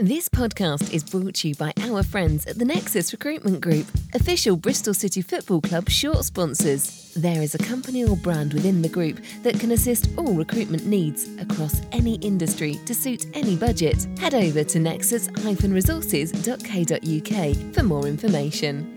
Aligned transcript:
This 0.00 0.28
podcast 0.28 0.94
is 0.94 1.02
brought 1.02 1.34
to 1.34 1.48
you 1.48 1.56
by 1.56 1.72
our 1.80 2.04
friends 2.04 2.46
at 2.46 2.56
the 2.56 2.64
Nexus 2.64 3.12
Recruitment 3.12 3.60
Group, 3.60 3.88
official 4.14 4.56
Bristol 4.56 4.94
City 4.94 5.22
Football 5.22 5.60
Club 5.60 5.88
short 5.88 6.24
sponsors. 6.24 7.12
There 7.14 7.42
is 7.42 7.56
a 7.56 7.58
company 7.58 8.04
or 8.04 8.16
brand 8.16 8.54
within 8.54 8.80
the 8.80 8.88
group 8.88 9.18
that 9.42 9.58
can 9.58 9.72
assist 9.72 10.10
all 10.16 10.34
recruitment 10.34 10.86
needs 10.86 11.28
across 11.40 11.80
any 11.90 12.14
industry 12.18 12.78
to 12.86 12.94
suit 12.94 13.26
any 13.34 13.56
budget. 13.56 14.06
Head 14.20 14.34
over 14.34 14.62
to 14.62 14.78
nexus-resources.co.uk 14.78 17.74
for 17.74 17.82
more 17.82 18.06
information. 18.06 18.96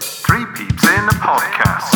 Three 0.00 0.46
Peeps 0.56 0.82
in 0.82 0.98
a 0.98 1.12
Podcast. 1.22 1.94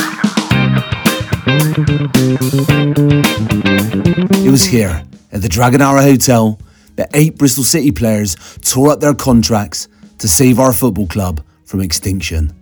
It 4.47 4.51
was 4.53 4.63
here, 4.65 5.03
at 5.33 5.43
the 5.43 5.49
Dragonara 5.49 6.03
Hotel, 6.03 6.61
the 6.97 7.09
eight 7.15 7.39
Bristol 7.39 7.65
City 7.65 7.91
players 7.91 8.37
tore 8.63 8.91
up 8.91 9.01
their 9.01 9.15
contracts 9.15 9.89
to 10.19 10.29
save 10.29 10.59
our 10.59 10.73
football 10.73 11.07
club 11.07 11.43
from 11.65 11.81
extinction. 11.81 12.53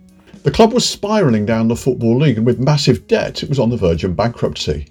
The 0.43 0.51
club 0.51 0.71
was 0.71 0.87
spiralling 0.87 1.45
down 1.45 1.67
the 1.67 1.75
Football 1.75 2.19
League 2.19 2.37
and 2.37 2.45
with 2.45 2.59
massive 2.59 3.07
debt, 3.07 3.43
it 3.43 3.49
was 3.49 3.59
on 3.59 3.69
the 3.69 3.77
verge 3.77 4.03
of 4.03 4.15
bankruptcy. 4.15 4.87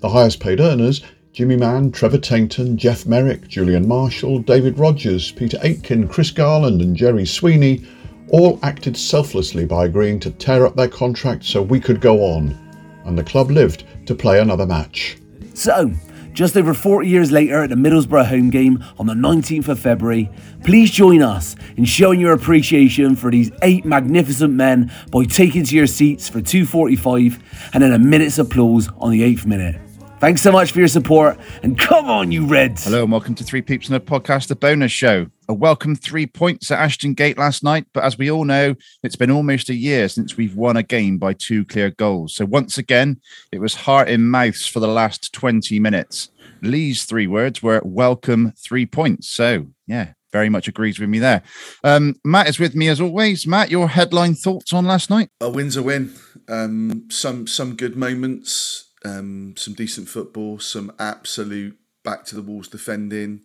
The 0.00 0.08
highest 0.08 0.40
paid 0.40 0.60
earners 0.60 1.02
Jimmy 1.32 1.56
Mann, 1.56 1.92
Trevor 1.92 2.16
Tainton, 2.16 2.76
Geoff 2.76 3.04
Merrick, 3.04 3.46
Julian 3.46 3.86
Marshall, 3.86 4.38
David 4.38 4.78
Rodgers, 4.78 5.32
Peter 5.32 5.58
Aitken, 5.62 6.08
Chris 6.08 6.30
Garland, 6.30 6.80
and 6.80 6.96
Gerry 6.96 7.26
Sweeney 7.26 7.84
all 8.28 8.58
acted 8.62 8.96
selflessly 8.96 9.66
by 9.66 9.84
agreeing 9.84 10.18
to 10.20 10.30
tear 10.30 10.64
up 10.64 10.76
their 10.76 10.88
contract 10.88 11.44
so 11.44 11.60
we 11.60 11.78
could 11.78 12.00
go 12.00 12.20
on, 12.20 12.56
and 13.04 13.18
the 13.18 13.22
club 13.22 13.50
lived 13.50 13.84
to 14.06 14.14
play 14.14 14.40
another 14.40 14.64
match. 14.64 15.18
So, 15.52 15.92
just 16.36 16.54
over 16.54 16.74
40 16.74 17.08
years 17.08 17.32
later 17.32 17.62
at 17.62 17.70
the 17.70 17.76
Middlesbrough 17.76 18.26
home 18.26 18.50
game 18.50 18.84
on 18.98 19.06
the 19.06 19.14
19th 19.14 19.68
of 19.68 19.80
February, 19.80 20.30
please 20.64 20.90
join 20.90 21.22
us 21.22 21.56
in 21.78 21.86
showing 21.86 22.20
your 22.20 22.34
appreciation 22.34 23.16
for 23.16 23.30
these 23.30 23.50
eight 23.62 23.86
magnificent 23.86 24.52
men 24.52 24.92
by 25.10 25.24
taking 25.24 25.64
to 25.64 25.74
your 25.74 25.86
seats 25.86 26.28
for 26.28 26.40
2.45 26.40 27.40
and 27.72 27.82
then 27.82 27.92
a 27.92 27.98
minute's 27.98 28.38
applause 28.38 28.88
on 28.98 29.10
the 29.10 29.22
eighth 29.22 29.46
minute. 29.46 29.80
Thanks 30.20 30.42
so 30.42 30.52
much 30.52 30.72
for 30.72 30.78
your 30.78 30.88
support 30.88 31.38
and 31.62 31.78
come 31.78 32.04
on, 32.04 32.30
you 32.30 32.46
Reds! 32.46 32.84
Hello 32.84 33.02
and 33.02 33.10
welcome 33.10 33.34
to 33.36 33.42
Three 33.42 33.62
Peeps 33.62 33.88
in 33.88 33.94
a 33.94 34.00
Podcast, 34.00 34.48
the 34.48 34.56
bonus 34.56 34.92
show. 34.92 35.30
A 35.48 35.54
welcome 35.54 35.94
three 35.94 36.26
points 36.26 36.72
at 36.72 36.80
Ashton 36.80 37.14
Gate 37.14 37.38
last 37.38 37.62
night, 37.62 37.86
but 37.92 38.02
as 38.02 38.18
we 38.18 38.28
all 38.28 38.44
know, 38.44 38.74
it's 39.04 39.14
been 39.14 39.30
almost 39.30 39.68
a 39.68 39.74
year 39.74 40.08
since 40.08 40.36
we've 40.36 40.56
won 40.56 40.76
a 40.76 40.82
game 40.82 41.18
by 41.18 41.34
two 41.34 41.64
clear 41.64 41.90
goals. 41.90 42.34
So 42.34 42.44
once 42.44 42.78
again, 42.78 43.20
it 43.52 43.60
was 43.60 43.76
heart 43.76 44.08
in 44.08 44.28
mouths 44.28 44.66
for 44.66 44.80
the 44.80 44.88
last 44.88 45.32
20 45.32 45.78
minutes. 45.78 46.30
Lee's 46.62 47.04
three 47.04 47.28
words 47.28 47.62
were 47.62 47.80
welcome 47.84 48.54
three 48.58 48.86
points. 48.86 49.28
So 49.30 49.68
yeah, 49.86 50.14
very 50.32 50.48
much 50.48 50.66
agrees 50.66 50.98
with 50.98 51.10
me 51.10 51.20
there. 51.20 51.42
Um, 51.84 52.16
Matt 52.24 52.48
is 52.48 52.58
with 52.58 52.74
me 52.74 52.88
as 52.88 53.00
always. 53.00 53.46
Matt, 53.46 53.70
your 53.70 53.86
headline 53.86 54.34
thoughts 54.34 54.72
on 54.72 54.84
last 54.84 55.10
night? 55.10 55.28
a 55.40 55.48
win's 55.48 55.76
a 55.76 55.82
win. 55.82 56.12
Um, 56.48 57.06
some 57.08 57.46
some 57.46 57.76
good 57.76 57.96
moments, 57.96 58.90
um, 59.04 59.54
some 59.56 59.74
decent 59.74 60.08
football, 60.08 60.58
some 60.58 60.92
absolute 60.98 61.78
back 62.02 62.24
to 62.24 62.34
the 62.34 62.42
walls 62.42 62.66
defending. 62.66 63.44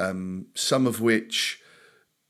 Um, 0.00 0.46
some 0.54 0.86
of 0.86 1.00
which 1.00 1.60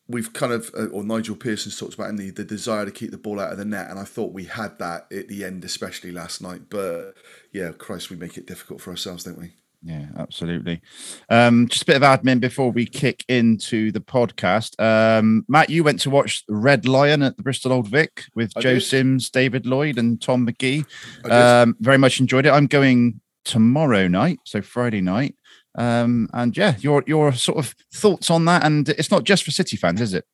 we've 0.08 0.32
kind 0.32 0.52
of, 0.52 0.70
uh, 0.76 0.86
or 0.86 1.04
Nigel 1.04 1.36
Pearson's 1.36 1.78
talked 1.78 1.94
about 1.94 2.10
in 2.10 2.16
the 2.16 2.30
the 2.30 2.44
desire 2.44 2.84
to 2.84 2.90
keep 2.90 3.10
the 3.10 3.18
ball 3.18 3.40
out 3.40 3.52
of 3.52 3.58
the 3.58 3.64
net, 3.64 3.90
and 3.90 3.98
I 3.98 4.04
thought 4.04 4.32
we 4.32 4.44
had 4.44 4.78
that 4.78 5.06
at 5.12 5.28
the 5.28 5.44
end, 5.44 5.64
especially 5.64 6.12
last 6.12 6.42
night. 6.42 6.62
But 6.68 7.14
yeah, 7.52 7.70
Christ, 7.72 8.10
we 8.10 8.16
make 8.16 8.36
it 8.36 8.46
difficult 8.46 8.80
for 8.80 8.90
ourselves, 8.90 9.24
don't 9.24 9.38
we? 9.38 9.52
Yeah, 9.82 10.06
absolutely. 10.18 10.82
Um, 11.30 11.66
just 11.68 11.82
a 11.84 11.86
bit 11.86 11.96
of 11.96 12.02
admin 12.02 12.38
before 12.40 12.70
we 12.70 12.84
kick 12.84 13.24
into 13.28 13.90
the 13.92 14.00
podcast. 14.00 14.78
Um, 14.78 15.44
Matt, 15.48 15.70
you 15.70 15.82
went 15.82 16.00
to 16.00 16.10
watch 16.10 16.44
Red 16.48 16.86
Lion 16.86 17.22
at 17.22 17.38
the 17.38 17.42
Bristol 17.42 17.72
Old 17.72 17.88
Vic 17.88 18.24
with 18.34 18.52
I 18.56 18.60
Joe 18.60 18.74
did. 18.74 18.82
Sims, 18.82 19.30
David 19.30 19.64
Lloyd, 19.64 19.96
and 19.96 20.20
Tom 20.20 20.46
McGee. 20.46 20.84
Um, 21.30 21.76
very 21.80 21.96
much 21.96 22.20
enjoyed 22.20 22.44
it. 22.44 22.50
I'm 22.50 22.66
going 22.66 23.22
tomorrow 23.44 24.06
night, 24.06 24.40
so 24.44 24.60
Friday 24.60 25.00
night. 25.00 25.34
Um, 25.76 26.28
and 26.32 26.56
yeah, 26.56 26.76
your 26.78 27.04
your 27.06 27.32
sort 27.32 27.58
of 27.58 27.74
thoughts 27.92 28.30
on 28.30 28.44
that. 28.46 28.64
And 28.64 28.88
it's 28.88 29.10
not 29.10 29.24
just 29.24 29.44
for 29.44 29.50
City 29.50 29.76
fans, 29.76 30.00
is 30.00 30.14
it? 30.14 30.26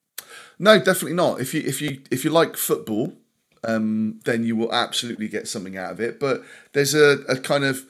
No, 0.58 0.78
definitely 0.78 1.14
not. 1.14 1.40
If 1.40 1.54
you 1.54 1.62
if 1.64 1.82
you 1.82 2.00
if 2.10 2.24
you 2.24 2.30
like 2.30 2.56
football, 2.56 3.12
um, 3.64 4.20
then 4.24 4.44
you 4.44 4.56
will 4.56 4.72
absolutely 4.72 5.28
get 5.28 5.48
something 5.48 5.76
out 5.76 5.92
of 5.92 6.00
it. 6.00 6.18
But 6.18 6.42
there's 6.72 6.94
a, 6.94 7.18
a 7.28 7.36
kind 7.36 7.64
of 7.64 7.84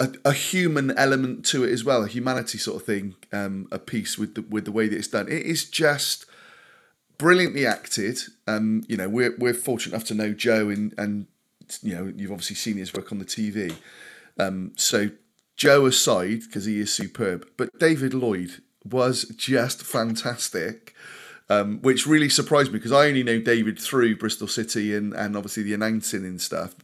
a, 0.00 0.12
a 0.24 0.32
human 0.32 0.96
element 0.96 1.44
to 1.46 1.64
it 1.64 1.70
as 1.70 1.84
well, 1.84 2.04
a 2.04 2.08
humanity 2.08 2.58
sort 2.58 2.80
of 2.80 2.86
thing, 2.86 3.14
um, 3.32 3.68
a 3.70 3.78
piece 3.78 4.18
with 4.18 4.34
the 4.34 4.42
with 4.42 4.64
the 4.64 4.72
way 4.72 4.88
that 4.88 4.96
it's 4.96 5.08
done. 5.08 5.28
It 5.28 5.42
is 5.42 5.68
just 5.68 6.26
brilliantly 7.18 7.66
acted. 7.66 8.20
Um, 8.46 8.82
you 8.88 8.96
know, 8.96 9.08
we're 9.08 9.34
we're 9.38 9.54
fortunate 9.54 9.94
enough 9.94 10.08
to 10.08 10.14
know 10.14 10.32
Joe 10.32 10.70
and 10.70 10.94
and 10.96 11.26
you 11.82 11.94
know 11.94 12.12
you've 12.16 12.32
obviously 12.32 12.56
seen 12.56 12.76
his 12.76 12.94
work 12.94 13.12
on 13.12 13.18
the 13.18 13.24
TV. 13.24 13.74
Um, 14.38 14.72
so 14.76 15.10
Joe 15.56 15.86
aside, 15.86 16.40
because 16.40 16.64
he 16.64 16.80
is 16.80 16.92
superb, 16.92 17.48
but 17.56 17.78
David 17.78 18.14
Lloyd 18.14 18.62
was 18.84 19.24
just 19.36 19.82
fantastic 19.82 20.94
um, 21.50 21.80
which 21.82 22.06
really 22.06 22.28
surprised 22.28 22.72
me 22.72 22.78
because 22.78 22.92
I 22.92 23.06
only 23.06 23.22
know 23.22 23.38
David 23.40 23.78
through 23.78 24.16
Bristol 24.16 24.48
City 24.48 24.94
and, 24.94 25.12
and 25.12 25.36
obviously 25.36 25.62
the 25.62 25.74
announcing 25.74 26.24
and 26.24 26.40
stuff. 26.40 26.74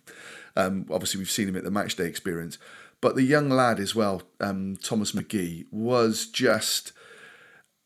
Um, 0.56 0.86
obviously, 0.90 1.18
we've 1.18 1.30
seen 1.30 1.48
him 1.48 1.56
at 1.56 1.64
the 1.64 1.70
matchday 1.70 2.06
experience, 2.06 2.58
but 3.00 3.14
the 3.14 3.22
young 3.22 3.48
lad 3.48 3.80
as 3.80 3.94
well, 3.94 4.22
um, 4.40 4.76
Thomas 4.82 5.12
McGee, 5.12 5.66
was 5.70 6.26
just. 6.26 6.92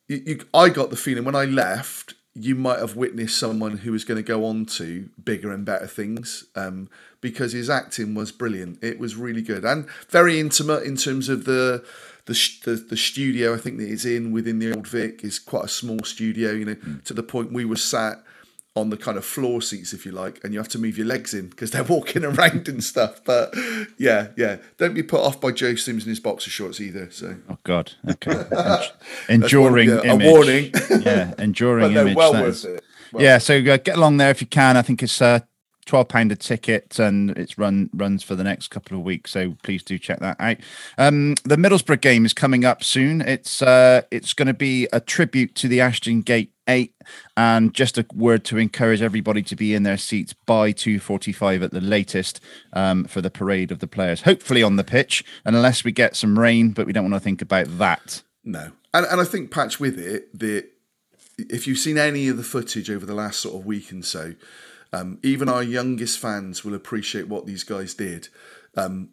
You, 0.08 0.22
you, 0.26 0.40
I 0.52 0.68
got 0.68 0.90
the 0.90 0.96
feeling 0.96 1.24
when 1.24 1.36
I 1.36 1.44
left, 1.44 2.14
you 2.34 2.54
might 2.54 2.80
have 2.80 2.96
witnessed 2.96 3.38
someone 3.38 3.78
who 3.78 3.92
was 3.92 4.04
going 4.04 4.16
to 4.16 4.26
go 4.26 4.44
on 4.44 4.66
to 4.66 5.08
bigger 5.24 5.52
and 5.52 5.64
better 5.64 5.86
things 5.86 6.44
um, 6.56 6.88
because 7.20 7.52
his 7.52 7.70
acting 7.70 8.14
was 8.14 8.32
brilliant. 8.32 8.82
It 8.82 8.98
was 8.98 9.14
really 9.16 9.42
good 9.42 9.64
and 9.64 9.86
very 10.08 10.40
intimate 10.40 10.82
in 10.82 10.96
terms 10.96 11.28
of 11.28 11.44
the 11.44 11.84
the, 12.26 12.32
the 12.64 12.74
the 12.76 12.96
studio 12.96 13.54
I 13.54 13.58
think 13.58 13.78
that 13.78 13.88
it's 13.88 14.04
in 14.04 14.32
within 14.32 14.58
the 14.58 14.74
old 14.74 14.88
Vic 14.88 15.22
is 15.22 15.38
quite 15.38 15.64
a 15.64 15.68
small 15.68 16.00
studio, 16.00 16.52
you 16.52 16.64
know, 16.64 16.76
to 17.04 17.14
the 17.14 17.22
point 17.22 17.52
we 17.52 17.64
were 17.64 17.76
sat 17.76 18.22
on 18.76 18.90
the 18.90 18.96
kind 18.96 19.16
of 19.16 19.24
floor 19.24 19.62
seats, 19.62 19.92
if 19.92 20.04
you 20.04 20.10
like, 20.10 20.42
and 20.42 20.52
you 20.52 20.58
have 20.58 20.68
to 20.68 20.78
move 20.78 20.98
your 20.98 21.06
legs 21.06 21.32
in 21.32 21.48
because 21.48 21.70
they're 21.70 21.84
walking 21.96 22.24
around 22.24 22.66
and 22.68 22.82
stuff. 22.82 23.20
But 23.24 23.54
yeah, 23.98 24.28
yeah, 24.36 24.56
don't 24.78 24.94
be 24.94 25.02
put 25.02 25.20
off 25.20 25.40
by 25.40 25.52
Joe 25.52 25.76
Sims 25.76 26.04
in 26.04 26.08
his 26.10 26.20
boxer 26.20 26.50
shorts 26.50 26.80
either. 26.80 27.10
So 27.10 27.36
Oh 27.48 27.58
God, 27.62 27.92
okay. 28.08 28.44
En- 29.28 29.42
enduring 29.42 29.88
yeah, 29.90 30.00
a 30.12 30.16
warning. 30.16 30.72
yeah, 31.00 31.34
enduring 31.38 31.94
but 31.94 32.00
image. 32.00 32.16
well 32.16 32.32
worth 32.32 32.48
is- 32.48 32.64
it. 32.64 32.84
Well 33.12 33.22
yeah, 33.22 33.38
so 33.38 33.58
uh, 33.58 33.76
get 33.76 33.96
along 33.96 34.16
there 34.16 34.30
if 34.30 34.40
you 34.40 34.48
can. 34.48 34.76
I 34.76 34.82
think 34.82 35.00
it's 35.02 35.22
uh, 35.22 35.38
twelve 35.84 36.08
pound 36.08 36.32
a 36.32 36.36
ticket, 36.36 36.98
and 36.98 37.30
it's 37.32 37.58
run 37.58 37.90
runs 37.94 38.22
for 38.22 38.34
the 38.34 38.44
next 38.44 38.68
couple 38.68 38.96
of 38.96 39.04
weeks. 39.04 39.30
So 39.30 39.56
please 39.62 39.82
do 39.82 39.98
check 39.98 40.20
that 40.20 40.36
out. 40.40 40.56
Um, 40.98 41.34
the 41.44 41.56
Middlesbrough 41.56 42.00
game 42.00 42.24
is 42.24 42.32
coming 42.32 42.64
up 42.64 42.82
soon. 42.82 43.20
It's 43.20 43.62
uh, 43.62 44.02
it's 44.10 44.32
going 44.32 44.48
to 44.48 44.54
be 44.54 44.88
a 44.92 45.00
tribute 45.00 45.54
to 45.56 45.68
the 45.68 45.80
Ashton 45.80 46.22
Gate 46.22 46.52
Eight, 46.66 46.94
and 47.36 47.74
just 47.74 47.98
a 47.98 48.06
word 48.14 48.44
to 48.46 48.56
encourage 48.56 49.02
everybody 49.02 49.42
to 49.42 49.54
be 49.54 49.74
in 49.74 49.82
their 49.82 49.98
seats 49.98 50.32
by 50.32 50.72
two 50.72 50.98
forty 50.98 51.32
five 51.32 51.62
at 51.62 51.72
the 51.72 51.80
latest 51.80 52.40
um, 52.72 53.04
for 53.04 53.20
the 53.20 53.30
parade 53.30 53.70
of 53.70 53.80
the 53.80 53.86
players. 53.86 54.22
Hopefully 54.22 54.62
on 54.62 54.76
the 54.76 54.84
pitch, 54.84 55.22
unless 55.44 55.84
we 55.84 55.92
get 55.92 56.16
some 56.16 56.38
rain, 56.38 56.70
but 56.70 56.86
we 56.86 56.92
don't 56.92 57.04
want 57.04 57.14
to 57.14 57.20
think 57.20 57.42
about 57.42 57.66
that. 57.78 58.22
No, 58.44 58.72
and 58.94 59.04
and 59.06 59.20
I 59.20 59.24
think 59.24 59.50
patch 59.50 59.78
with 59.78 59.98
it 59.98 60.38
that 60.38 60.70
if 61.36 61.66
you've 61.66 61.78
seen 61.78 61.98
any 61.98 62.28
of 62.28 62.36
the 62.36 62.42
footage 62.42 62.90
over 62.90 63.04
the 63.04 63.14
last 63.14 63.40
sort 63.40 63.56
of 63.56 63.66
week 63.66 63.90
and 63.90 64.04
so, 64.04 64.34
um, 64.94 65.18
even 65.22 65.48
our 65.48 65.62
youngest 65.62 66.18
fans 66.18 66.64
will 66.64 66.74
appreciate 66.74 67.28
what 67.28 67.46
these 67.46 67.64
guys 67.64 67.94
did. 67.94 68.28
Um, 68.76 69.10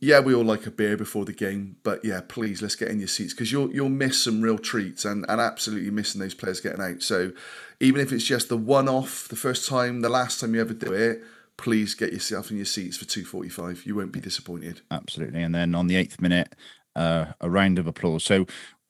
yeah, 0.00 0.20
we 0.20 0.34
all 0.34 0.44
like 0.44 0.66
a 0.66 0.70
beer 0.70 0.96
before 0.96 1.24
the 1.24 1.32
game, 1.32 1.76
but 1.82 2.04
yeah, 2.04 2.20
please 2.26 2.60
let's 2.60 2.76
get 2.76 2.88
in 2.88 2.98
your 2.98 3.08
seats 3.08 3.32
because 3.32 3.50
you'll 3.50 3.72
you'll 3.72 3.88
miss 3.88 4.22
some 4.22 4.42
real 4.42 4.58
treats 4.58 5.04
and 5.04 5.24
and 5.28 5.40
absolutely 5.40 5.90
missing 5.90 6.20
those 6.20 6.34
players 6.34 6.60
getting 6.60 6.82
out. 6.82 7.02
So 7.02 7.32
even 7.80 8.00
if 8.00 8.12
it's 8.12 8.24
just 8.24 8.48
the 8.48 8.56
one 8.56 8.88
off, 8.88 9.28
the 9.28 9.36
first 9.36 9.68
time, 9.68 10.02
the 10.02 10.08
last 10.08 10.40
time 10.40 10.54
you 10.54 10.60
ever 10.60 10.74
do 10.74 10.92
it, 10.92 11.22
please 11.56 11.94
get 11.94 12.12
yourself 12.12 12.50
in 12.50 12.56
your 12.56 12.66
seats 12.66 12.96
for 12.96 13.06
two 13.06 13.24
forty 13.24 13.48
five. 13.48 13.86
You 13.86 13.96
won't 13.96 14.12
be 14.12 14.20
disappointed. 14.20 14.82
absolutely. 14.90 15.42
And 15.42 15.54
then 15.54 15.74
on 15.74 15.86
the 15.86 15.96
eighth 15.96 16.20
minute, 16.20 16.54
uh, 16.94 17.26
a 17.40 17.48
round 17.48 17.78
of 17.78 17.86
applause. 17.86 18.24
So 18.24 18.46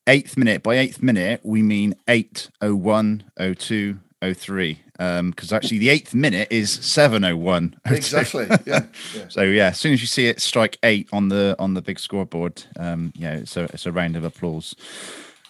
eighth 0.06 0.36
minute 0.36 0.62
by 0.62 0.78
eighth 0.78 1.00
minute, 1.02 1.40
we 1.44 1.62
mean 1.62 1.94
eight 2.08 2.50
oh 2.60 2.74
one 2.74 3.30
oh 3.38 3.54
two 3.54 4.00
oh 4.20 4.34
three. 4.34 4.83
Um, 4.98 5.30
because 5.30 5.52
actually 5.52 5.78
the 5.78 5.88
eighth 5.88 6.14
minute 6.14 6.48
is 6.50 6.70
seven 6.70 7.24
oh 7.24 7.36
one. 7.36 7.76
Exactly. 7.86 8.46
Yeah. 8.66 8.84
yeah. 9.14 9.28
So 9.28 9.42
yeah, 9.42 9.68
as 9.68 9.78
soon 9.78 9.92
as 9.92 10.00
you 10.00 10.06
see 10.06 10.28
it 10.28 10.40
strike 10.40 10.78
eight 10.82 11.08
on 11.12 11.28
the 11.28 11.56
on 11.58 11.74
the 11.74 11.82
big 11.82 11.98
scoreboard, 11.98 12.62
um, 12.78 13.12
yeah, 13.16 13.34
it's 13.34 13.56
a 13.56 13.64
it's 13.64 13.86
a 13.86 13.92
round 13.92 14.16
of 14.16 14.24
applause. 14.24 14.74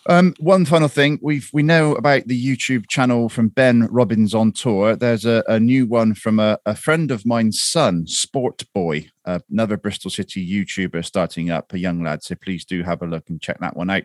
Um, 0.06 0.34
one 0.38 0.66
final 0.66 0.88
thing, 0.88 1.18
we've 1.22 1.48
we 1.52 1.62
know 1.62 1.94
about 1.94 2.26
the 2.26 2.38
YouTube 2.38 2.88
channel 2.88 3.28
from 3.28 3.48
Ben 3.48 3.86
Robbins 3.90 4.34
on 4.34 4.52
tour. 4.52 4.96
There's 4.96 5.24
a, 5.24 5.42
a 5.48 5.58
new 5.58 5.86
one 5.86 6.14
from 6.14 6.38
a, 6.38 6.58
a 6.66 6.74
friend 6.74 7.10
of 7.10 7.24
mine's 7.24 7.62
son, 7.62 8.06
Sport 8.06 8.64
Boy, 8.74 9.08
uh, 9.24 9.38
another 9.50 9.78
Bristol 9.78 10.10
City 10.10 10.46
YouTuber 10.46 11.04
starting 11.04 11.50
up, 11.50 11.72
a 11.72 11.78
young 11.78 12.02
lad. 12.02 12.22
So 12.22 12.34
please 12.34 12.66
do 12.66 12.82
have 12.82 13.00
a 13.00 13.06
look 13.06 13.30
and 13.30 13.40
check 13.40 13.58
that 13.60 13.76
one 13.76 13.88
out. 13.88 14.04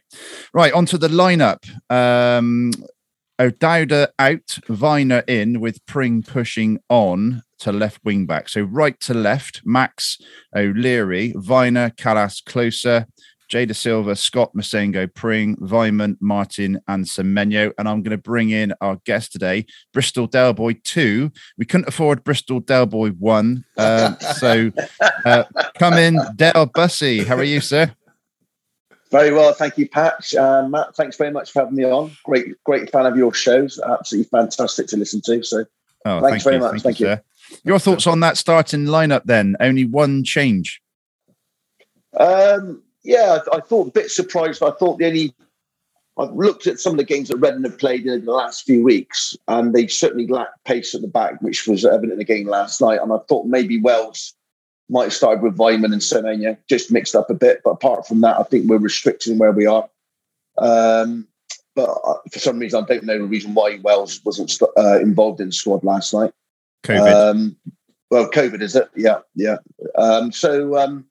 Right, 0.54 0.72
onto 0.72 0.98
the 0.98 1.10
lineup. 1.10 1.68
Um, 1.92 2.72
O'Dowda 3.40 4.10
out, 4.20 4.48
Vyner 4.68 5.28
in 5.30 5.62
with 5.62 5.86
Pring 5.86 6.24
pushing 6.24 6.80
on 6.90 7.44
to 7.60 7.72
left 7.72 8.04
wing 8.04 8.26
back. 8.26 8.50
So 8.50 8.62
right 8.62 9.00
to 9.02 9.14
left, 9.14 9.62
Max 9.64 10.18
O'Leary, 10.56 11.34
Vyner, 11.34 11.96
Kalas 11.96 12.44
Klose, 12.44 13.06
Jay 13.50 13.66
Dasilva, 13.66 14.18
Scott 14.18 14.52
Massengo, 14.56 15.12
Pring, 15.14 15.56
Weimann, 15.58 16.18
Martin, 16.22 16.80
and 16.88 17.04
Semenyo. 17.06 17.72
And 17.78 17.90
I'm 17.90 18.04
going 18.04 18.16
to 18.16 18.22
bring 18.22 18.52
in 18.52 18.74
our 18.80 18.98
guest 19.06 19.32
today, 19.32 19.66
Bristol 19.92 20.28
Del 20.28 20.54
Boy 20.54 20.80
2. 20.84 21.32
We 21.58 21.66
couldn't 21.66 21.88
afford 21.88 22.24
Bristol 22.24 22.60
Del 22.60 22.86
Boy 22.86 23.10
1. 23.10 23.66
Uh, 23.78 24.16
so 24.18 24.72
uh, 25.26 25.44
come 25.80 25.94
in, 25.96 26.20
Del 26.36 26.68
Bussy. 26.68 27.24
How 27.24 27.38
are 27.38 27.44
you, 27.44 27.60
sir? 27.60 27.92
Very 29.12 29.34
well, 29.34 29.54
thank 29.54 29.78
you, 29.78 29.90
Patch. 29.90 30.36
Uh, 30.36 30.68
Matt, 30.68 30.96
thanks 30.96 31.18
very 31.18 31.32
much 31.32 31.52
for 31.52 31.60
having 31.60 31.76
me 31.76 31.84
on. 31.84 32.12
Great, 32.24 32.64
great 32.64 32.92
fan 32.92 33.08
of 33.08 33.18
your 33.18 33.34
shows. 33.34 33.80
Absolutely 33.80 34.30
fantastic 34.30 34.88
to 34.88 34.98
listen 34.98 35.22
to. 35.26 35.44
So, 35.44 35.66
oh, 36.06 36.22
thanks 36.22 36.44
very 36.44 36.58
you. 36.58 36.62
much. 36.62 36.72
Thank, 36.72 36.84
thank 36.84 37.00
you. 37.00 37.10
you. 37.10 37.18
Your 37.64 37.80
thoughts 37.80 38.06
on 38.06 38.20
that 38.20 38.38
starting 38.38 38.86
lineup? 38.86 39.24
Then 39.26 39.56
only 39.60 39.86
one 39.86 40.24
change. 40.24 40.82
Um, 42.20 42.84
yeah, 43.04 43.40
I, 43.52 43.58
I, 43.58 43.62
thought 43.62 43.88
a 43.88 43.92
bit 43.92 44.12
surprised. 44.12 44.62
I 44.62 44.72
thought 44.72 45.00
the 45.00 45.08
only 45.08 45.34
I've 46.20 46.34
looked 46.34 46.68
at 46.68 46.80
some 46.80 46.94
of 46.94 46.98
the 46.98 47.06
games 47.06 47.30
that 47.30 47.38
Reading 47.38 47.64
have 47.64 47.80
played 47.80 48.06
in 48.06 48.26
the 48.26 48.32
last 48.32 48.66
few 48.66 48.84
weeks, 48.84 49.38
and 49.48 49.74
they 49.74 49.88
certainly 49.88 50.28
lacked 50.28 50.64
pace 50.66 50.94
at 50.94 51.02
the 51.02 51.08
back, 51.08 51.42
which 51.42 51.66
was 51.66 51.86
evident 51.86 52.14
in 52.14 52.20
the 52.20 52.26
game 52.26 52.48
last 52.48 52.82
night. 52.82 53.00
And 53.02 53.12
I 53.14 53.18
thought 53.28 53.48
maybe 53.48 53.82
Wells 53.82 54.36
might 54.90 55.04
have 55.04 55.14
started 55.14 55.42
with 55.42 55.58
Weimann 55.58 55.94
and 55.94 56.02
Semenyo, 56.02 56.58
just 56.68 56.92
mixed 56.92 57.16
up 57.16 57.30
a 57.30 57.34
bit. 57.34 57.62
But 57.64 57.72
apart 57.72 58.08
from 58.08 58.22
that, 58.22 58.40
I 58.40 58.44
think 58.44 58.70
we're 58.70 58.78
restricting 58.78 59.38
where 59.38 59.52
we 59.52 59.66
are. 59.66 59.88
Um, 60.58 61.28
but 61.76 61.90
uh, 62.06 62.16
for 62.32 62.40
some 62.40 62.60
reason, 62.60 62.84
I 62.84 62.88
don't 62.88 63.06
know 63.06 63.20
the 63.20 63.24
reason 63.24 63.54
why 63.54 63.80
Wells 63.82 64.22
wasn't 64.26 64.52
uh, 64.78 65.00
involved 65.00 65.40
in 65.40 65.48
the 65.48 65.54
squad 65.54 65.84
last 65.84 66.14
night. 66.14 66.34
COVID. 66.84 67.32
Um, 67.32 67.56
well, 68.12 68.30
COVID 68.30 68.62
is 68.62 68.76
it? 68.76 68.90
Yeah, 68.96 69.20
yeah. 69.36 69.58
Um, 69.96 70.32
so 70.32 70.78
um, 70.78 71.06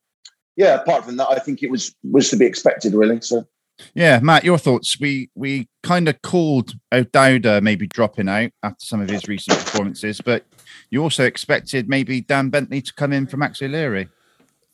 yeah, 0.57 0.75
apart 0.75 1.05
from 1.05 1.17
that, 1.17 1.29
I 1.31 1.39
think 1.39 1.63
it 1.63 1.71
was 1.71 1.95
was 2.03 2.31
to 2.31 2.37
be 2.37 2.47
expected, 2.47 2.95
really. 2.95 3.21
So. 3.21 3.47
Yeah, 3.95 4.19
Matt, 4.21 4.43
your 4.43 4.59
thoughts? 4.59 4.99
We 4.99 5.31
we 5.37 5.69
kind 5.85 6.09
of 6.09 6.21
called 6.23 6.75
O'Dowda 6.93 7.63
maybe 7.63 7.87
dropping 7.87 8.29
out 8.29 8.51
after 8.65 8.85
some 8.85 9.01
of 9.01 9.09
his 9.09 9.29
recent 9.29 9.57
performances, 9.57 10.21
but 10.21 10.45
you 10.91 11.03
also 11.03 11.25
expected 11.25 11.88
maybe 11.88 12.20
Dan 12.20 12.50
Bentley 12.50 12.82
to 12.82 12.93
come 12.93 13.12
in 13.12 13.26
from 13.26 13.41
Max 13.41 13.62
O'Leary. 13.62 14.09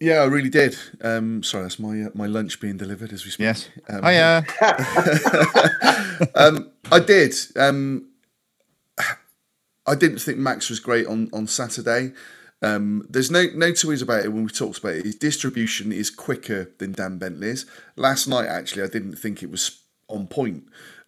Yeah, 0.00 0.20
I 0.20 0.24
really 0.24 0.50
did. 0.50 0.76
Um, 1.00 1.42
sorry, 1.42 1.64
that's 1.64 1.78
my 1.78 2.02
uh, 2.02 2.08
my 2.14 2.26
lunch 2.26 2.60
being 2.60 2.76
delivered 2.76 3.12
as 3.12 3.24
we 3.24 3.30
speak. 3.30 3.44
Yes. 3.44 3.68
Um, 3.88 4.02
Hiya. 4.02 4.44
um, 6.34 6.70
I 6.90 7.00
did. 7.00 7.34
Um, 7.56 8.08
I 9.86 9.94
didn't 9.94 10.18
think 10.18 10.38
Max 10.38 10.68
was 10.68 10.80
great 10.80 11.06
on 11.06 11.30
on 11.32 11.46
Saturday. 11.46 12.12
Um, 12.60 13.06
there's 13.08 13.30
no 13.30 13.46
no 13.54 13.72
two 13.72 13.88
ways 13.88 14.02
about 14.02 14.24
it 14.24 14.32
when 14.32 14.44
we 14.44 14.50
talked 14.50 14.78
about 14.78 14.94
it. 14.94 15.04
His 15.04 15.16
distribution 15.16 15.92
is 15.92 16.10
quicker 16.10 16.70
than 16.78 16.92
Dan 16.92 17.18
Bentley's. 17.18 17.66
Last 17.96 18.26
night, 18.26 18.46
actually, 18.46 18.82
I 18.82 18.88
didn't 18.88 19.16
think 19.16 19.42
it 19.42 19.50
was 19.50 19.80
on 20.08 20.26
point. 20.26 20.64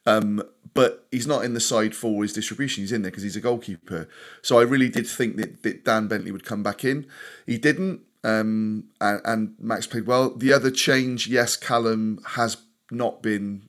Um, 0.07 0.43
but 0.77 1.07
he's 1.11 1.27
not 1.27 1.45
in 1.45 1.55
the 1.55 1.61
side 1.61 1.95
for 1.95 2.23
his 2.23 2.33
distribution. 2.33 2.83
He's 2.83 2.93
in 2.93 3.03
there 3.03 3.11
because 3.11 3.25
he's 3.25 3.37
a 3.37 3.41
goalkeeper. 3.41 4.09
So 4.43 4.59
I 4.59 4.63
really 4.63 4.89
did 4.89 5.07
think 5.07 5.37
that, 5.37 5.63
that 5.63 5.85
Dan 5.85 6.07
Bentley 6.07 6.31
would 6.31 6.45
come 6.45 6.63
back 6.63 6.85
in. 6.85 7.07
He 7.47 7.59
didn't, 7.59 8.03
um, 8.23 8.85
and, 9.01 9.21
and 9.25 9.55
Max 9.59 9.87
played 9.87 10.07
well. 10.07 10.31
The 10.31 10.53
other 10.53 10.71
change, 10.71 11.27
yes, 11.27 11.57
Callum 11.57 12.21
has 12.35 12.59
not 12.91 13.23
been 13.23 13.69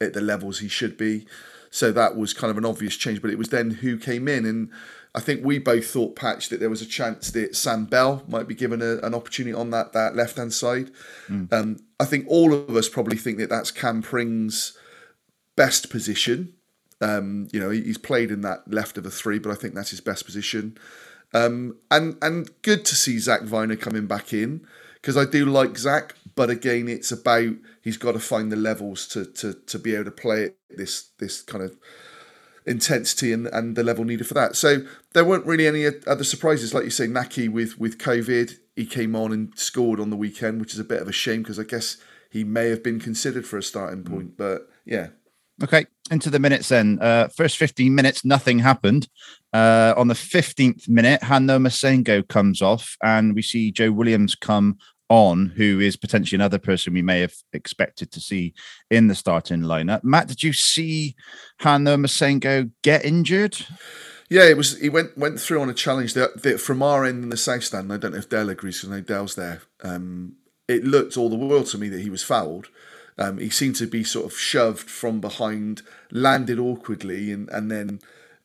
at 0.00 0.12
the 0.12 0.20
levels 0.20 0.60
he 0.60 0.68
should 0.68 0.96
be. 0.96 1.26
So 1.70 1.90
that 1.92 2.16
was 2.16 2.34
kind 2.34 2.50
of 2.50 2.58
an 2.58 2.66
obvious 2.66 2.96
change. 2.96 3.22
But 3.22 3.30
it 3.30 3.38
was 3.38 3.48
then 3.48 3.70
who 3.70 3.96
came 3.96 4.28
in, 4.28 4.44
and 4.44 4.70
I 5.14 5.20
think 5.20 5.44
we 5.44 5.58
both 5.58 5.86
thought, 5.86 6.16
Patch, 6.16 6.50
that 6.50 6.60
there 6.60 6.68
was 6.68 6.82
a 6.82 6.86
chance 6.86 7.30
that 7.30 7.56
Sam 7.56 7.86
Bell 7.86 8.22
might 8.28 8.46
be 8.46 8.54
given 8.54 8.82
a, 8.82 8.98
an 8.98 9.14
opportunity 9.14 9.54
on 9.54 9.70
that 9.70 9.92
that 9.94 10.14
left 10.14 10.36
hand 10.36 10.52
side. 10.52 10.90
Mm. 11.28 11.52
Um, 11.52 11.76
I 11.98 12.04
think 12.04 12.26
all 12.28 12.52
of 12.52 12.76
us 12.76 12.88
probably 12.88 13.16
think 13.16 13.38
that 13.38 13.48
that's 13.48 13.70
Cam 13.70 14.02
Pring's 14.02 14.76
best 15.56 15.90
position. 15.90 16.54
Um, 17.00 17.48
you 17.52 17.60
know, 17.60 17.70
he's 17.70 17.98
played 17.98 18.30
in 18.30 18.42
that 18.42 18.70
left 18.70 18.96
of 18.96 19.06
a 19.06 19.10
three, 19.10 19.38
but 19.38 19.50
I 19.50 19.54
think 19.54 19.74
that's 19.74 19.90
his 19.90 20.00
best 20.00 20.24
position. 20.24 20.78
Um, 21.34 21.76
and 21.90 22.16
and 22.22 22.50
good 22.62 22.84
to 22.84 22.94
see 22.94 23.18
Zak 23.18 23.42
Vyner 23.42 23.80
coming 23.80 24.06
back 24.06 24.32
in 24.32 24.66
because 24.94 25.16
I 25.16 25.24
do 25.24 25.44
like 25.44 25.76
Zach, 25.78 26.14
but 26.34 26.50
again, 26.50 26.88
it's 26.88 27.10
about 27.10 27.54
he's 27.82 27.96
got 27.96 28.12
to 28.12 28.20
find 28.20 28.52
the 28.52 28.56
levels 28.56 29.08
to 29.08 29.24
to 29.24 29.54
to 29.54 29.78
be 29.78 29.94
able 29.94 30.04
to 30.04 30.10
play 30.10 30.42
it 30.44 30.56
this 30.70 31.10
this 31.18 31.42
kind 31.42 31.64
of 31.64 31.76
intensity 32.66 33.32
and, 33.32 33.46
and 33.48 33.76
the 33.76 33.82
level 33.82 34.04
needed 34.04 34.26
for 34.26 34.34
that. 34.34 34.56
So 34.56 34.82
there 35.14 35.24
weren't 35.24 35.46
really 35.46 35.66
any 35.66 35.86
other 36.06 36.24
surprises. 36.24 36.72
Like 36.72 36.84
you 36.84 36.90
say, 36.90 37.06
Nahki 37.06 37.48
with, 37.48 37.78
with 37.78 37.98
COVID, 37.98 38.56
he 38.76 38.86
came 38.86 39.16
on 39.16 39.32
and 39.32 39.52
scored 39.58 40.00
on 40.00 40.10
the 40.10 40.16
weekend, 40.16 40.60
which 40.60 40.72
is 40.72 40.78
a 40.78 40.84
bit 40.84 41.02
of 41.02 41.08
a 41.08 41.12
shame 41.12 41.42
because 41.42 41.58
I 41.58 41.64
guess 41.64 41.96
he 42.30 42.44
may 42.44 42.68
have 42.68 42.82
been 42.82 43.00
considered 43.00 43.46
for 43.46 43.58
a 43.58 43.62
starting 43.62 44.04
point. 44.04 44.36
But 44.36 44.68
yeah. 44.84 45.08
Okay, 45.62 45.86
into 46.10 46.28
the 46.28 46.40
minutes 46.40 46.68
then. 46.68 46.98
Uh, 47.00 47.28
first 47.28 47.56
15 47.56 47.94
minutes, 47.94 48.24
nothing 48.24 48.58
happened. 48.58 49.08
Uh, 49.52 49.94
on 49.96 50.08
the 50.08 50.14
15th 50.14 50.88
minute, 50.88 51.22
Han-Noah 51.22 51.60
Massengo 51.60 52.26
comes 52.26 52.60
off, 52.60 52.96
and 53.02 53.34
we 53.34 53.42
see 53.42 53.70
Joe 53.70 53.92
Williams 53.92 54.34
come 54.34 54.78
on, 55.08 55.52
who 55.56 55.78
is 55.78 55.96
potentially 55.96 56.36
another 56.36 56.58
person 56.58 56.94
we 56.94 57.02
may 57.02 57.20
have 57.20 57.34
expected 57.52 58.10
to 58.12 58.20
see 58.20 58.54
in 58.90 59.08
the 59.08 59.14
starting 59.14 59.60
lineup. 59.60 60.02
Matt, 60.02 60.26
did 60.26 60.42
you 60.42 60.52
see 60.52 61.14
Han-Noah 61.60 61.98
Massengo 61.98 62.70
get 62.82 63.04
injured? 63.04 63.56
Yeah, 64.30 64.44
it 64.44 64.56
was. 64.56 64.78
He 64.80 64.88
went 64.88 65.18
went 65.18 65.38
through 65.38 65.60
on 65.60 65.68
a 65.68 65.74
challenge 65.74 66.14
that, 66.14 66.42
that 66.42 66.58
from 66.58 66.82
our 66.82 67.04
end 67.04 67.22
in 67.22 67.28
the 67.28 67.36
south 67.36 67.64
stand. 67.64 67.92
I 67.92 67.98
don't 67.98 68.12
know 68.12 68.18
if 68.18 68.30
Dale 68.30 68.48
agrees 68.48 68.78
because 68.78 68.90
I 68.90 68.96
know 68.96 69.02
Dale's 69.02 69.34
there. 69.34 69.60
Um, 69.82 70.36
it 70.66 70.84
looked 70.84 71.18
all 71.18 71.28
the 71.28 71.36
world 71.36 71.66
to 71.66 71.78
me 71.78 71.90
that 71.90 72.00
he 72.00 72.08
was 72.08 72.22
fouled. 72.22 72.68
Um, 73.18 73.38
he 73.38 73.50
seemed 73.50 73.76
to 73.76 73.86
be 73.86 74.04
sort 74.04 74.26
of 74.26 74.38
shoved 74.38 74.88
from 74.88 75.20
behind, 75.20 75.82
landed 76.10 76.58
awkwardly, 76.58 77.30
and 77.30 77.48
and 77.50 77.70
then 77.70 78.00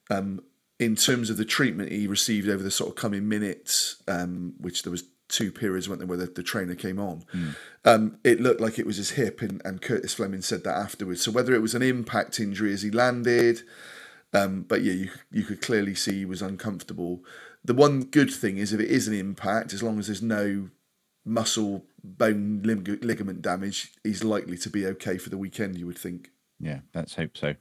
um, 0.09 0.41
in 0.79 0.95
terms 0.95 1.29
of 1.29 1.37
the 1.37 1.45
treatment 1.45 1.91
he 1.91 2.07
received 2.07 2.49
over 2.49 2.63
the 2.63 2.71
sort 2.71 2.89
of 2.89 2.95
coming 2.95 3.27
minutes, 3.27 4.01
um, 4.07 4.53
which 4.59 4.83
there 4.83 4.91
was 4.91 5.03
two 5.29 5.51
periods, 5.51 5.89
weren't 5.89 5.99
there, 5.99 6.07
where 6.07 6.17
the, 6.17 6.25
the 6.25 6.43
trainer 6.43 6.75
came 6.75 6.99
on. 6.99 7.23
Mm. 7.33 7.55
Um, 7.85 8.17
it 8.23 8.39
looked 8.39 8.61
like 8.61 8.79
it 8.79 8.85
was 8.85 8.97
his 8.97 9.11
hip, 9.11 9.41
and, 9.41 9.61
and 9.65 9.81
Curtis 9.81 10.13
Fleming 10.13 10.41
said 10.41 10.63
that 10.63 10.77
afterwards. 10.77 11.21
So 11.21 11.31
whether 11.31 11.53
it 11.53 11.61
was 11.61 11.75
an 11.75 11.81
impact 11.81 12.39
injury 12.39 12.73
as 12.73 12.81
he 12.81 12.91
landed, 12.91 13.61
um, 14.33 14.63
but 14.67 14.81
yeah, 14.81 14.93
you 14.93 15.09
you 15.31 15.43
could 15.43 15.61
clearly 15.61 15.95
see 15.95 16.19
he 16.19 16.25
was 16.25 16.41
uncomfortable. 16.41 17.23
The 17.63 17.73
one 17.73 18.03
good 18.03 18.31
thing 18.31 18.57
is 18.57 18.71
if 18.71 18.79
it 18.79 18.89
is 18.89 19.07
an 19.07 19.13
impact, 19.13 19.73
as 19.73 19.83
long 19.83 19.99
as 19.99 20.07
there's 20.07 20.21
no 20.21 20.69
muscle, 21.27 21.85
bone, 22.03 22.61
lig- 22.63 23.03
ligament 23.03 23.41
damage, 23.41 23.91
he's 24.03 24.23
likely 24.23 24.57
to 24.57 24.69
be 24.69 24.85
okay 24.87 25.17
for 25.17 25.29
the 25.29 25.37
weekend. 25.37 25.77
You 25.77 25.85
would 25.87 25.97
think. 25.97 26.31
Yeah, 26.59 26.79
let's 26.95 27.13
hope 27.13 27.37
so. 27.37 27.53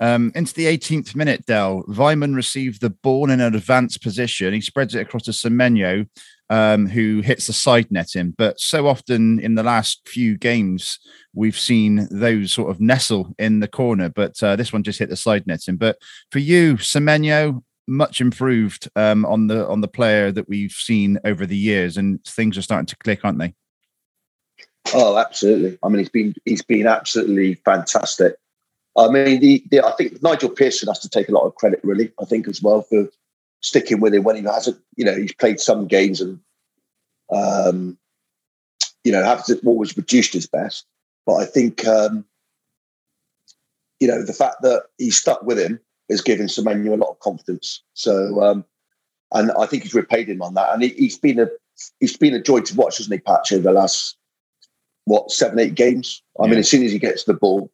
Um, 0.00 0.30
into 0.34 0.52
the 0.52 0.66
18th 0.66 1.14
minute, 1.14 1.46
Dell. 1.46 1.82
Weimann 1.88 2.34
received 2.34 2.82
the 2.82 2.90
ball 2.90 3.30
in 3.30 3.40
an 3.40 3.54
advanced 3.54 4.02
position. 4.02 4.52
He 4.52 4.60
spreads 4.60 4.94
it 4.94 5.00
across 5.00 5.22
to 5.24 5.30
Semenyo, 5.30 6.06
um, 6.50 6.86
who 6.86 7.22
hits 7.22 7.46
the 7.46 7.54
side 7.54 7.90
netting. 7.90 8.34
But 8.36 8.60
so 8.60 8.86
often 8.86 9.40
in 9.40 9.54
the 9.54 9.62
last 9.62 10.06
few 10.06 10.36
games, 10.36 10.98
we've 11.32 11.58
seen 11.58 12.06
those 12.10 12.52
sort 12.52 12.70
of 12.70 12.80
nestle 12.80 13.34
in 13.38 13.60
the 13.60 13.68
corner. 13.68 14.10
But 14.10 14.42
uh, 14.42 14.56
this 14.56 14.74
one 14.74 14.82
just 14.82 14.98
hit 14.98 15.08
the 15.08 15.16
side 15.16 15.46
netting. 15.46 15.76
But 15.76 15.96
for 16.30 16.38
you, 16.38 16.74
Semenyo, 16.74 17.62
much 17.86 18.20
improved 18.20 18.88
um, 18.96 19.24
on 19.24 19.46
the 19.46 19.66
on 19.68 19.80
the 19.80 19.88
player 19.88 20.32
that 20.32 20.48
we've 20.48 20.72
seen 20.72 21.18
over 21.24 21.46
the 21.46 21.56
years, 21.56 21.96
and 21.96 22.22
things 22.24 22.56
are 22.56 22.62
starting 22.62 22.86
to 22.86 22.96
click, 22.96 23.24
aren't 23.24 23.38
they? 23.38 23.54
Oh, 24.92 25.16
absolutely. 25.18 25.78
I 25.82 25.88
mean, 25.88 25.98
he's 25.98 26.08
been 26.08 26.34
he's 26.44 26.62
been 26.62 26.86
absolutely 26.86 27.54
fantastic. 27.54 28.36
I 28.96 29.08
mean, 29.08 29.40
the, 29.40 29.64
the 29.70 29.84
I 29.84 29.92
think 29.92 30.22
Nigel 30.22 30.50
Pearson 30.50 30.88
has 30.88 31.00
to 31.00 31.08
take 31.08 31.28
a 31.28 31.32
lot 31.32 31.44
of 31.44 31.54
credit, 31.56 31.80
really. 31.82 32.12
I 32.20 32.24
think 32.24 32.46
as 32.48 32.62
well 32.62 32.82
for 32.82 33.08
sticking 33.60 34.00
with 34.00 34.14
him 34.14 34.22
when 34.22 34.36
he 34.36 34.42
hasn't, 34.42 34.78
you 34.96 35.04
know, 35.04 35.16
he's 35.16 35.34
played 35.34 35.58
some 35.58 35.86
games 35.86 36.20
and, 36.20 36.38
um, 37.32 37.98
you 39.02 39.10
know, 39.10 39.24
hasn't 39.24 39.64
always 39.66 39.92
produced 39.92 40.34
his 40.34 40.46
best. 40.46 40.84
But 41.26 41.36
I 41.36 41.46
think, 41.46 41.86
um, 41.86 42.24
you 43.98 44.06
know, 44.06 44.22
the 44.22 44.34
fact 44.34 44.56
that 44.62 44.84
he 44.98 45.10
stuck 45.10 45.42
with 45.42 45.58
him 45.58 45.80
is 46.08 46.20
giving 46.20 46.46
Semenyo 46.46 46.92
a 46.92 46.96
lot 46.96 47.10
of 47.10 47.20
confidence. 47.20 47.82
So, 47.94 48.42
um, 48.42 48.64
and 49.32 49.50
I 49.52 49.66
think 49.66 49.82
he's 49.82 49.94
repaid 49.94 50.28
him 50.28 50.42
on 50.42 50.54
that. 50.54 50.72
And 50.72 50.82
he, 50.82 51.04
has 51.06 51.18
been 51.18 51.40
a 51.40 51.48
he's 52.00 52.16
been 52.16 52.34
a 52.34 52.42
joy 52.42 52.60
to 52.60 52.76
watch, 52.76 52.98
hasn't 52.98 53.14
he, 53.14 53.20
Patch, 53.20 53.52
over 53.52 53.62
the 53.62 53.72
last 53.72 54.16
what 55.04 55.30
seven, 55.30 55.58
eight 55.58 55.74
games. 55.74 56.22
I 56.38 56.44
yeah. 56.44 56.50
mean, 56.50 56.58
as 56.60 56.70
soon 56.70 56.84
as 56.84 56.92
he 56.92 56.98
gets 56.98 57.24
the 57.24 57.34
ball, 57.34 57.70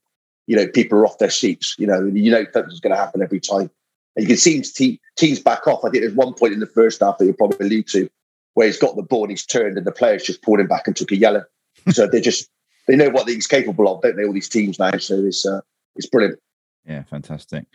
you 0.47 0.57
know, 0.57 0.67
people 0.67 0.99
are 0.99 1.07
off 1.07 1.19
their 1.19 1.31
seats. 1.31 1.75
You 1.79 1.87
know, 1.87 2.05
you 2.05 2.31
know 2.31 2.45
that's 2.53 2.81
going 2.81 2.95
to 2.95 3.01
happen 3.01 3.23
every 3.23 3.41
time. 3.41 3.71
And 4.17 4.25
you 4.25 4.27
can 4.27 4.37
see 4.37 4.61
te- 4.63 5.01
teams 5.17 5.41
back 5.41 5.67
off. 5.67 5.85
I 5.85 5.91
think 5.91 6.03
there's 6.03 6.15
one 6.15 6.35
point 6.35 6.53
in 6.53 6.61
the 6.61 6.67
first 6.67 7.01
half 7.01 7.19
that 7.19 7.25
you'll 7.25 7.35
probably 7.35 7.67
allude 7.67 7.89
to 7.89 8.09
where 8.55 8.67
he's 8.67 8.79
got 8.79 8.97
the 8.97 9.03
ball 9.03 9.25
and 9.25 9.31
he's 9.31 9.47
turned 9.47 9.79
and 9.79 9.87
the 9.87 9.93
players 9.93 10.25
just 10.25 10.43
pulled 10.43 10.61
him 10.61 10.67
back 10.67 10.87
and 10.87 10.97
took 10.97 11.13
a 11.13 11.17
yellow. 11.17 11.45
so 11.91 12.07
they 12.07 12.21
just 12.21 12.49
they 12.87 12.97
know 12.97 13.11
what 13.11 13.29
he's 13.29 13.47
capable 13.47 13.89
of, 13.89 14.03
don't 14.03 14.17
they? 14.17 14.25
All 14.25 14.33
these 14.33 14.49
teams 14.49 14.79
now. 14.79 14.97
So 14.99 15.17
it's 15.25 15.47
uh, 15.47 15.61
it's 15.97 16.09
brilliant. 16.09 16.39
Yeah, 16.87 17.03
fantastic. 17.05 17.67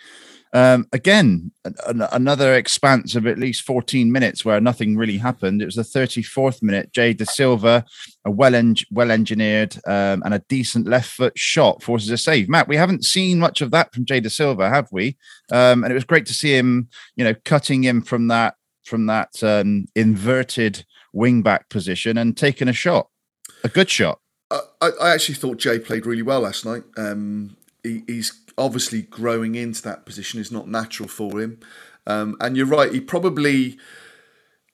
Um, 0.51 0.87
again, 0.91 1.51
an, 1.63 2.01
another 2.11 2.55
expanse 2.55 3.15
of 3.15 3.27
at 3.27 3.37
least 3.37 3.61
14 3.63 4.11
minutes 4.11 4.43
where 4.43 4.59
nothing 4.59 4.97
really 4.97 5.17
happened. 5.17 5.61
It 5.61 5.65
was 5.65 5.75
the 5.75 5.83
34th 5.83 6.63
minute. 6.63 6.91
Jay 6.91 7.13
Dasilva, 7.13 7.85
a 8.25 8.31
well 8.31 8.55
en- 8.55 8.75
well 8.91 9.11
engineered 9.11 9.75
um, 9.85 10.23
and 10.25 10.33
a 10.33 10.43
decent 10.49 10.87
left 10.87 11.11
foot 11.11 11.37
shot 11.37 11.83
forces 11.83 12.09
a 12.09 12.17
save. 12.17 12.49
Matt, 12.49 12.67
we 12.67 12.77
haven't 12.77 13.05
seen 13.05 13.39
much 13.39 13.61
of 13.61 13.71
that 13.71 13.93
from 13.93 14.05
Jay 14.05 14.19
Dasilva, 14.19 14.69
have 14.69 14.87
we? 14.91 15.17
Um, 15.51 15.83
and 15.83 15.91
it 15.91 15.95
was 15.95 16.03
great 16.03 16.25
to 16.25 16.33
see 16.33 16.57
him, 16.57 16.89
you 17.15 17.23
know, 17.23 17.35
cutting 17.45 17.83
in 17.83 18.01
from 18.01 18.27
that 18.29 18.55
from 18.85 19.05
that 19.07 19.43
um, 19.43 19.85
inverted 19.95 20.85
wing 21.13 21.41
back 21.41 21.69
position 21.69 22.17
and 22.17 22.35
taking 22.35 22.67
a 22.67 22.73
shot, 22.73 23.09
a 23.63 23.69
good 23.69 23.89
shot. 23.89 24.19
I, 24.51 24.89
I 25.01 25.13
actually 25.13 25.35
thought 25.35 25.57
Jay 25.57 25.79
played 25.79 26.05
really 26.05 26.21
well 26.21 26.41
last 26.41 26.65
night. 26.65 26.83
Um, 26.97 27.57
he, 27.83 28.03
he's 28.07 28.31
obviously 28.57 29.01
growing 29.03 29.55
into 29.55 29.81
that 29.83 30.05
position 30.05 30.39
is 30.39 30.51
not 30.51 30.67
natural 30.67 31.09
for 31.09 31.41
him. 31.41 31.59
Um, 32.07 32.37
and 32.39 32.55
you're 32.55 32.65
right, 32.65 32.93
he 32.93 32.99
probably 32.99 33.77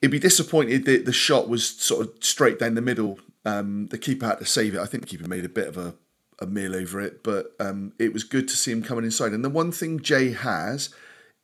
he'd 0.02 0.12
be 0.12 0.20
disappointed 0.20 0.86
that 0.86 1.06
the 1.06 1.14
shot 1.14 1.48
was 1.48 1.68
sort 1.68 2.06
of 2.06 2.14
straight 2.24 2.60
down 2.60 2.76
the 2.76 2.82
middle. 2.82 3.20
Um, 3.46 3.88
the 3.88 3.98
keeper 3.98 4.26
had 4.26 4.40
to 4.40 4.46
save 4.46 4.76
it. 4.76 4.80
I 4.80 4.86
think 4.86 5.04
the 5.04 5.10
keeper 5.10 5.28
made 5.28 5.46
a 5.46 5.50
bit 5.50 5.68
of 5.68 5.78
a, 5.78 5.96
a 6.40 6.46
meal 6.46 6.76
over 6.76 7.00
it, 7.00 7.24
but 7.24 7.54
um, 7.60 7.94
it 8.00 8.14
was 8.14 8.24
good 8.24 8.48
to 8.50 8.58
see 8.58 8.72
him 8.72 8.84
coming 8.84 9.06
inside. 9.06 9.32
And 9.32 9.46
the 9.46 9.50
one 9.50 9.72
thing 9.72 10.00
Jay 10.00 10.32
has 10.32 10.94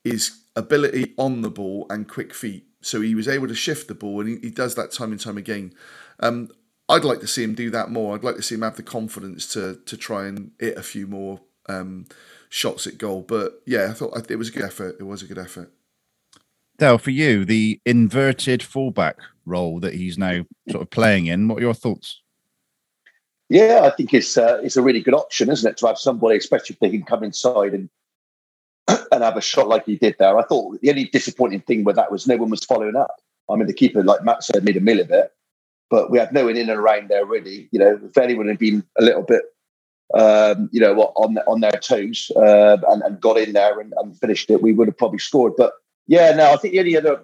is 0.03 0.41
ability 0.56 1.13
on 1.17 1.41
the 1.41 1.50
ball 1.50 1.86
and 1.89 2.08
quick 2.08 2.34
feet. 2.34 2.65
So 2.82 3.01
he 3.01 3.15
was 3.15 3.27
able 3.27 3.48
to 3.48 3.56
shift 3.56 3.88
the 3.88 3.96
ball, 3.96 4.22
and 4.22 4.29
he, 4.29 4.48
he 4.48 4.50
does 4.50 4.75
that 4.75 4.91
time 4.91 5.12
and 5.12 5.20
time 5.20 5.38
again. 5.38 5.74
Um, 6.20 6.50
I'd 6.89 7.03
like 7.03 7.20
to 7.20 7.27
see 7.27 7.44
him 7.44 7.53
do 7.53 7.70
that 7.72 7.89
more. 7.89 8.15
I'd 8.15 8.24
like 8.24 8.38
to 8.38 8.41
see 8.41 8.56
him 8.56 8.62
have 8.62 8.77
the 8.77 8.84
confidence 8.84 9.51
to 9.53 9.79
to 9.86 9.98
try 9.98 10.27
and 10.27 10.51
hit 10.60 10.77
a 10.77 10.84
few 10.84 11.06
more 11.06 11.41
um, 11.67 12.05
shots 12.50 12.88
at 12.88 12.97
goal. 12.97 13.21
But 13.21 13.62
yeah, 13.65 13.88
I 13.89 13.93
thought 13.93 14.29
it 14.29 14.36
was 14.36 14.50
a 14.50 14.51
good 14.51 14.63
effort. 14.63 14.97
It 15.00 15.03
was 15.03 15.21
a 15.21 15.27
good 15.27 15.38
effort. 15.38 15.71
Dale, 16.77 16.97
for 16.97 17.12
you, 17.12 17.43
the 17.43 17.81
inverted 17.86 18.62
fullback 18.62 19.17
role 19.45 19.79
that 19.79 19.95
he's 19.95 20.17
now 20.17 20.45
sort 20.69 20.83
of 20.83 20.89
playing 20.89 21.25
in, 21.25 21.47
what 21.47 21.57
are 21.57 21.62
your 21.62 21.74
thoughts? 21.74 22.21
Yeah, 23.50 23.81
I 23.83 23.95
think 23.95 24.13
it's 24.13 24.38
uh, 24.38 24.59
it's 24.62 24.75
a 24.75 24.81
really 24.81 25.01
good 25.01 25.13
option, 25.13 25.50
isn't 25.50 25.69
it, 25.69 25.77
to 25.77 25.88
have 25.88 25.97
somebody, 25.97 26.38
especially 26.38 26.74
if 26.74 26.79
they 26.79 26.89
can 26.89 27.03
come 27.03 27.24
inside 27.24 27.74
and 27.74 27.89
and 29.12 29.24
have 29.24 29.38
a 29.38 29.41
shot 29.41 29.69
like 29.69 29.86
he 29.86 29.95
did 29.95 30.17
there. 30.19 30.38
I 30.38 30.43
thought 30.43 30.79
the 30.81 30.89
only 30.89 31.05
disappointing 31.05 31.62
thing 31.62 31.83
with 31.83 31.95
that 31.95 32.12
was 32.12 32.27
no 32.27 32.36
one 32.36 32.50
was 32.50 32.65
following 32.65 32.97
up. 32.97 33.15
I 33.50 33.55
mean, 33.55 33.67
the 33.67 33.74
keeper, 33.74 34.03
like 34.03 34.24
Matt 34.24 34.43
said, 34.43 34.65
made 34.65 34.75
a 34.75 34.81
mill 34.81 35.00
of 35.00 35.12
it, 35.12 35.31
but 35.89 36.12
we 36.12 36.19
had 36.19 36.33
no 36.33 36.45
one 36.45 36.57
in 36.57 36.69
and 36.69 36.79
around 36.79 37.07
there 37.07 37.25
really. 37.25 37.69
You 37.71 37.79
know, 37.79 38.00
if 38.03 38.17
anyone 38.17 38.50
had 38.50 38.59
been 38.59 38.83
a 38.97 39.03
little 39.03 39.24
bit 39.24 39.43
um, 40.14 40.70
you 40.72 40.80
know, 40.80 40.96
on 41.16 41.38
on 41.40 41.60
their 41.60 41.72
toes 41.72 42.32
uh, 42.36 42.78
and, 42.90 43.02
and, 43.04 43.20
got 43.20 43.38
in 43.38 43.54
there 43.54 43.80
and, 43.80 43.94
and, 43.98 44.18
finished 44.18 44.50
it, 44.50 44.62
we 44.62 44.72
would 44.72 44.88
have 44.88 44.98
probably 44.98 45.20
scored. 45.20 45.54
But 45.58 45.74
yeah, 46.08 46.34
no, 46.34 46.54
I 46.54 46.58
think 46.58 46.74
the 46.74 46.80
only 46.80 46.98
other 46.98 47.22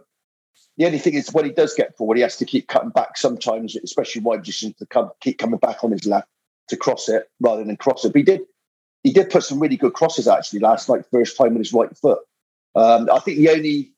the 0.78 0.86
only 0.86 1.00
thing 1.00 1.14
is 1.14 1.32
when 1.32 1.46
he 1.46 1.52
does 1.52 1.74
get 1.74 1.96
forward, 1.96 2.18
he 2.18 2.24
has 2.24 2.38
to 2.38 2.46
keep 2.46 2.68
cutting 2.68 2.90
back 2.90 3.18
sometimes, 3.18 3.76
especially 3.76 4.22
wide 4.22 4.40
positions 4.40 4.76
to 4.78 4.86
come, 4.86 5.12
keep 5.22 5.38
coming 5.38 5.60
back 5.60 5.84
on 5.84 5.92
his 5.92 6.06
left 6.06 6.28
to 6.70 6.78
cross 6.78 7.08
it 7.10 7.30
rather 7.40 7.64
than 7.64 7.78
cross 7.78 8.04
it. 8.04 8.10
But 8.10 8.20
he 8.20 8.24
did 8.24 8.42
he 9.04 9.12
did 9.12 9.30
put 9.30 9.44
some 9.44 9.60
really 9.60 9.78
good 9.78 9.94
crosses 9.94 10.28
actually 10.28 10.60
last 10.60 10.90
night, 10.90 11.06
first 11.12 11.38
time 11.38 11.50
with 11.50 11.60
his 11.60 11.74
right 11.74 11.96
foot. 11.98 12.20
Um, 12.76 13.10
I 13.12 13.20
think 13.20 13.38
the 13.38 13.50
only 13.50 13.92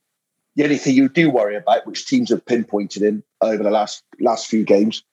the 0.56 0.64
only 0.64 0.78
thing 0.78 0.96
you 0.96 1.10
do 1.10 1.30
worry 1.30 1.56
about, 1.56 1.86
which 1.86 2.08
teams 2.08 2.30
have 2.30 2.46
pinpointed 2.46 3.02
in 3.04 3.24
over 3.42 3.64
the 3.64 3.72
last 3.72 4.04
last 4.20 4.48
few 4.48 4.64
games, 4.64 5.04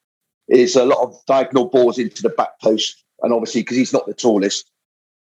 is 0.49 0.77
a 0.77 0.85
lot 0.85 1.03
of 1.03 1.17
diagonal 1.27 1.67
balls 1.67 1.99
into 1.99 2.23
the 2.23 2.29
back 2.29 2.61
post 2.61 3.02
and 3.23 3.33
obviously 3.33 3.63
because 3.63 3.77
he's 3.77 3.93
not 3.93 4.07
the 4.07 4.15
tallest, 4.15 4.71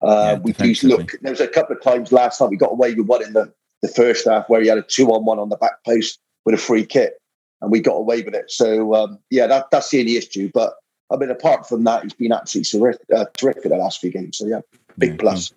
uh, 0.03 0.37
yeah, 0.37 0.39
we 0.39 0.53
do 0.53 0.89
look. 0.89 1.13
There 1.21 1.33
was 1.33 1.41
a 1.41 1.49
couple 1.49 1.77
of 1.77 1.83
times 1.83 2.13
last 2.13 2.39
time 2.39 2.51
we 2.51 2.57
got 2.57 2.73
away 2.73 2.95
with 2.95 3.07
one 3.07 3.23
in 3.23 3.33
the, 3.33 3.53
the 3.83 3.89
first 3.89 4.27
half 4.29 4.49
where 4.49 4.61
he 4.61 4.69
had 4.69 4.79
a 4.79 4.83
two 4.83 5.09
on 5.09 5.25
one 5.25 5.39
on 5.39 5.49
the 5.49 5.57
back 5.57 5.85
post 5.85 6.21
with 6.45 6.55
a 6.55 6.59
free 6.59 6.87
kick, 6.87 7.15
and 7.61 7.71
we 7.73 7.81
got 7.81 7.95
away 7.95 8.23
with 8.23 8.35
it. 8.35 8.51
So 8.51 8.95
um, 8.95 9.19
yeah, 9.31 9.47
that, 9.49 9.71
that's 9.71 9.91
the 9.91 10.01
only 10.01 10.17
issue. 10.17 10.51
But 10.55 10.75
I 11.11 11.17
mean, 11.17 11.31
apart 11.31 11.69
from 11.69 11.85
that, 11.85 12.05
he's 12.05 12.15
been 12.15 12.33
absolutely 12.33 12.79
terrific, 12.79 13.07
uh, 13.15 13.25
terrific 13.37 13.65
the 13.65 13.77
last 13.77 14.01
few 14.01 14.11
games. 14.11 14.39
So 14.39 14.47
yeah, 14.47 14.61
big 14.97 15.19
plus. 15.19 15.53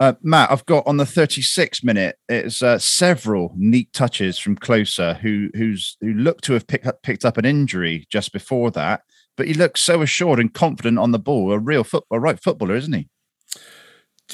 Uh, 0.00 0.14
Matt, 0.22 0.50
I've 0.50 0.66
got 0.66 0.86
on 0.86 0.96
the 0.96 1.06
36 1.06 1.84
minute. 1.84 2.18
It's 2.28 2.62
uh, 2.62 2.78
several 2.78 3.52
neat 3.56 3.92
touches 3.92 4.38
from 4.38 4.56
Klose, 4.56 5.16
who 5.18 5.48
who's 5.54 5.96
who 6.02 6.12
looked 6.12 6.44
to 6.44 6.52
have 6.52 6.66
picked 6.66 6.86
up, 6.86 7.02
picked 7.02 7.24
up 7.24 7.38
an 7.38 7.46
injury 7.46 8.06
just 8.10 8.32
before 8.32 8.70
that 8.72 9.02
but 9.36 9.46
he 9.46 9.54
looks 9.54 9.80
so 9.80 10.02
assured 10.02 10.38
and 10.38 10.52
confident 10.52 10.98
on 10.98 11.12
the 11.12 11.18
ball. 11.18 11.52
A 11.52 11.58
real 11.58 11.84
football, 11.84 12.18
right 12.18 12.40
footballer, 12.40 12.76
isn't 12.76 12.92
he? 12.92 13.08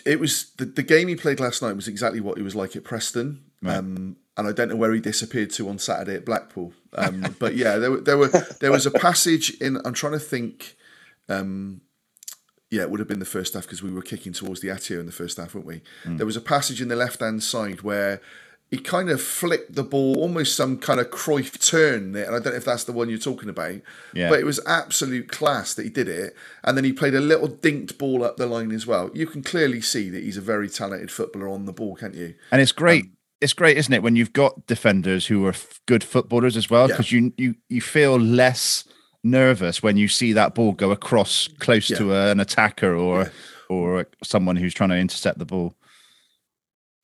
It 0.05 0.21
was 0.21 0.53
the, 0.57 0.65
the 0.65 0.83
game 0.83 1.09
he 1.09 1.17
played 1.17 1.41
last 1.41 1.63
night 1.63 1.75
was 1.75 1.89
exactly 1.89 2.21
what 2.21 2.37
he 2.37 2.43
was 2.43 2.55
like 2.55 2.77
at 2.77 2.85
Preston. 2.85 3.43
Right. 3.63 3.77
Um, 3.77 4.17
and 4.37 4.49
I 4.49 4.53
don't 4.53 4.69
know 4.69 4.77
where 4.77 4.93
he 4.93 5.01
disappeared 5.01 5.51
to 5.51 5.69
on 5.69 5.79
Saturday 5.79 6.15
at 6.15 6.25
Blackpool. 6.25 6.73
Um, 6.95 7.35
but 7.39 7.57
yeah, 7.57 7.77
there, 7.77 7.97
there 7.99 8.17
were 8.17 8.29
there 8.61 8.73
was 8.73 8.87
a 8.87 8.91
passage 8.91 9.51
in. 9.61 9.79
I'm 9.85 9.95
trying 9.95 10.15
to 10.15 10.19
think. 10.19 10.77
Um, 11.29 11.83
yeah, 12.71 12.83
it 12.83 12.91
would 12.91 13.01
have 13.01 13.09
been 13.09 13.19
the 13.19 13.25
first 13.25 13.55
half 13.55 13.65
because 13.65 13.83
we 13.83 13.91
were 13.91 14.01
kicking 14.01 14.33
towards 14.33 14.61
the 14.61 14.69
Atyeo 14.69 15.01
in 15.01 15.07
the 15.07 15.13
first 15.13 15.39
half, 15.39 15.55
weren't 15.57 15.67
we? 15.67 15.83
Mm. 16.05 16.19
There 16.19 16.27
was 16.27 16.37
a 16.37 16.41
passage 16.41 16.81
in 16.81 16.87
the 16.87 16.95
left 16.95 17.19
hand 17.19 17.43
side 17.43 17.83
where 17.83 18.21
he 18.71 18.79
kind 18.79 19.11
of 19.11 19.21
flicked 19.21 19.75
the 19.75 19.83
ball, 19.83 20.17
almost 20.19 20.55
some 20.55 20.79
kind 20.79 21.01
of 21.01 21.11
Cruyff 21.11 21.69
turn 21.69 22.13
there. 22.13 22.27
And 22.27 22.37
I 22.37 22.39
don't 22.39 22.53
know 22.53 22.59
if 22.59 22.65
that's 22.65 22.85
the 22.85 22.93
one 22.93 23.09
you're 23.09 23.19
talking 23.19 23.49
about. 23.49 23.81
Yeah. 24.15 24.29
But 24.29 24.39
it 24.39 24.45
was 24.45 24.61
absolute 24.65 25.29
class 25.29 25.75
that 25.75 25.83
he 25.83 25.91
did 25.91 26.09
it. 26.09 26.37
And 26.63 26.77
then 26.77 26.85
he 26.85 26.93
played 26.93 27.15
a 27.15 27.21
little 27.21 27.49
dinked 27.49 27.99
ball 27.99 28.23
up 28.23 28.37
the 28.37 28.47
line 28.47 28.71
as 28.71 28.87
well. 28.87 29.11
You 29.13 29.27
can 29.27 29.43
clearly 29.43 29.81
see 29.81 30.09
that 30.11 30.23
he's 30.23 30.37
a 30.37 30.43
very 30.43 30.69
talented 30.69 31.11
footballer 31.11 31.49
on 31.49 31.65
the 31.65 31.73
ball, 31.73 31.97
can't 31.97 32.15
you? 32.15 32.35
And 32.53 32.63
it's 32.63 32.73
great. 32.73 33.05
Um, 33.05 33.17
it's 33.41 33.55
great, 33.55 33.79
isn't 33.79 33.93
it, 33.93 34.03
when 34.03 34.17
you've 34.17 34.35
got 34.35 34.67
defenders 34.67 35.27
who 35.27 35.47
are 35.47 35.51
f- 35.51 35.81
good 35.87 36.05
footballers 36.05 36.59
as 36.59 36.69
well, 36.69 36.89
because 36.89 37.11
yeah. 37.11 37.21
you, 37.21 37.33
you 37.39 37.55
you 37.71 37.81
feel 37.81 38.21
less 38.21 38.85
nervous 39.25 39.83
when 39.83 39.97
you 39.97 40.09
see 40.09 40.35
that 40.35 40.55
ball 40.55 40.73
go 40.73 40.91
across 40.91 41.49
close 41.59 41.89
yeah. 41.89 41.97
to 41.97 42.15
a, 42.15 42.31
an 42.31 42.39
attacker 42.39 42.95
or 42.95 43.33
or 43.71 44.07
someone 44.23 44.57
who's 44.57 44.75
trying 44.75 44.91
to 44.91 44.97
intercept 44.97 45.39
the 45.39 45.47
ball 45.47 45.75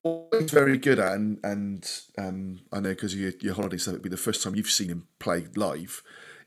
always 0.07 0.51
very 0.51 0.79
good 0.79 0.99
at, 0.99 1.13
and 1.13 1.39
and 1.43 2.01
um, 2.19 2.61
I 2.73 2.81
know 2.81 2.91
because 2.91 3.15
your, 3.15 3.33
your 3.41 3.55
holiday 3.55 3.77
stuff, 3.77 3.95
it'd 3.95 4.03
be 4.03 4.09
the 4.09 4.17
first 4.17 4.43
time 4.43 4.55
you've 4.55 4.71
seen 4.71 4.89
him 4.89 5.07
play 5.19 5.47
live. 5.55 6.03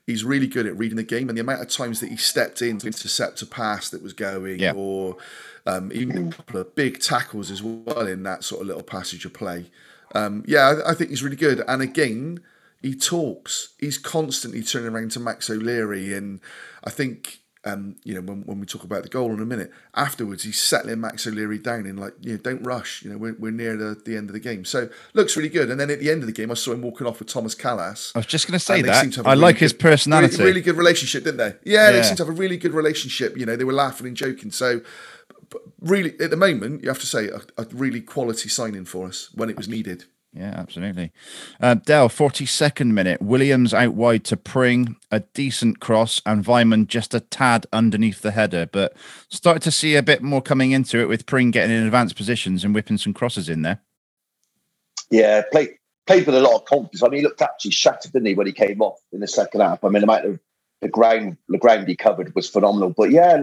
He's 0.06 0.24
really 0.24 0.46
good 0.46 0.66
at 0.66 0.76
reading 0.76 0.96
the 0.96 1.02
game, 1.02 1.28
and 1.28 1.36
the 1.36 1.42
amount 1.42 1.62
of 1.62 1.68
times 1.68 2.00
that 2.00 2.08
he 2.08 2.16
stepped 2.16 2.62
in 2.62 2.78
to 2.78 2.86
intercept 2.86 3.42
a 3.42 3.46
pass 3.46 3.90
that 3.90 4.02
was 4.02 4.12
going, 4.12 4.58
yeah. 4.58 4.72
or 4.74 5.16
um, 5.66 5.92
even 5.92 6.28
a 6.28 6.32
couple 6.32 6.60
of 6.60 6.74
big 6.74 7.00
tackles 7.00 7.50
as 7.50 7.62
well 7.62 8.06
in 8.06 8.22
that 8.24 8.42
sort 8.44 8.62
of 8.62 8.66
little 8.66 8.82
passage 8.82 9.24
of 9.24 9.32
play. 9.32 9.70
Um, 10.14 10.42
yeah, 10.46 10.80
I, 10.84 10.90
I 10.90 10.94
think 10.94 11.10
he's 11.10 11.22
really 11.22 11.36
good. 11.36 11.62
And 11.68 11.82
again, 11.82 12.40
he 12.82 12.94
talks. 12.94 13.74
He's 13.78 13.98
constantly 13.98 14.62
turning 14.62 14.88
around 14.88 15.10
to 15.12 15.20
Max 15.20 15.50
O'Leary, 15.50 16.14
and 16.14 16.40
I 16.82 16.90
think 16.90 17.39
um, 17.64 17.96
you 18.04 18.14
know, 18.14 18.22
when, 18.22 18.42
when 18.42 18.58
we 18.58 18.66
talk 18.66 18.84
about 18.84 19.02
the 19.02 19.08
goal 19.08 19.32
in 19.32 19.40
a 19.40 19.44
minute, 19.44 19.70
afterwards 19.94 20.44
he's 20.44 20.60
settling 20.60 21.00
Max 21.00 21.26
O'Leary 21.26 21.58
down 21.58 21.86
in 21.86 21.96
like, 21.96 22.14
you 22.20 22.32
know, 22.32 22.38
don't 22.38 22.62
rush. 22.62 23.02
You 23.02 23.10
know, 23.10 23.18
we're, 23.18 23.34
we're 23.38 23.52
near 23.52 23.76
the, 23.76 24.00
the 24.04 24.16
end 24.16 24.30
of 24.30 24.32
the 24.32 24.40
game. 24.40 24.64
So 24.64 24.88
looks 25.12 25.36
really 25.36 25.50
good. 25.50 25.70
And 25.70 25.78
then 25.78 25.90
at 25.90 26.00
the 26.00 26.10
end 26.10 26.22
of 26.22 26.26
the 26.26 26.32
game, 26.32 26.50
I 26.50 26.54
saw 26.54 26.72
him 26.72 26.82
walking 26.82 27.06
off 27.06 27.18
with 27.18 27.28
Tomas 27.28 27.54
Kalas. 27.54 28.12
I 28.14 28.20
was 28.20 28.26
just 28.26 28.46
going 28.46 28.58
to 28.58 28.64
say 28.64 28.80
that. 28.82 29.18
I 29.18 29.32
really 29.32 29.40
like 29.40 29.56
good, 29.56 29.60
his 29.60 29.72
personality. 29.74 30.36
Really, 30.36 30.46
really, 30.46 30.60
good 30.62 30.76
relationship, 30.76 31.24
didn't 31.24 31.38
they? 31.38 31.70
Yeah, 31.70 31.90
yeah, 31.90 31.92
they 31.92 32.02
seem 32.02 32.16
to 32.16 32.24
have 32.24 32.34
a 32.34 32.38
really 32.38 32.56
good 32.56 32.72
relationship. 32.72 33.36
You 33.36 33.44
know, 33.44 33.56
they 33.56 33.64
were 33.64 33.72
laughing 33.74 34.06
and 34.06 34.16
joking. 34.16 34.50
So 34.50 34.80
really, 35.80 36.18
at 36.20 36.30
the 36.30 36.36
moment, 36.36 36.82
you 36.82 36.88
have 36.88 37.00
to 37.00 37.06
say 37.06 37.28
a, 37.28 37.40
a 37.58 37.66
really 37.72 38.00
quality 38.00 38.48
signing 38.48 38.86
for 38.86 39.06
us 39.06 39.28
when 39.34 39.50
it 39.50 39.56
was 39.56 39.68
needed. 39.68 40.04
Yeah, 40.32 40.54
absolutely. 40.56 41.10
Uh, 41.60 41.74
Dell, 41.74 42.08
42nd 42.08 42.92
minute. 42.92 43.20
Williams 43.20 43.74
out 43.74 43.94
wide 43.94 44.24
to 44.26 44.36
Pring, 44.36 44.96
a 45.10 45.20
decent 45.20 45.80
cross, 45.80 46.22
and 46.24 46.44
Weimann 46.44 46.86
just 46.86 47.14
a 47.14 47.20
tad 47.20 47.66
underneath 47.72 48.22
the 48.22 48.30
header. 48.30 48.68
But 48.70 48.96
started 49.28 49.62
to 49.62 49.72
see 49.72 49.96
a 49.96 50.04
bit 50.04 50.22
more 50.22 50.40
coming 50.40 50.70
into 50.70 51.00
it 51.00 51.08
with 51.08 51.26
Pring 51.26 51.50
getting 51.50 51.76
in 51.76 51.82
advanced 51.82 52.14
positions 52.14 52.64
and 52.64 52.74
whipping 52.74 52.98
some 52.98 53.12
crosses 53.12 53.48
in 53.48 53.62
there. 53.62 53.80
Yeah, 55.10 55.42
played 55.50 55.70
played 56.06 56.26
with 56.26 56.36
a 56.36 56.40
lot 56.40 56.54
of 56.54 56.64
confidence. 56.64 57.02
I 57.02 57.08
mean, 57.08 57.18
he 57.18 57.24
looked 57.24 57.42
actually 57.42 57.72
shattered, 57.72 58.12
didn't 58.12 58.26
he, 58.26 58.34
when 58.34 58.46
he 58.46 58.52
came 58.52 58.80
off 58.80 59.00
in 59.12 59.18
the 59.18 59.26
second 59.26 59.62
half? 59.62 59.82
I 59.82 59.88
mean, 59.88 60.00
the 60.00 60.04
amount 60.04 60.26
of 60.26 60.40
the 60.80 60.88
ground 60.88 61.38
the 61.48 61.58
ground 61.58 61.88
he 61.88 61.96
covered 61.96 62.36
was 62.36 62.48
phenomenal. 62.48 62.90
But 62.90 63.10
yeah, 63.10 63.42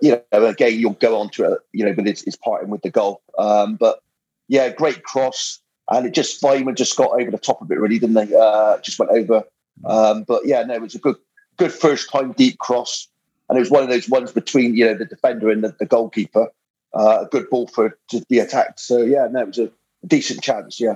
you 0.00 0.22
know, 0.32 0.46
again, 0.46 0.78
you'll 0.78 0.94
go 0.94 1.18
on 1.18 1.28
to 1.30 1.52
it, 1.52 1.58
you 1.72 1.84
know, 1.84 1.92
but 1.92 2.08
it's, 2.08 2.22
it's 2.22 2.36
parting 2.36 2.70
with 2.70 2.80
the 2.80 2.90
goal. 2.90 3.20
Um, 3.38 3.76
but 3.76 4.00
yeah, 4.48 4.70
great 4.70 5.02
cross 5.02 5.60
and 5.90 6.06
it 6.06 6.14
just 6.14 6.42
Weimann 6.42 6.76
just 6.76 6.96
got 6.96 7.20
over 7.20 7.30
the 7.30 7.38
top 7.38 7.60
of 7.60 7.70
it 7.70 7.78
really, 7.78 7.98
didn't 7.98 8.14
they? 8.14 8.34
Uh, 8.34 8.78
just 8.80 8.98
went 8.98 9.12
over. 9.12 9.44
Um, 9.84 10.24
but 10.24 10.46
yeah, 10.46 10.62
no, 10.62 10.74
it 10.74 10.82
was 10.82 10.94
a 10.94 10.98
good 10.98 11.16
good 11.56 11.72
first 11.72 12.10
time 12.10 12.32
deep 12.32 12.58
cross. 12.58 13.08
and 13.48 13.58
it 13.58 13.60
was 13.60 13.70
one 13.70 13.82
of 13.82 13.88
those 13.88 14.08
ones 14.08 14.32
between 14.32 14.74
you 14.74 14.86
know 14.86 14.94
the 14.94 15.04
defender 15.04 15.50
and 15.50 15.62
the, 15.62 15.74
the 15.78 15.86
goalkeeper. 15.86 16.50
Uh, 16.94 17.22
a 17.22 17.26
good 17.26 17.50
ball 17.50 17.66
for 17.66 17.98
to 18.08 18.24
be 18.28 18.38
attacked. 18.38 18.78
So 18.80 19.02
yeah, 19.02 19.26
no, 19.30 19.40
it 19.40 19.46
was 19.48 19.58
a 19.58 19.70
decent 20.06 20.42
chance. 20.42 20.80
Yeah. 20.80 20.94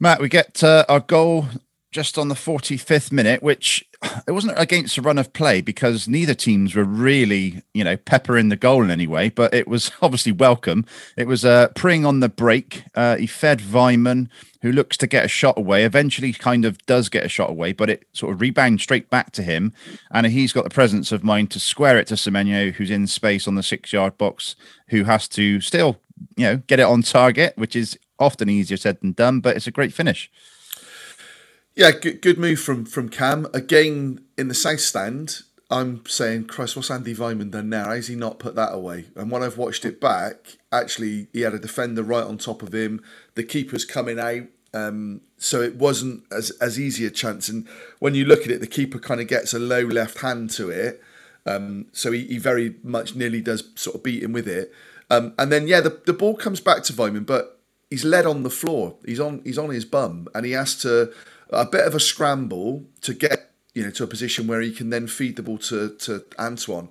Matt, 0.00 0.20
we 0.20 0.28
get 0.28 0.64
uh, 0.64 0.84
our 0.88 1.00
goal 1.00 1.46
just 1.94 2.18
on 2.18 2.26
the 2.26 2.34
45th 2.34 3.12
minute, 3.12 3.40
which 3.40 3.88
it 4.26 4.32
wasn't 4.32 4.52
against 4.58 4.98
a 4.98 5.02
run 5.02 5.16
of 5.16 5.32
play 5.32 5.60
because 5.60 6.08
neither 6.08 6.34
teams 6.34 6.74
were 6.74 6.82
really, 6.82 7.62
you 7.72 7.84
know, 7.84 7.96
peppering 7.96 8.48
the 8.48 8.56
goal 8.56 8.82
in 8.82 8.90
any 8.90 9.06
way, 9.06 9.28
but 9.28 9.54
it 9.54 9.68
was 9.68 9.92
obviously 10.02 10.32
welcome. 10.32 10.84
It 11.16 11.28
was 11.28 11.44
uh, 11.44 11.68
Pring 11.76 12.04
on 12.04 12.18
the 12.18 12.28
break. 12.28 12.82
Uh, 12.96 13.16
he 13.16 13.28
fed 13.28 13.60
Weimann, 13.60 14.28
who 14.62 14.72
looks 14.72 14.96
to 14.96 15.06
get 15.06 15.24
a 15.24 15.28
shot 15.28 15.56
away, 15.56 15.84
eventually 15.84 16.32
kind 16.32 16.64
of 16.64 16.84
does 16.86 17.08
get 17.08 17.24
a 17.24 17.28
shot 17.28 17.48
away, 17.48 17.72
but 17.72 17.88
it 17.88 18.08
sort 18.12 18.34
of 18.34 18.40
rebounds 18.40 18.82
straight 18.82 19.08
back 19.08 19.30
to 19.30 19.44
him. 19.44 19.72
And 20.10 20.26
he's 20.26 20.52
got 20.52 20.64
the 20.64 20.70
presence 20.70 21.12
of 21.12 21.22
mind 21.22 21.52
to 21.52 21.60
square 21.60 21.96
it 21.96 22.08
to 22.08 22.14
Semenyo, 22.14 22.72
who's 22.72 22.90
in 22.90 23.06
space 23.06 23.46
on 23.46 23.54
the 23.54 23.62
six 23.62 23.92
yard 23.92 24.18
box, 24.18 24.56
who 24.88 25.04
has 25.04 25.28
to 25.28 25.60
still, 25.60 26.00
you 26.36 26.44
know, 26.44 26.56
get 26.66 26.80
it 26.80 26.86
on 26.86 27.02
target, 27.02 27.56
which 27.56 27.76
is 27.76 27.96
often 28.18 28.48
easier 28.48 28.76
said 28.76 29.00
than 29.00 29.12
done, 29.12 29.38
but 29.38 29.54
it's 29.56 29.68
a 29.68 29.72
great 29.72 29.92
finish. 29.92 30.28
Yeah, 31.76 31.90
good, 31.90 32.22
good 32.22 32.38
move 32.38 32.60
from 32.60 32.84
from 32.84 33.08
Cam. 33.08 33.46
Again, 33.52 34.20
in 34.38 34.46
the 34.46 34.54
south 34.54 34.80
stand, 34.80 35.42
I'm 35.70 36.06
saying, 36.06 36.44
Christ, 36.44 36.76
what's 36.76 36.90
Andy 36.90 37.14
Weimann 37.14 37.50
done 37.50 37.68
now? 37.68 37.86
How's 37.86 38.06
he 38.06 38.14
not 38.14 38.38
put 38.38 38.54
that 38.54 38.72
away? 38.72 39.06
And 39.16 39.30
when 39.30 39.42
I've 39.42 39.58
watched 39.58 39.84
it 39.84 40.00
back, 40.00 40.56
actually, 40.70 41.26
he 41.32 41.40
had 41.40 41.54
a 41.54 41.58
defender 41.58 42.04
right 42.04 42.22
on 42.24 42.38
top 42.38 42.62
of 42.62 42.72
him. 42.72 43.02
The 43.34 43.42
keeper's 43.42 43.84
coming 43.84 44.20
out. 44.20 44.44
Um, 44.72 45.22
so 45.36 45.62
it 45.62 45.76
wasn't 45.76 46.24
as, 46.32 46.50
as 46.60 46.80
easy 46.80 47.06
a 47.06 47.10
chance. 47.10 47.48
And 47.48 47.66
when 47.98 48.14
you 48.14 48.24
look 48.24 48.42
at 48.42 48.50
it, 48.50 48.60
the 48.60 48.66
keeper 48.66 48.98
kind 48.98 49.20
of 49.20 49.28
gets 49.28 49.52
a 49.52 49.58
low 49.58 49.82
left 49.82 50.18
hand 50.20 50.50
to 50.50 50.70
it. 50.70 51.02
Um, 51.46 51.86
so 51.92 52.12
he, 52.12 52.26
he 52.26 52.38
very 52.38 52.76
much 52.82 53.14
nearly 53.14 53.40
does 53.40 53.68
sort 53.74 53.96
of 53.96 54.02
beat 54.02 54.22
him 54.22 54.32
with 54.32 54.48
it. 54.48 54.72
Um, 55.10 55.34
and 55.38 55.52
then, 55.52 55.68
yeah, 55.68 55.80
the, 55.80 56.00
the 56.06 56.12
ball 56.12 56.34
comes 56.34 56.60
back 56.60 56.82
to 56.84 56.92
Weimann, 56.92 57.26
but 57.26 57.60
he's 57.90 58.04
led 58.04 58.26
on 58.26 58.42
the 58.42 58.50
floor. 58.50 58.96
He's 59.04 59.20
on 59.20 59.40
he's 59.44 59.58
on 59.58 59.70
his 59.70 59.84
bum, 59.84 60.28
and 60.34 60.44
he 60.44 60.52
has 60.52 60.76
to 60.82 61.12
a 61.54 61.66
bit 61.66 61.86
of 61.86 61.94
a 61.94 62.00
scramble 62.00 62.84
to 63.02 63.14
get 63.14 63.52
you 63.74 63.82
know 63.82 63.90
to 63.90 64.04
a 64.04 64.08
position 64.08 64.46
where 64.46 64.60
he 64.60 64.72
can 64.72 64.90
then 64.90 65.06
feed 65.06 65.36
the 65.36 65.42
ball 65.42 65.58
to 65.58 65.94
to 65.96 66.24
Antoine. 66.38 66.88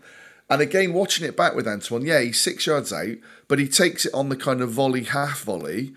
And 0.49 0.61
again, 0.61 0.93
watching 0.93 1.25
it 1.25 1.37
back 1.37 1.55
with 1.55 1.67
Antoine, 1.67 2.05
yeah, 2.05 2.19
he's 2.19 2.39
six 2.39 2.67
yards 2.67 2.91
out, 2.91 3.15
but 3.47 3.59
he 3.59 3.67
takes 3.67 4.05
it 4.05 4.13
on 4.13 4.29
the 4.29 4.35
kind 4.35 4.61
of 4.61 4.71
volley, 4.71 5.03
half 5.03 5.41
volley, 5.43 5.93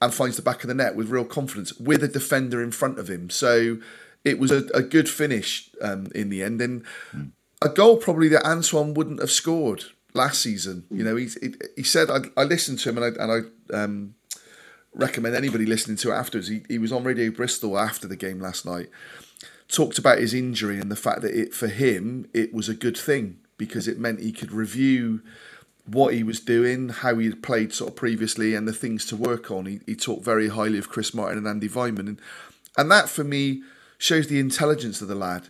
and 0.00 0.14
finds 0.14 0.36
the 0.36 0.42
back 0.42 0.62
of 0.62 0.68
the 0.68 0.74
net 0.74 0.94
with 0.94 1.10
real 1.10 1.24
confidence 1.24 1.74
with 1.74 2.02
a 2.02 2.08
defender 2.08 2.62
in 2.62 2.70
front 2.70 2.98
of 2.98 3.10
him. 3.10 3.30
So 3.30 3.78
it 4.24 4.38
was 4.38 4.52
a, 4.52 4.64
a 4.72 4.80
good 4.80 5.08
finish 5.08 5.70
um, 5.82 6.06
in 6.14 6.30
the 6.30 6.42
end, 6.42 6.60
and 6.62 6.84
a 7.60 7.68
goal 7.68 7.96
probably 7.96 8.28
that 8.28 8.46
Antoine 8.46 8.94
wouldn't 8.94 9.20
have 9.20 9.30
scored 9.30 9.84
last 10.14 10.40
season. 10.40 10.84
You 10.90 11.04
know, 11.04 11.16
he 11.16 11.26
he, 11.40 11.54
he 11.76 11.82
said 11.82 12.10
I, 12.10 12.18
I 12.36 12.44
listened 12.44 12.78
to 12.80 12.88
him 12.90 12.98
and 12.98 13.18
I 13.18 13.22
and 13.22 13.32
I 13.72 13.76
um, 13.76 14.14
recommend 14.94 15.34
anybody 15.34 15.66
listening 15.66 15.96
to 15.98 16.10
it 16.10 16.14
afterwards. 16.14 16.48
He, 16.48 16.62
he 16.68 16.78
was 16.78 16.92
on 16.92 17.04
Radio 17.04 17.30
Bristol 17.30 17.78
after 17.78 18.06
the 18.06 18.16
game 18.16 18.40
last 18.40 18.64
night, 18.64 18.88
talked 19.68 19.98
about 19.98 20.18
his 20.18 20.34
injury 20.34 20.78
and 20.78 20.90
the 20.90 20.96
fact 20.96 21.22
that 21.22 21.38
it 21.38 21.54
for 21.54 21.68
him 21.68 22.28
it 22.32 22.52
was 22.52 22.68
a 22.68 22.74
good 22.74 22.96
thing 22.96 23.38
because 23.56 23.88
it 23.88 23.98
meant 23.98 24.20
he 24.20 24.32
could 24.32 24.52
review 24.52 25.22
what 25.86 26.14
he 26.14 26.22
was 26.22 26.40
doing, 26.40 26.88
how 26.88 27.18
he 27.18 27.26
had 27.26 27.42
played 27.42 27.72
sort 27.72 27.90
of 27.90 27.96
previously, 27.96 28.54
and 28.54 28.66
the 28.66 28.72
things 28.72 29.04
to 29.06 29.16
work 29.16 29.50
on. 29.50 29.66
He, 29.66 29.80
he 29.86 29.94
talked 29.94 30.24
very 30.24 30.48
highly 30.48 30.78
of 30.78 30.88
Chris 30.88 31.12
Martin 31.12 31.38
and 31.38 31.46
Andy 31.46 31.68
Weimann, 31.68 32.08
and 32.08 32.20
and 32.76 32.90
that 32.90 33.08
for 33.08 33.24
me 33.24 33.62
shows 33.98 34.28
the 34.28 34.40
intelligence 34.40 35.00
of 35.00 35.08
the 35.08 35.14
lad. 35.14 35.48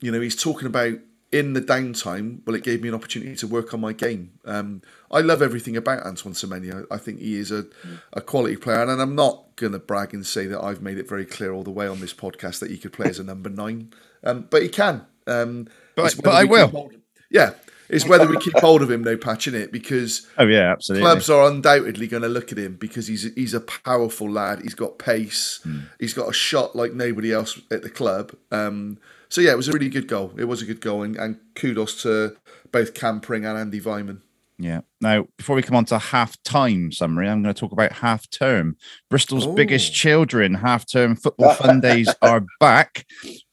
You 0.00 0.10
know, 0.10 0.20
he's 0.20 0.40
talking 0.40 0.66
about 0.66 0.98
in 1.30 1.52
the 1.52 1.60
downtime, 1.60 2.40
well, 2.46 2.56
it 2.56 2.62
gave 2.62 2.82
me 2.82 2.88
an 2.88 2.94
opportunity 2.94 3.36
to 3.36 3.46
work 3.46 3.74
on 3.74 3.80
my 3.80 3.92
game. 3.92 4.32
Um, 4.44 4.82
I 5.10 5.20
love 5.20 5.42
everything 5.42 5.76
about 5.76 6.06
Antoine 6.06 6.34
Semenyo. 6.34 6.86
I 6.90 6.96
think 6.96 7.20
he 7.20 7.36
is 7.36 7.52
a, 7.52 7.66
a 8.12 8.20
quality 8.20 8.56
player, 8.56 8.82
and 8.82 9.00
I'm 9.00 9.14
not 9.14 9.56
going 9.56 9.72
to 9.72 9.78
brag 9.78 10.14
and 10.14 10.26
say 10.26 10.46
that 10.46 10.62
I've 10.62 10.80
made 10.80 10.98
it 10.98 11.08
very 11.08 11.26
clear 11.26 11.52
all 11.52 11.64
the 11.64 11.70
way 11.70 11.86
on 11.86 12.00
this 12.00 12.14
podcast 12.14 12.60
that 12.60 12.70
he 12.70 12.78
could 12.78 12.92
play 12.92 13.10
as 13.10 13.18
a 13.18 13.24
number 13.24 13.50
nine, 13.50 13.92
um, 14.24 14.46
but 14.50 14.62
he 14.62 14.68
can. 14.68 15.04
Um, 15.26 15.68
but 15.94 16.16
but 16.22 16.34
I 16.34 16.44
will. 16.44 16.90
Yeah, 17.30 17.52
it's 17.90 18.06
whether 18.06 18.26
we 18.26 18.38
keep 18.38 18.58
hold 18.58 18.80
of 18.80 18.90
him, 18.90 19.02
no 19.02 19.16
patching 19.16 19.54
it, 19.54 19.70
because 19.70 20.26
oh 20.38 20.46
yeah, 20.46 20.72
absolutely. 20.72 21.04
Clubs 21.04 21.28
are 21.28 21.50
undoubtedly 21.50 22.06
going 22.06 22.22
to 22.22 22.28
look 22.28 22.52
at 22.52 22.58
him 22.58 22.76
because 22.76 23.06
he's 23.06 23.34
he's 23.34 23.52
a 23.52 23.60
powerful 23.60 24.30
lad. 24.30 24.62
He's 24.62 24.74
got 24.74 24.98
pace. 24.98 25.60
Mm. 25.66 25.84
He's 26.00 26.14
got 26.14 26.28
a 26.28 26.32
shot 26.32 26.74
like 26.74 26.94
nobody 26.94 27.32
else 27.32 27.60
at 27.70 27.82
the 27.82 27.90
club. 27.90 28.34
Um, 28.50 28.98
so 29.28 29.40
yeah, 29.40 29.52
it 29.52 29.56
was 29.56 29.68
a 29.68 29.72
really 29.72 29.88
good 29.88 30.08
goal. 30.08 30.32
It 30.36 30.44
was 30.44 30.62
a 30.62 30.64
good 30.66 30.80
goal, 30.80 31.02
and, 31.02 31.16
and 31.16 31.38
kudos 31.54 32.02
to 32.02 32.36
both 32.72 32.94
Cam 32.94 33.20
Pring 33.20 33.44
and 33.44 33.58
Andy 33.58 33.80
Weimann. 33.80 34.22
Yeah. 34.58 34.80
Now, 35.00 35.26
before 35.36 35.54
we 35.54 35.62
come 35.62 35.76
on 35.76 35.84
to 35.86 35.98
half 35.98 36.42
time 36.42 36.90
summary, 36.90 37.28
I'm 37.28 37.42
going 37.42 37.54
to 37.54 37.58
talk 37.58 37.70
about 37.70 37.92
half 37.92 38.28
term. 38.30 38.76
Bristol's 39.08 39.46
Ooh. 39.46 39.54
biggest 39.54 39.92
oh. 39.92 39.94
children 39.94 40.54
half 40.54 40.84
term 40.90 41.14
football 41.14 41.54
fun 41.54 41.80
days 41.82 42.12
are 42.22 42.44
back 42.58 43.06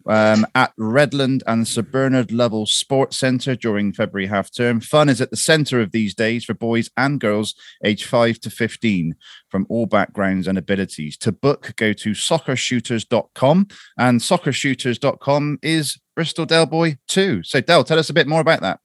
um, 0.08 0.46
at 0.56 0.76
Redland 0.78 1.42
and 1.48 1.68
Sir 1.68 1.82
Bernard 1.82 2.32
Lovell 2.32 2.66
Sports 2.66 3.18
Centre 3.18 3.56
during 3.56 3.94
February 3.94 4.28
half 4.28 4.52
term. 4.52 4.80
Fun 4.80 5.10
is 5.10 5.22
at 5.22 5.32
the 5.32 5.38
centre 5.38 5.82
of 5.82 5.92
these 5.92 6.14
days 6.14 6.46
for 6.46 6.54
boys 6.54 6.90
and 6.98 7.20
girls 7.20 7.56
aged 7.84 8.06
5 8.06 8.40
to 8.42 8.50
15 8.50 9.16
from 9.50 9.66
all 9.70 9.86
backgrounds 9.86 10.48
and 10.48 10.58
abilities. 10.58 11.18
To 11.18 11.32
book, 11.32 11.74
go 11.76 11.94
to 11.94 12.12
soccershooters.com, 12.12 13.68
and 13.98 14.20
soccershooters.com 14.20 15.60
is 15.62 16.00
Bristol 16.16 16.46
Del 16.46 16.66
Boy 16.66 16.98
2. 17.08 17.44
So, 17.44 17.62
Del, 17.62 17.84
tell 17.84 18.00
us 18.00 18.10
a 18.10 18.14
bit 18.14 18.28
more 18.28 18.42
about 18.42 18.62
that. 18.62 18.80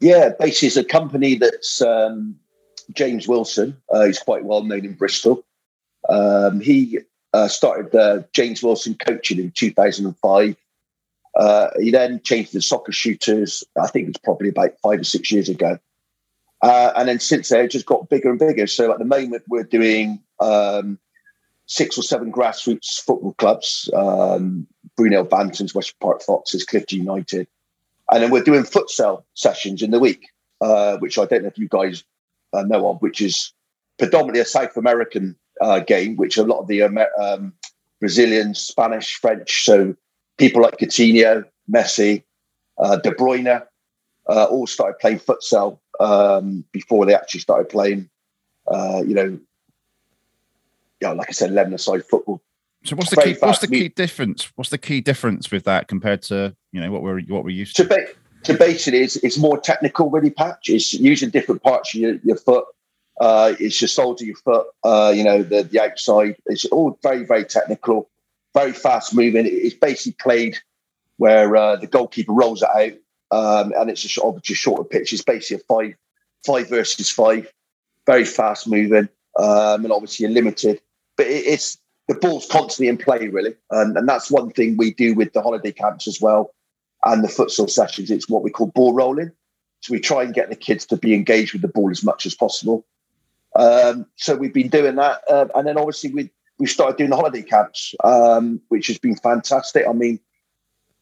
Yeah, 0.00 0.30
basically, 0.38 0.68
it's 0.68 0.76
a 0.76 0.84
company 0.84 1.36
that's 1.36 1.80
um, 1.80 2.36
James 2.92 3.26
Wilson. 3.26 3.76
Uh, 3.92 4.04
he's 4.04 4.18
quite 4.18 4.44
well 4.44 4.62
known 4.62 4.84
in 4.84 4.94
Bristol. 4.94 5.44
Um, 6.08 6.60
he 6.60 6.98
uh, 7.36 7.48
started 7.48 7.94
uh, 7.94 8.22
James 8.32 8.62
Wilson 8.62 8.94
coaching 8.94 9.38
in 9.38 9.50
2005. 9.50 10.56
Uh, 11.38 11.68
he 11.78 11.90
then 11.90 12.18
changed 12.22 12.50
to 12.50 12.56
the 12.56 12.62
soccer 12.62 12.92
shooters, 12.92 13.62
I 13.80 13.88
think 13.88 14.08
it's 14.08 14.18
probably 14.18 14.48
about 14.48 14.70
five 14.82 15.00
or 15.00 15.04
six 15.04 15.30
years 15.30 15.50
ago. 15.50 15.78
Uh, 16.62 16.92
and 16.96 17.06
then 17.06 17.20
since 17.20 17.50
then, 17.50 17.66
it 17.66 17.70
just 17.70 17.84
got 17.84 18.08
bigger 18.08 18.30
and 18.30 18.38
bigger. 18.38 18.66
So 18.66 18.90
at 18.90 18.98
the 18.98 19.04
moment, 19.04 19.42
we're 19.48 19.64
doing 19.64 20.22
um, 20.40 20.98
six 21.66 21.98
or 21.98 22.02
seven 22.02 22.32
grassroots 22.32 23.02
football 23.02 23.34
clubs 23.34 23.90
um, 23.94 24.66
Brunel 24.96 25.26
Bantams, 25.26 25.74
West 25.74 25.94
Park 26.00 26.22
Foxes, 26.22 26.64
Clifton 26.64 27.00
United. 27.00 27.46
And 28.10 28.22
then 28.22 28.30
we're 28.30 28.44
doing 28.44 28.62
futsal 28.62 29.24
sessions 29.34 29.82
in 29.82 29.90
the 29.90 29.98
week, 29.98 30.30
uh, 30.62 30.96
which 30.98 31.18
I 31.18 31.26
don't 31.26 31.42
know 31.42 31.48
if 31.48 31.58
you 31.58 31.68
guys 31.68 32.02
uh, 32.54 32.62
know 32.62 32.88
of, 32.88 33.02
which 33.02 33.20
is 33.20 33.52
predominantly 33.98 34.40
a 34.40 34.46
South 34.46 34.74
American 34.78 35.36
uh, 35.60 35.80
game, 35.80 36.16
which 36.16 36.36
a 36.36 36.42
lot 36.42 36.60
of 36.60 36.68
the 36.68 36.82
um, 36.82 37.52
Brazilians, 38.00 38.58
Spanish, 38.60 39.16
French, 39.16 39.64
so 39.64 39.94
people 40.38 40.62
like 40.62 40.78
Coutinho, 40.78 41.44
Messi, 41.70 42.22
uh, 42.78 42.96
De 42.96 43.10
Bruyne, 43.10 43.62
uh, 44.28 44.44
all 44.44 44.66
started 44.66 44.98
playing 44.98 45.18
futsal 45.18 45.78
um, 46.00 46.64
before 46.72 47.06
they 47.06 47.14
actually 47.14 47.40
started 47.40 47.68
playing, 47.68 48.08
uh, 48.68 49.02
you 49.06 49.14
know, 49.14 49.38
yeah, 51.00 51.12
like 51.12 51.28
I 51.28 51.32
said, 51.32 51.50
eleven-a-side 51.50 52.04
football. 52.04 52.42
So 52.84 52.96
what's 52.96 53.10
the 53.10 53.16
key? 53.16 53.36
What's 53.40 53.58
the 53.58 53.68
key 53.68 53.88
difference? 53.88 54.50
What's 54.56 54.70
the 54.70 54.78
key 54.78 55.00
difference 55.00 55.50
with 55.50 55.64
that 55.64 55.88
compared 55.88 56.22
to 56.22 56.54
you 56.72 56.80
know 56.80 56.90
what 56.90 57.02
we're 57.02 57.20
what 57.22 57.44
we're 57.44 57.50
used 57.50 57.76
to? 57.76 57.82
To, 57.82 57.88
ba- 57.88 58.06
to 58.44 58.54
basically, 58.54 59.00
it's, 59.00 59.16
it's 59.16 59.38
more 59.38 59.58
technical, 59.58 60.08
really. 60.10 60.30
Patch. 60.30 60.68
It's 60.68 60.92
using 60.94 61.30
different 61.30 61.62
parts 61.62 61.94
of 61.94 62.00
your, 62.00 62.16
your 62.22 62.36
foot 62.36 62.64
uh, 63.20 63.54
it's 63.58 63.80
your 63.80 63.88
sole 63.88 64.12
of 64.12 64.20
your 64.20 64.36
foot, 64.36 64.66
uh, 64.84 65.12
you 65.14 65.24
know, 65.24 65.42
the, 65.42 65.62
the 65.62 65.80
outside. 65.80 66.36
It's 66.46 66.64
all 66.66 66.98
very, 67.02 67.24
very 67.24 67.44
technical, 67.44 68.10
very 68.54 68.72
fast 68.72 69.14
moving. 69.14 69.46
It's 69.46 69.74
basically 69.74 70.16
played 70.20 70.58
where 71.16 71.56
uh, 71.56 71.76
the 71.76 71.86
goalkeeper 71.86 72.32
rolls 72.32 72.62
it 72.62 72.68
out, 72.68 72.92
um, 73.36 73.72
and 73.76 73.90
it's 73.90 74.04
a 74.16 74.22
obviously 74.22 74.54
shorter 74.54 74.84
pitch. 74.84 75.12
It's 75.12 75.22
basically 75.22 75.62
a 75.62 75.66
five, 75.66 75.94
five 76.44 76.68
versus 76.68 77.10
five, 77.10 77.50
very 78.04 78.24
fast 78.24 78.68
moving, 78.68 79.08
um, 79.38 79.84
and 79.84 79.92
obviously 79.92 80.24
you're 80.24 80.34
limited. 80.34 80.80
But 81.16 81.26
it, 81.26 81.46
it's 81.46 81.78
the 82.08 82.14
ball's 82.14 82.46
constantly 82.46 82.88
in 82.88 82.98
play, 82.98 83.28
really, 83.28 83.54
and, 83.70 83.96
and 83.96 84.06
that's 84.06 84.30
one 84.30 84.50
thing 84.50 84.76
we 84.76 84.92
do 84.92 85.14
with 85.14 85.32
the 85.32 85.40
holiday 85.40 85.72
camps 85.72 86.06
as 86.06 86.20
well, 86.20 86.54
and 87.04 87.24
the 87.24 87.28
futsal 87.28 87.70
sessions. 87.70 88.10
It's 88.10 88.28
what 88.28 88.42
we 88.42 88.50
call 88.50 88.66
ball 88.66 88.92
rolling. 88.92 89.32
So 89.80 89.92
we 89.92 90.00
try 90.00 90.22
and 90.22 90.34
get 90.34 90.50
the 90.50 90.56
kids 90.56 90.84
to 90.86 90.96
be 90.96 91.14
engaged 91.14 91.52
with 91.52 91.62
the 91.62 91.68
ball 91.68 91.90
as 91.90 92.02
much 92.02 92.26
as 92.26 92.34
possible. 92.34 92.84
Um, 93.56 94.06
so 94.16 94.36
we've 94.36 94.52
been 94.52 94.68
doing 94.68 94.96
that, 94.96 95.22
uh, 95.30 95.46
and 95.54 95.66
then 95.66 95.78
obviously 95.78 96.12
we 96.12 96.30
we 96.58 96.66
started 96.66 96.96
doing 96.96 97.10
the 97.10 97.16
holiday 97.16 97.42
camps, 97.42 97.94
um, 98.04 98.60
which 98.68 98.86
has 98.86 98.98
been 98.98 99.16
fantastic. 99.16 99.86
I 99.88 99.92
mean, 99.92 100.20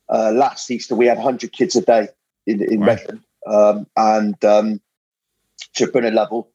uh, 0.08 0.32
last 0.32 0.70
Easter 0.70 0.94
we 0.94 1.06
had 1.06 1.18
100 1.18 1.52
kids 1.52 1.76
a 1.76 1.82
day 1.82 2.08
in 2.46 2.62
in 2.62 2.80
right. 2.80 3.00
Um, 3.46 3.86
and 3.96 4.42
um, 4.44 4.80
to 5.74 5.86
Bernard 5.86 6.14
Lovell, 6.14 6.50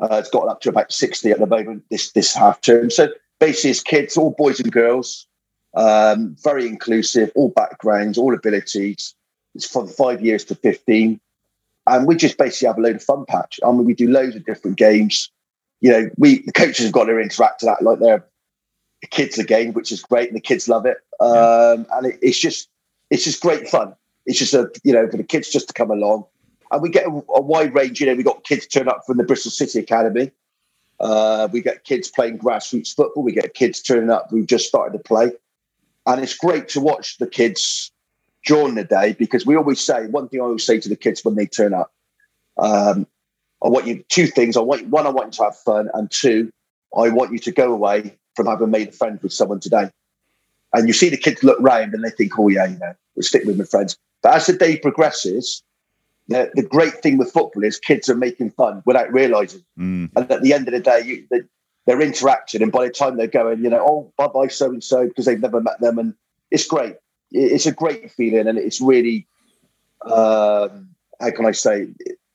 uh, 0.00 0.16
it's 0.16 0.30
got 0.30 0.48
up 0.48 0.60
to 0.60 0.68
about 0.68 0.92
60 0.92 1.30
at 1.30 1.40
the 1.40 1.46
moment 1.46 1.84
this 1.90 2.12
this 2.12 2.34
half 2.34 2.60
term. 2.60 2.90
So 2.90 3.08
basically, 3.40 3.70
it's 3.70 3.82
kids, 3.82 4.16
all 4.16 4.34
boys 4.38 4.60
and 4.60 4.70
girls, 4.70 5.26
um, 5.74 6.36
very 6.42 6.66
inclusive, 6.66 7.32
all 7.34 7.50
backgrounds, 7.50 8.18
all 8.18 8.34
abilities. 8.34 9.14
It's 9.54 9.66
from 9.66 9.88
five 9.88 10.20
years 10.20 10.44
to 10.46 10.54
15. 10.54 11.20
And 11.86 12.06
we 12.06 12.16
just 12.16 12.36
basically 12.36 12.66
have 12.66 12.78
a 12.78 12.82
load 12.82 12.96
of 12.96 13.02
fun 13.02 13.24
patch. 13.26 13.58
I 13.64 13.72
mean, 13.72 13.84
we 13.84 13.94
do 13.94 14.10
loads 14.10 14.36
of 14.36 14.44
different 14.44 14.76
games. 14.76 15.30
You 15.80 15.92
know, 15.92 16.10
we 16.16 16.42
the 16.42 16.52
coaches 16.52 16.86
have 16.86 16.92
got 16.92 17.04
to 17.04 17.18
interact 17.18 17.60
to 17.60 17.66
that 17.66 17.82
like 17.82 18.00
they're 18.00 18.24
the 19.00 19.06
kids 19.06 19.38
again, 19.38 19.72
which 19.72 19.92
is 19.92 20.02
great, 20.02 20.28
and 20.28 20.36
the 20.36 20.40
kids 20.40 20.68
love 20.68 20.86
it. 20.86 20.98
Um, 21.20 21.86
and 21.92 22.06
it, 22.06 22.18
it's 22.20 22.38
just 22.38 22.68
it's 23.10 23.24
just 23.24 23.40
great 23.40 23.68
fun. 23.68 23.94
It's 24.26 24.38
just 24.38 24.54
a 24.54 24.70
you 24.84 24.92
know 24.92 25.08
for 25.08 25.16
the 25.16 25.24
kids 25.24 25.48
just 25.48 25.68
to 25.68 25.74
come 25.74 25.90
along, 25.90 26.24
and 26.70 26.82
we 26.82 26.90
get 26.90 27.06
a, 27.06 27.10
a 27.10 27.40
wide 27.40 27.74
range. 27.74 28.00
You 28.00 28.06
know, 28.06 28.14
we 28.14 28.22
got 28.22 28.44
kids 28.44 28.66
turn 28.66 28.88
up 28.88 29.02
from 29.06 29.16
the 29.18 29.24
Bristol 29.24 29.50
City 29.50 29.78
Academy. 29.78 30.32
Uh, 31.00 31.48
we 31.52 31.60
get 31.60 31.84
kids 31.84 32.10
playing 32.10 32.38
grassroots 32.38 32.94
football. 32.94 33.22
We 33.22 33.32
get 33.32 33.54
kids 33.54 33.80
turning 33.80 34.10
up 34.10 34.28
who've 34.30 34.46
just 34.46 34.66
started 34.66 34.98
to 34.98 35.02
play, 35.02 35.32
and 36.06 36.22
it's 36.22 36.36
great 36.36 36.68
to 36.70 36.80
watch 36.80 37.18
the 37.18 37.28
kids 37.28 37.92
during 38.44 38.74
the 38.74 38.84
day 38.84 39.14
because 39.18 39.46
we 39.46 39.56
always 39.56 39.80
say 39.80 40.06
one 40.06 40.28
thing. 40.28 40.40
I 40.40 40.44
always 40.44 40.66
say 40.66 40.80
to 40.80 40.88
the 40.88 40.96
kids 40.96 41.24
when 41.24 41.36
they 41.36 41.46
turn 41.46 41.72
up, 41.72 41.92
um, 42.56 43.06
I 43.64 43.68
want 43.68 43.86
you 43.86 44.04
two 44.08 44.26
things. 44.26 44.56
I 44.56 44.60
want 44.60 44.86
one. 44.88 45.06
I 45.06 45.10
want 45.10 45.34
you 45.34 45.38
to 45.38 45.44
have 45.44 45.56
fun, 45.56 45.88
and 45.94 46.10
two, 46.10 46.52
I 46.96 47.08
want 47.08 47.32
you 47.32 47.38
to 47.40 47.52
go 47.52 47.72
away 47.72 48.16
from 48.36 48.46
having 48.46 48.70
made 48.70 48.88
a 48.88 48.92
friend 48.92 49.18
with 49.22 49.32
someone 49.32 49.60
today. 49.60 49.90
And 50.72 50.86
you 50.86 50.92
see 50.92 51.08
the 51.08 51.16
kids 51.16 51.42
look 51.42 51.58
round 51.60 51.94
and 51.94 52.04
they 52.04 52.10
think, 52.10 52.38
oh, 52.38 52.48
yeah, 52.48 52.66
you 52.66 52.78
know, 52.78 52.94
we'll 53.16 53.22
stick 53.22 53.44
with 53.44 53.58
my 53.58 53.64
friends. 53.64 53.96
But 54.22 54.34
as 54.34 54.46
the 54.46 54.52
day 54.52 54.76
progresses, 54.76 55.62
the, 56.28 56.50
the 56.54 56.62
great 56.62 57.02
thing 57.02 57.16
with 57.16 57.32
football 57.32 57.64
is 57.64 57.78
kids 57.78 58.08
are 58.08 58.14
making 58.14 58.50
fun 58.50 58.82
without 58.84 59.12
realizing. 59.12 59.64
Mm. 59.78 60.10
And 60.14 60.30
at 60.30 60.42
the 60.42 60.52
end 60.52 60.68
of 60.68 60.74
the 60.74 60.80
day, 60.80 61.00
you, 61.04 61.26
they, 61.30 61.40
they're 61.86 62.02
interacting. 62.02 62.62
And 62.62 62.70
by 62.70 62.84
the 62.84 62.92
time 62.92 63.16
they're 63.16 63.26
going, 63.26 63.64
you 63.64 63.70
know, 63.70 63.84
oh, 63.84 64.12
bye 64.18 64.28
bye, 64.28 64.48
so 64.48 64.66
and 64.66 64.84
so, 64.84 65.08
because 65.08 65.24
they've 65.24 65.40
never 65.40 65.60
met 65.60 65.80
them. 65.80 65.98
And 65.98 66.14
it's 66.50 66.66
great. 66.66 66.96
It's 67.32 67.66
a 67.66 67.72
great 67.72 68.10
feeling. 68.12 68.46
And 68.46 68.58
it's 68.58 68.80
really, 68.80 69.26
um, 70.02 70.90
how 71.18 71.30
can 71.34 71.46
I 71.46 71.52
say, 71.52 71.88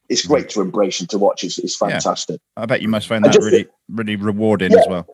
it's 0.10 0.26
great 0.26 0.50
to 0.50 0.62
embrace 0.62 1.00
and 1.00 1.10
to 1.10 1.18
watch. 1.18 1.44
It's, 1.44 1.58
it's 1.60 1.76
fantastic. 1.76 2.42
I 2.58 2.66
bet 2.66 2.82
you 2.82 2.88
must 2.88 3.08
find 3.08 3.24
that 3.26 3.34
just 3.34 3.46
really, 3.46 3.68
really 3.90 4.16
rewarding 4.16 4.72
Yeah. 4.72 4.80
as 4.80 4.88
well. 4.88 5.08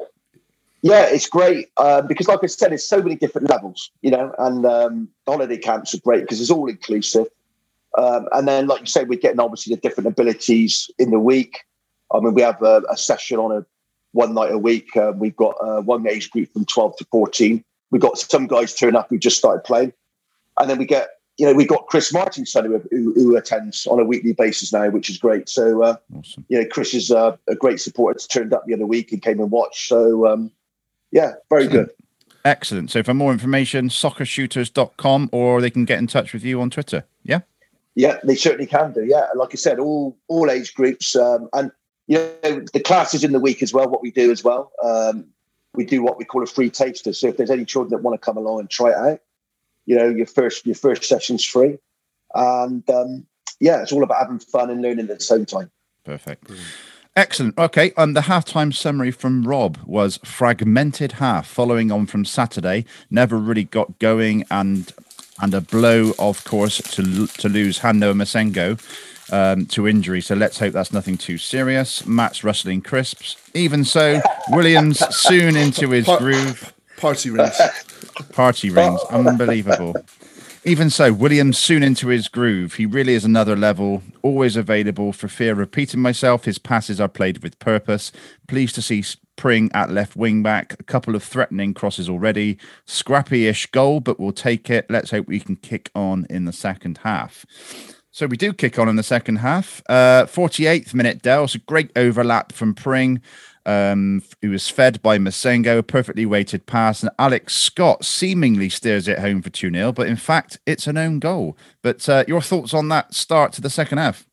Yeah, 0.82 1.08
it's 1.08 1.28
great 1.28 1.70
um, 1.78 2.08
because, 2.08 2.28
like 2.28 2.40
I 2.42 2.48
said, 2.48 2.72
there's 2.72 2.88
so 2.88 3.02
many 3.02 3.16
different 3.16 3.50
levels, 3.50 3.92
you 4.02 4.12
know, 4.12 4.34
and 4.40 4.66
um, 4.66 5.10
holiday 5.28 5.58
camps 5.58 5.94
are 5.94 6.00
great 6.00 6.22
because 6.22 6.40
it's 6.40 6.50
all 6.50 6.68
inclusive. 6.70 7.28
Um, 7.98 8.28
and 8.32 8.48
then, 8.48 8.68
like 8.68 8.82
you 8.82 8.86
say, 8.86 9.04
we're 9.04 9.20
getting 9.20 9.42
obviously 9.42 9.76
the 9.76 9.82
different 9.82 10.08
abilities 10.08 10.90
in 10.98 11.12
the 11.12 11.20
week. 11.20 11.66
I 12.14 12.20
mean, 12.20 12.34
we 12.34 12.42
have 12.44 12.62
a, 12.62 12.82
a 12.90 12.96
session 12.96 13.40
on 13.40 13.52
a 13.52 13.66
one 14.14 14.34
night 14.34 14.52
a 14.52 14.58
week. 14.58 14.96
Uh, 14.96 15.12
we've 15.16 15.36
got 15.36 15.56
uh, 15.62 15.82
one 15.82 16.08
age 16.08 16.32
group 16.32 16.52
from 16.54 16.66
12 16.66 16.98
to 16.98 17.06
14. 17.12 17.64
We've 17.92 18.02
got 18.02 18.18
some 18.18 18.48
guys 18.48 18.74
turn 18.74 18.96
up 18.96 19.10
who 19.10 19.18
just 19.18 19.38
started 19.38 19.64
playing. 19.64 19.94
And 20.60 20.70
then 20.70 20.78
we 20.78 20.86
get, 20.86 21.10
you 21.40 21.46
know, 21.46 21.54
we've 21.54 21.70
got 21.70 21.88
Chris 21.88 22.12
Martin's 22.12 22.52
son 22.52 22.66
who, 22.66 22.80
who, 22.92 23.14
who 23.14 23.38
attends 23.38 23.88
on 23.88 24.00
a 24.00 24.04
weekly 24.04 24.34
basis 24.34 24.74
now, 24.74 24.90
which 24.90 25.10
is 25.10 25.18
great. 25.18 25.48
So, 25.48 25.82
uh, 25.82 25.96
Awesome. 26.18 26.46
you 26.50 26.60
know, 26.60 26.68
Chris 26.70 26.94
is 26.94 27.12
uh, 27.12 27.38
a 27.48 27.56
great 27.56 27.80
supporter. 27.80 28.18
It's 28.18 28.28
turned 28.28 28.54
up 28.54 28.66
the 28.66 28.74
other 28.74 28.86
week 28.86 29.14
and 29.14 29.22
came 29.22 29.40
and 29.40 29.50
watched. 29.50 29.88
So, 29.88 30.28
um, 30.28 30.52
yeah, 31.12 31.34
very 31.50 31.68
good. 31.68 31.92
Excellent. 32.44 32.92
So 32.92 33.04
for 33.04 33.14
more 33.14 33.32
information, 33.32 33.88
soccershooters.com 33.88 35.30
or 35.32 35.62
they 35.62 35.70
can 35.70 35.86
get 35.86 36.00
in 36.00 36.08
touch 36.08 36.34
with 36.34 36.44
you 36.44 36.60
on 36.60 36.70
Twitter. 36.70 37.06
Yeah. 37.24 37.40
Yeah, 37.96 38.18
they 38.24 38.36
certainly 38.36 38.68
can 38.68 38.92
do. 38.92 39.06
Yeah, 39.06 39.28
like 39.36 39.50
I 39.52 39.56
said, 39.56 39.80
all 39.80 40.18
all 40.28 40.50
age 40.50 40.74
groups, 40.74 41.18
um, 41.18 41.50
and 41.52 41.70
you 42.08 42.18
know 42.18 42.64
the 42.72 42.80
classes 42.80 43.26
in 43.26 43.34
the 43.34 43.40
week 43.42 43.62
as 43.62 43.74
well. 43.74 43.90
What 43.90 44.02
we 44.02 44.12
do 44.12 44.32
as 44.32 44.42
well, 44.42 44.72
um, 44.82 45.26
we 45.74 45.84
do 45.86 46.02
what 46.02 46.18
we 46.18 46.24
call 46.24 46.42
a 46.42 46.46
free 46.46 46.70
taster. 46.70 47.12
So 47.12 47.28
if 47.28 47.36
there's 47.36 47.50
any 47.50 47.66
children 47.66 47.90
that 47.90 48.04
want 48.04 48.14
to 48.20 48.24
come 48.24 48.38
along 48.38 48.62
and 48.62 48.70
try 48.70 48.92
it 48.92 48.96
out, 48.96 49.20
you 49.86 49.96
know, 49.96 50.10
your 50.10 50.26
first 50.26 50.66
your 50.66 50.76
first 50.76 51.04
session's 51.04 51.44
free, 51.46 51.78
and 52.34 52.88
um, 52.90 53.26
yeah, 53.60 53.82
it's 53.82 53.92
all 53.92 54.04
about 54.04 54.20
having 54.20 54.40
fun 54.40 54.70
and 54.70 54.82
learning 54.82 55.10
at 55.10 55.20
the 55.20 55.24
same 55.24 55.46
time. 55.46 55.72
Perfect. 56.04 56.50
Excellent. 57.16 57.58
Okay. 57.58 57.92
And 57.98 58.16
the 58.16 58.22
halftime 58.22 58.74
summary 58.74 59.12
from 59.12 59.44
Rob 59.44 59.78
was 59.86 60.20
fragmented 60.24 61.14
half, 61.14 61.48
following 61.48 61.92
on 61.92 62.06
from 62.06 62.24
Saturday. 62.24 62.86
Never 63.10 63.38
really 63.38 63.66
got 63.66 64.00
going, 64.00 64.46
and 64.50 64.94
and 65.42 65.54
a 65.54 65.62
blow, 65.62 66.14
of 66.20 66.44
course, 66.46 66.78
to 66.78 67.28
to 67.28 67.50
lose 67.50 67.80
Han-Noah 67.80 68.14
Massengo 68.14 68.80
um, 69.32 69.66
to 69.68 69.88
injury. 69.88 70.22
So 70.22 70.36
let's 70.36 70.60
hope 70.60 70.74
that's 70.74 70.94
nothing 70.94 71.18
too 71.18 71.38
serious. 71.38 72.06
Matt's 72.06 72.44
rustling 72.44 72.82
crisps. 72.82 73.36
Even 73.54 73.84
so, 73.84 74.22
Williams 74.50 75.00
soon 75.16 75.56
into 75.56 75.90
his 75.90 76.06
groove. 76.06 76.74
Party 76.98 77.30
rings. 77.30 77.60
Party 78.32 78.70
rings. 78.70 79.02
Unbelievable. 79.10 79.96
Even 80.66 80.90
so, 80.90 81.14
Williams 81.14 81.58
soon 81.58 81.84
into 81.84 82.08
his 82.08 82.28
groove. 82.28 82.74
He 82.74 82.86
really 82.86 83.14
is 83.14 83.24
another 83.24 83.56
level, 83.56 84.04
always 84.22 84.58
available. 84.58 85.14
For 85.14 85.30
fear 85.30 85.54
of 85.54 85.58
repeating 85.58 86.02
myself, 86.02 86.44
his 86.44 86.60
passes 86.60 87.00
are 87.00 87.08
played 87.08 87.42
with 87.42 87.58
purpose. 87.60 88.12
Pleased 88.48 88.76
to 88.76 88.82
see 88.82 89.04
Pring 89.38 89.72
at 89.74 89.90
left 89.90 90.18
wing 90.18 90.44
back. 90.44 90.76
A 90.82 90.84
couple 90.84 91.16
of 91.16 91.24
threatening 91.24 91.74
crosses 91.74 92.10
already. 92.10 92.58
Scrappy 92.86 93.48
ish 93.48 93.68
goal, 93.68 94.02
but 94.02 94.20
we'll 94.20 94.34
take 94.34 94.70
it. 94.70 94.86
Let's 94.90 95.12
hope 95.12 95.28
we 95.28 95.40
can 95.40 95.56
kick 95.56 95.90
on 95.96 96.28
in 96.30 96.44
the 96.44 96.52
second 96.52 97.00
half. 97.04 97.46
So 98.12 98.28
we 98.28 98.36
do 98.36 98.52
kick 98.52 98.78
on 98.78 98.90
in 98.90 98.98
the 98.98 99.04
second 99.04 99.38
half. 99.38 99.82
Uh, 99.88 100.26
48th 100.26 100.94
minute, 100.94 101.22
Dell. 101.22 101.46
It's 101.46 101.56
a 101.56 101.60
great 101.60 101.90
overlap 101.96 102.52
from 102.52 102.74
Pring, 102.74 103.22
um, 103.66 104.24
who 104.42 104.50
was 104.52 104.70
fed 104.70 105.02
by 105.02 105.18
Massengo, 105.18 105.86
perfectly 105.86 106.26
weighted 106.26 106.66
pass, 106.66 107.02
and 107.02 107.12
Alex 107.20 107.56
Scott 107.56 108.06
seemingly 108.06 108.70
steers 108.70 109.08
it 109.08 109.20
home 109.20 109.42
for 109.42 109.50
2 109.50 109.72
0, 109.72 109.92
but 109.92 110.08
in 110.08 110.16
fact, 110.16 110.60
it's 110.66 110.88
an 110.88 110.98
own 110.98 111.20
goal. 111.20 111.58
But 111.82 112.08
uh, 112.10 112.24
your 112.28 112.42
thoughts 112.42 112.74
on 112.74 112.90
that 112.90 113.14
start 113.14 113.54
to 113.54 113.62
the 113.62 113.70
second 113.70 113.98
half? 113.98 114.26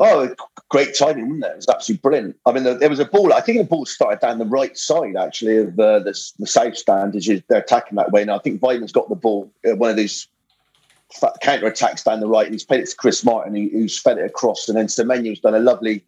Oh, 0.00 0.34
great 0.70 0.96
timing, 0.96 1.28
wasn't 1.28 1.44
it? 1.44 1.52
It 1.52 1.56
was 1.56 1.68
absolutely 1.68 2.00
brilliant. 2.00 2.36
I 2.46 2.52
mean, 2.52 2.64
there, 2.64 2.90
was 2.90 2.98
a 2.98 3.04
ball. 3.04 3.32
I 3.32 3.40
think 3.40 3.58
the 3.58 3.64
ball 3.64 3.86
started 3.86 4.20
down 4.20 4.38
the 4.38 4.44
right 4.44 4.76
side 4.76 5.14
actually 5.16 5.58
of 5.58 5.78
uh, 5.78 6.00
the, 6.00 6.32
the 6.38 6.46
south 6.46 6.76
stand 6.76 7.14
as 7.14 7.28
you, 7.28 7.42
they're 7.48 7.60
attacking 7.60 7.96
that 7.96 8.10
way. 8.10 8.22
And 8.22 8.30
I 8.30 8.38
think 8.38 8.60
Weimann's 8.60 8.90
got 8.90 9.08
the 9.08 9.14
ball, 9.14 9.52
uh, 9.64 9.76
one 9.76 9.90
of 9.90 9.96
these 9.96 10.26
counter 11.42 11.66
attacks 11.66 12.02
down 12.02 12.20
the 12.20 12.26
right, 12.26 12.46
and 12.46 12.54
he's 12.54 12.64
played 12.64 12.80
it 12.80 12.90
to 12.90 12.96
Chris 12.96 13.24
Martin, 13.24 13.54
who, 13.54 13.68
who's 13.70 13.98
fed 13.98 14.18
it 14.18 14.24
across. 14.24 14.68
And 14.68 14.76
then 14.76 14.86
Semenyo's 14.86 15.40
done 15.40 15.54
a 15.54 15.60
lovely, 15.60 16.04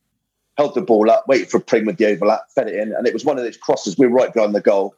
held 0.56 0.74
the 0.74 0.80
ball 0.80 1.10
up, 1.10 1.26
waited 1.28 1.50
for 1.50 1.60
Pring 1.60 1.86
with 1.86 1.98
the 1.98 2.06
overlap, 2.06 2.50
fed 2.54 2.68
it 2.68 2.74
in, 2.74 2.94
and 2.94 3.06
it 3.06 3.12
was 3.12 3.24
one 3.24 3.38
of 3.38 3.44
those 3.44 3.56
crosses. 3.56 3.98
We 3.98 4.06
were 4.06 4.14
right 4.14 4.32
behind 4.32 4.54
the 4.54 4.60
goal, 4.60 4.94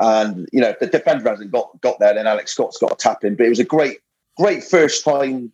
and 0.00 0.48
you 0.52 0.60
know 0.60 0.70
if 0.70 0.78
the 0.78 0.86
defender 0.86 1.28
hasn't 1.28 1.52
got 1.52 1.80
got 1.80 1.98
there, 1.98 2.14
then 2.14 2.26
Alex 2.26 2.52
Scott's 2.52 2.78
got 2.78 2.92
a 2.92 2.96
tap 2.96 3.24
in. 3.24 3.34
But 3.34 3.46
it 3.46 3.50
was 3.50 3.60
a 3.60 3.64
great, 3.64 3.98
great 4.36 4.62
first 4.64 5.04
time, 5.04 5.52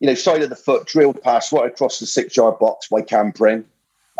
you 0.00 0.06
know, 0.06 0.14
side 0.14 0.42
of 0.42 0.50
the 0.50 0.56
foot 0.56 0.86
drilled 0.86 1.22
pass 1.22 1.52
right 1.52 1.70
across 1.70 1.98
the 2.00 2.06
six 2.06 2.36
yard 2.36 2.58
box 2.58 2.88
by 2.88 3.02
Cam 3.02 3.32
Pring, 3.32 3.64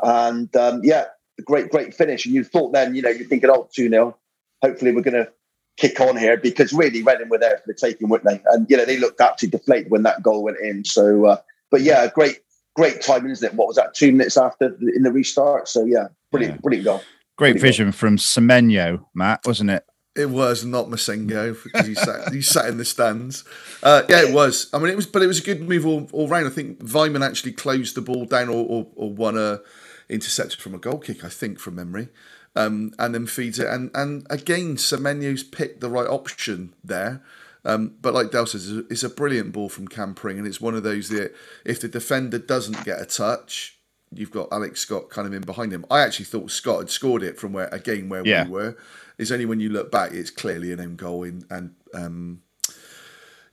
and 0.03 0.55
um, 0.57 0.81
yeah, 0.83 1.07
great, 1.45 1.71
great 1.71 1.95
finish. 1.95 2.27
And 2.27 2.35
you 2.35 2.45
thought 2.45 2.73
then, 2.73 2.95
you 2.95 3.03
know, 3.03 3.11
you're 3.11 3.29
thinking, 3.29 3.51
oh, 3.51 3.69
2 3.73 3.89
0. 3.89 4.17
Hopefully, 4.63 4.93
we're 4.93 5.03
going 5.03 5.25
to 5.25 5.31
kick 5.77 6.01
on 6.01 6.17
here 6.17 6.37
because 6.37 6.73
really 6.73 7.03
Reading 7.03 7.29
were 7.29 7.39
there 7.39 7.59
for 7.59 7.65
the 7.67 7.75
taking, 7.75 8.09
weren't 8.09 8.25
they? 8.25 8.41
And 8.47 8.69
you 8.71 8.77
know 8.77 8.85
they 8.85 8.99
looked 8.99 9.21
absolutely 9.21 9.59
deflated 9.59 9.91
when 9.91 10.03
that 10.05 10.23
goal 10.23 10.43
went 10.43 10.59
in. 10.61 10.85
So, 10.85 11.27
uh, 11.27 11.37
but 11.71 11.83
yeah, 11.83 12.05
a 12.05 12.11
great, 12.11 12.39
great 12.77 13.01
timing, 13.03 13.31
isn't 13.33 13.47
it? 13.47 13.55
What 13.55 13.67
was 13.69 13.77
that? 13.77 13.95
Two 13.95 14.13
minutes 14.13 14.37
after 14.37 14.69
the, 14.69 14.93
in 14.95 15.03
the 15.03 15.11
restart. 15.11 15.69
So 15.69 15.85
yeah, 15.85 16.09
brilliant, 16.31 16.57
Yeah. 16.57 16.61
brilliant 16.63 16.85
goal. 16.85 17.03
Great 17.37 17.51
Pretty 17.53 17.55
good. 17.55 17.63
vision 17.67 17.93
from 17.93 18.17
Semenyo, 18.17 19.05
Matt, 19.15 19.41
wasn't 19.45 19.71
it? 19.71 19.85
It 20.15 20.31
was 20.31 20.65
not 20.65 20.87
Massengo 20.87 21.55
because 21.63 21.87
he 21.87 21.95
sat 21.95 22.33
he 22.33 22.41
sat 22.41 22.67
in 22.67 22.79
the 22.79 22.85
stands. 22.87 23.45
Uh, 23.83 24.03
yeah, 24.09 24.23
it 24.23 24.33
was. 24.33 24.71
I 24.73 24.79
mean, 24.79 24.89
it 24.89 24.97
was, 24.97 25.07
but 25.07 25.23
it 25.23 25.27
was 25.27 25.41
a 25.41 25.43
good 25.43 25.61
move 25.69 25.85
all, 25.85 26.09
all 26.13 26.29
round. 26.29 26.47
I 26.47 26.51
think 26.51 26.79
Weimann 26.81 27.23
actually 27.27 27.53
closed 27.53 27.95
the 27.97 28.01
ball 28.01 28.25
down 28.25 28.49
or, 28.49 28.65
or, 28.65 28.87
or 28.95 29.13
won 29.13 29.37
a 29.37 29.61
intercepted 30.09 30.61
from 30.61 30.75
a 30.75 30.79
goal 30.79 30.99
kick. 30.99 31.23
I 31.25 31.29
think 31.29 31.59
from 31.59 31.75
memory, 31.75 32.09
um, 32.55 32.93
and 32.99 33.15
then 33.15 33.27
feeds 33.27 33.59
it. 33.59 33.67
And 33.67 33.91
and 33.93 34.27
again, 34.31 34.77
Semenyo's 34.77 35.43
picked 35.43 35.81
the 35.83 35.91
right 35.91 36.09
option 36.09 36.73
there. 36.83 37.23
Um, 37.67 37.95
but 38.01 38.15
like 38.15 38.31
Dal 38.31 38.47
says, 38.47 38.71
it's 38.91 39.03
a 39.03 39.09
brilliant 39.09 39.53
ball 39.53 39.69
from 39.69 39.89
Cam 39.89 40.15
Pring, 40.15 40.39
and 40.39 40.47
it's 40.47 40.61
one 40.61 40.75
of 40.75 40.83
those 40.85 41.09
that 41.11 41.35
if 41.65 41.81
the 41.81 41.89
defender 41.89 42.39
doesn't 42.39 42.85
get 42.85 43.01
a 43.01 43.05
touch, 43.05 43.79
you've 44.13 44.31
got 44.31 44.49
Alex 44.53 44.81
Scott 44.81 45.11
kind 45.11 45.27
of 45.27 45.35
in 45.35 45.43
behind 45.43 45.73
him. 45.73 45.85
I 45.91 46.01
actually 46.01 46.27
thought 46.27 46.51
Scott 46.51 46.79
had 46.79 46.91
scored 46.91 47.23
it 47.23 47.39
from 47.39 47.53
where 47.53 47.69
again 47.69 48.09
where 48.09 48.25
Yeah. 48.25 48.45
we 48.45 48.51
were. 48.51 48.77
It's 49.19 49.31
only 49.31 49.47
when 49.47 49.61
you 49.61 49.69
look 49.71 49.91
back, 49.91 50.13
it's 50.13 50.31
clearly 50.31 50.73
an 50.73 50.81
own 50.81 50.97
goal 50.97 51.25
in, 51.25 51.45
and 51.51 51.75
um, 51.93 52.43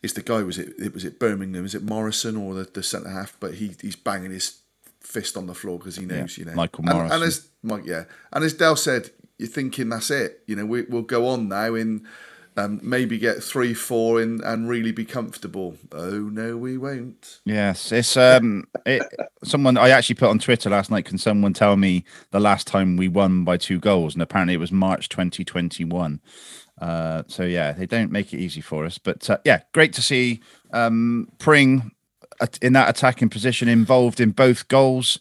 it's 0.03 0.13
the 0.13 0.21
guy 0.21 0.43
was 0.43 0.57
it, 0.57 0.73
it 0.77 0.93
was 0.93 1.05
it 1.05 1.17
Birmingham 1.19 1.65
is 1.65 1.73
it 1.73 1.81
Morrison 1.81 2.35
or 2.37 2.53
the, 2.53 2.65
the 2.65 2.83
centre 2.83 3.09
half 3.09 3.37
but 3.39 3.55
he 3.55 3.71
he's 3.81 3.95
banging 3.95 4.31
his 4.31 4.59
fist 4.99 5.37
on 5.37 5.47
the 5.47 5.53
floor 5.55 5.77
because 5.79 5.95
he 5.95 6.05
knows 6.05 6.37
you 6.37 6.43
know 6.45 6.53
Michael 6.53 6.83
and, 6.85 6.93
Morrison. 6.93 7.15
and 7.15 7.23
as 7.23 7.47
Mike 7.63 7.83
yeah 7.85 8.03
and 8.33 8.43
as 8.43 8.53
Dell 8.53 8.75
said 8.75 9.09
you're 9.37 9.47
thinking 9.47 9.87
that's 9.89 10.11
it 10.11 10.41
you 10.45 10.55
know 10.57 10.65
we, 10.65 10.81
we'll 10.83 11.01
go 11.03 11.27
on 11.29 11.47
now 11.47 11.73
in 11.73 12.05
um, 12.55 12.79
maybe 12.83 13.17
get 13.17 13.43
three 13.43 13.73
four 13.73 14.21
in 14.21 14.41
and 14.43 14.69
really 14.69 14.91
be 14.91 15.05
comfortable 15.05 15.75
oh 15.91 16.19
no 16.19 16.57
we 16.57 16.77
won't 16.77 17.41
Yes, 17.45 17.91
it's 17.91 18.15
um, 18.15 18.67
it, 18.85 19.03
someone 19.43 19.77
I 19.77 19.89
actually 19.89 20.15
put 20.15 20.29
on 20.29 20.39
Twitter 20.39 20.69
last 20.69 20.89
night. 20.89 21.05
Can 21.05 21.17
someone 21.17 21.53
tell 21.53 21.75
me 21.75 22.05
the 22.31 22.39
last 22.39 22.67
time 22.67 22.95
we 22.95 23.07
won 23.07 23.43
by 23.43 23.57
two 23.57 23.79
goals? 23.79 24.13
And 24.15 24.21
apparently 24.21 24.53
it 24.53 24.59
was 24.59 24.71
March 24.71 25.09
2021. 25.09 26.21
Uh, 26.79 27.23
so 27.27 27.43
yeah, 27.43 27.73
they 27.73 27.85
don't 27.85 28.11
make 28.11 28.33
it 28.33 28.39
easy 28.39 28.61
for 28.61 28.85
us. 28.85 28.97
But 28.97 29.29
uh, 29.29 29.37
yeah, 29.43 29.61
great 29.73 29.93
to 29.93 30.01
see 30.01 30.41
um, 30.71 31.29
Pring 31.37 31.91
in 32.61 32.73
that 32.73 32.89
attacking 32.89 33.29
position, 33.29 33.67
involved 33.67 34.19
in 34.19 34.31
both 34.31 34.67
goals. 34.67 35.19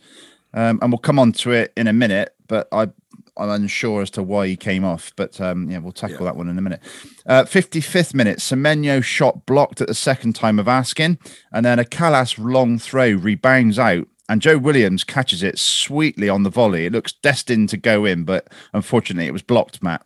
Um, 0.54 0.78
and 0.82 0.92
we'll 0.92 0.98
come 0.98 1.18
on 1.18 1.32
to 1.32 1.52
it 1.52 1.72
in 1.76 1.86
a 1.86 1.92
minute. 1.92 2.34
But 2.46 2.68
I, 2.72 2.90
I'm 3.36 3.50
unsure 3.50 4.02
as 4.02 4.10
to 4.10 4.22
why 4.22 4.46
he 4.48 4.56
came 4.56 4.84
off. 4.84 5.12
But 5.16 5.40
um, 5.40 5.70
yeah, 5.70 5.78
we'll 5.78 5.92
tackle 5.92 6.26
that 6.26 6.36
one 6.36 6.48
in 6.48 6.58
a 6.58 6.62
minute. 6.62 6.80
Uh, 7.26 7.44
55th 7.44 8.14
minute, 8.14 8.38
Semenyo 8.38 9.02
shot 9.02 9.46
blocked 9.46 9.80
at 9.80 9.88
the 9.88 9.94
second 9.94 10.34
time 10.34 10.58
of 10.58 10.68
asking, 10.68 11.18
and 11.52 11.64
then 11.64 11.78
a 11.78 11.84
Kalas 11.84 12.38
long 12.38 12.78
throw 12.78 13.10
rebounds 13.12 13.78
out. 13.78 14.06
And 14.28 14.40
Joe 14.40 14.56
Williams 14.56 15.04
catches 15.04 15.42
it 15.42 15.58
sweetly 15.58 16.28
on 16.28 16.42
the 16.42 16.50
volley. 16.50 16.86
It 16.86 16.92
looks 16.92 17.12
destined 17.12 17.68
to 17.70 17.76
go 17.76 18.04
in, 18.04 18.24
but 18.24 18.48
unfortunately, 18.72 19.26
it 19.26 19.32
was 19.32 19.42
blocked. 19.42 19.82
Matt. 19.82 20.04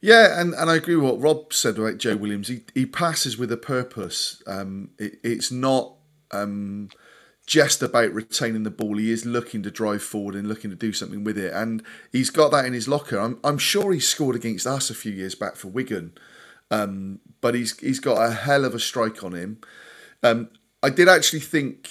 Yeah, 0.00 0.40
and, 0.40 0.54
and 0.54 0.70
I 0.70 0.76
agree 0.76 0.96
with 0.96 1.10
what 1.10 1.20
Rob 1.20 1.52
said 1.52 1.78
about 1.78 1.98
Joe 1.98 2.16
Williams. 2.16 2.48
He 2.48 2.62
he 2.74 2.86
passes 2.86 3.38
with 3.38 3.50
a 3.50 3.56
purpose. 3.56 4.42
Um, 4.46 4.90
it, 4.98 5.18
it's 5.22 5.50
not 5.50 5.94
um, 6.30 6.90
just 7.46 7.80
about 7.80 8.12
retaining 8.12 8.64
the 8.64 8.70
ball. 8.70 8.96
He 8.96 9.12
is 9.12 9.24
looking 9.24 9.62
to 9.62 9.70
drive 9.70 10.02
forward 10.02 10.34
and 10.34 10.48
looking 10.48 10.70
to 10.70 10.76
do 10.76 10.92
something 10.92 11.24
with 11.24 11.38
it, 11.38 11.52
and 11.52 11.82
he's 12.12 12.30
got 12.30 12.50
that 12.50 12.66
in 12.66 12.72
his 12.72 12.88
locker. 12.88 13.18
I'm 13.18 13.38
I'm 13.44 13.58
sure 13.58 13.92
he 13.92 14.00
scored 14.00 14.36
against 14.36 14.66
us 14.66 14.90
a 14.90 14.94
few 14.94 15.12
years 15.12 15.34
back 15.34 15.56
for 15.56 15.68
Wigan, 15.68 16.12
um, 16.70 17.20
but 17.40 17.54
he's 17.54 17.78
he's 17.78 18.00
got 18.00 18.20
a 18.20 18.32
hell 18.32 18.64
of 18.64 18.74
a 18.74 18.80
strike 18.80 19.22
on 19.22 19.32
him. 19.32 19.60
Um, 20.22 20.50
I 20.82 20.90
did 20.90 21.08
actually 21.08 21.40
think, 21.40 21.90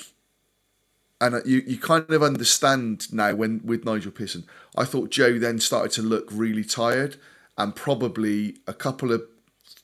and 1.22 1.42
you 1.46 1.64
you 1.66 1.80
kind 1.80 2.10
of 2.12 2.22
understand 2.22 3.12
now 3.14 3.34
when 3.34 3.62
with 3.64 3.86
Nigel 3.86 4.12
Pearson. 4.12 4.46
I 4.78 4.84
thought 4.84 5.10
Joe 5.10 5.40
then 5.40 5.60
started 5.60 5.92
to 5.94 6.02
look 6.02 6.28
really 6.32 6.66
tired 6.66 7.16
and 7.58 7.74
probably 7.76 8.58
a 8.68 8.74
couple 8.74 9.14
of 9.14 9.24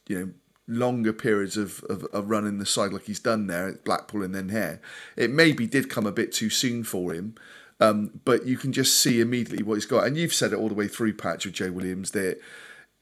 you 0.07 0.19
know 0.19 0.29
longer 0.67 1.13
periods 1.13 1.57
of, 1.57 1.83
of, 1.89 2.03
of 2.05 2.29
running 2.29 2.57
the 2.59 2.65
side 2.65 2.93
like 2.93 3.03
he's 3.05 3.19
done 3.19 3.47
there 3.47 3.67
at 3.67 3.83
Blackpool 3.83 4.23
and 4.23 4.33
then 4.33 4.49
here, 4.49 4.81
it 5.17 5.29
maybe 5.31 5.67
did 5.67 5.89
come 5.89 6.05
a 6.05 6.11
bit 6.11 6.31
too 6.31 6.49
soon 6.49 6.83
for 6.83 7.13
him. 7.13 7.35
Um, 7.79 8.21
but 8.25 8.45
you 8.45 8.57
can 8.57 8.71
just 8.71 8.99
see 8.99 9.19
immediately 9.21 9.63
what 9.63 9.73
he's 9.75 9.87
got. 9.87 10.05
And 10.05 10.15
you've 10.15 10.33
said 10.35 10.53
it 10.53 10.57
all 10.57 10.69
the 10.69 10.75
way 10.75 10.87
through, 10.87 11.13
Patch, 11.13 11.45
with 11.45 11.55
Joe 11.55 11.71
Williams, 11.71 12.11
that 12.11 12.39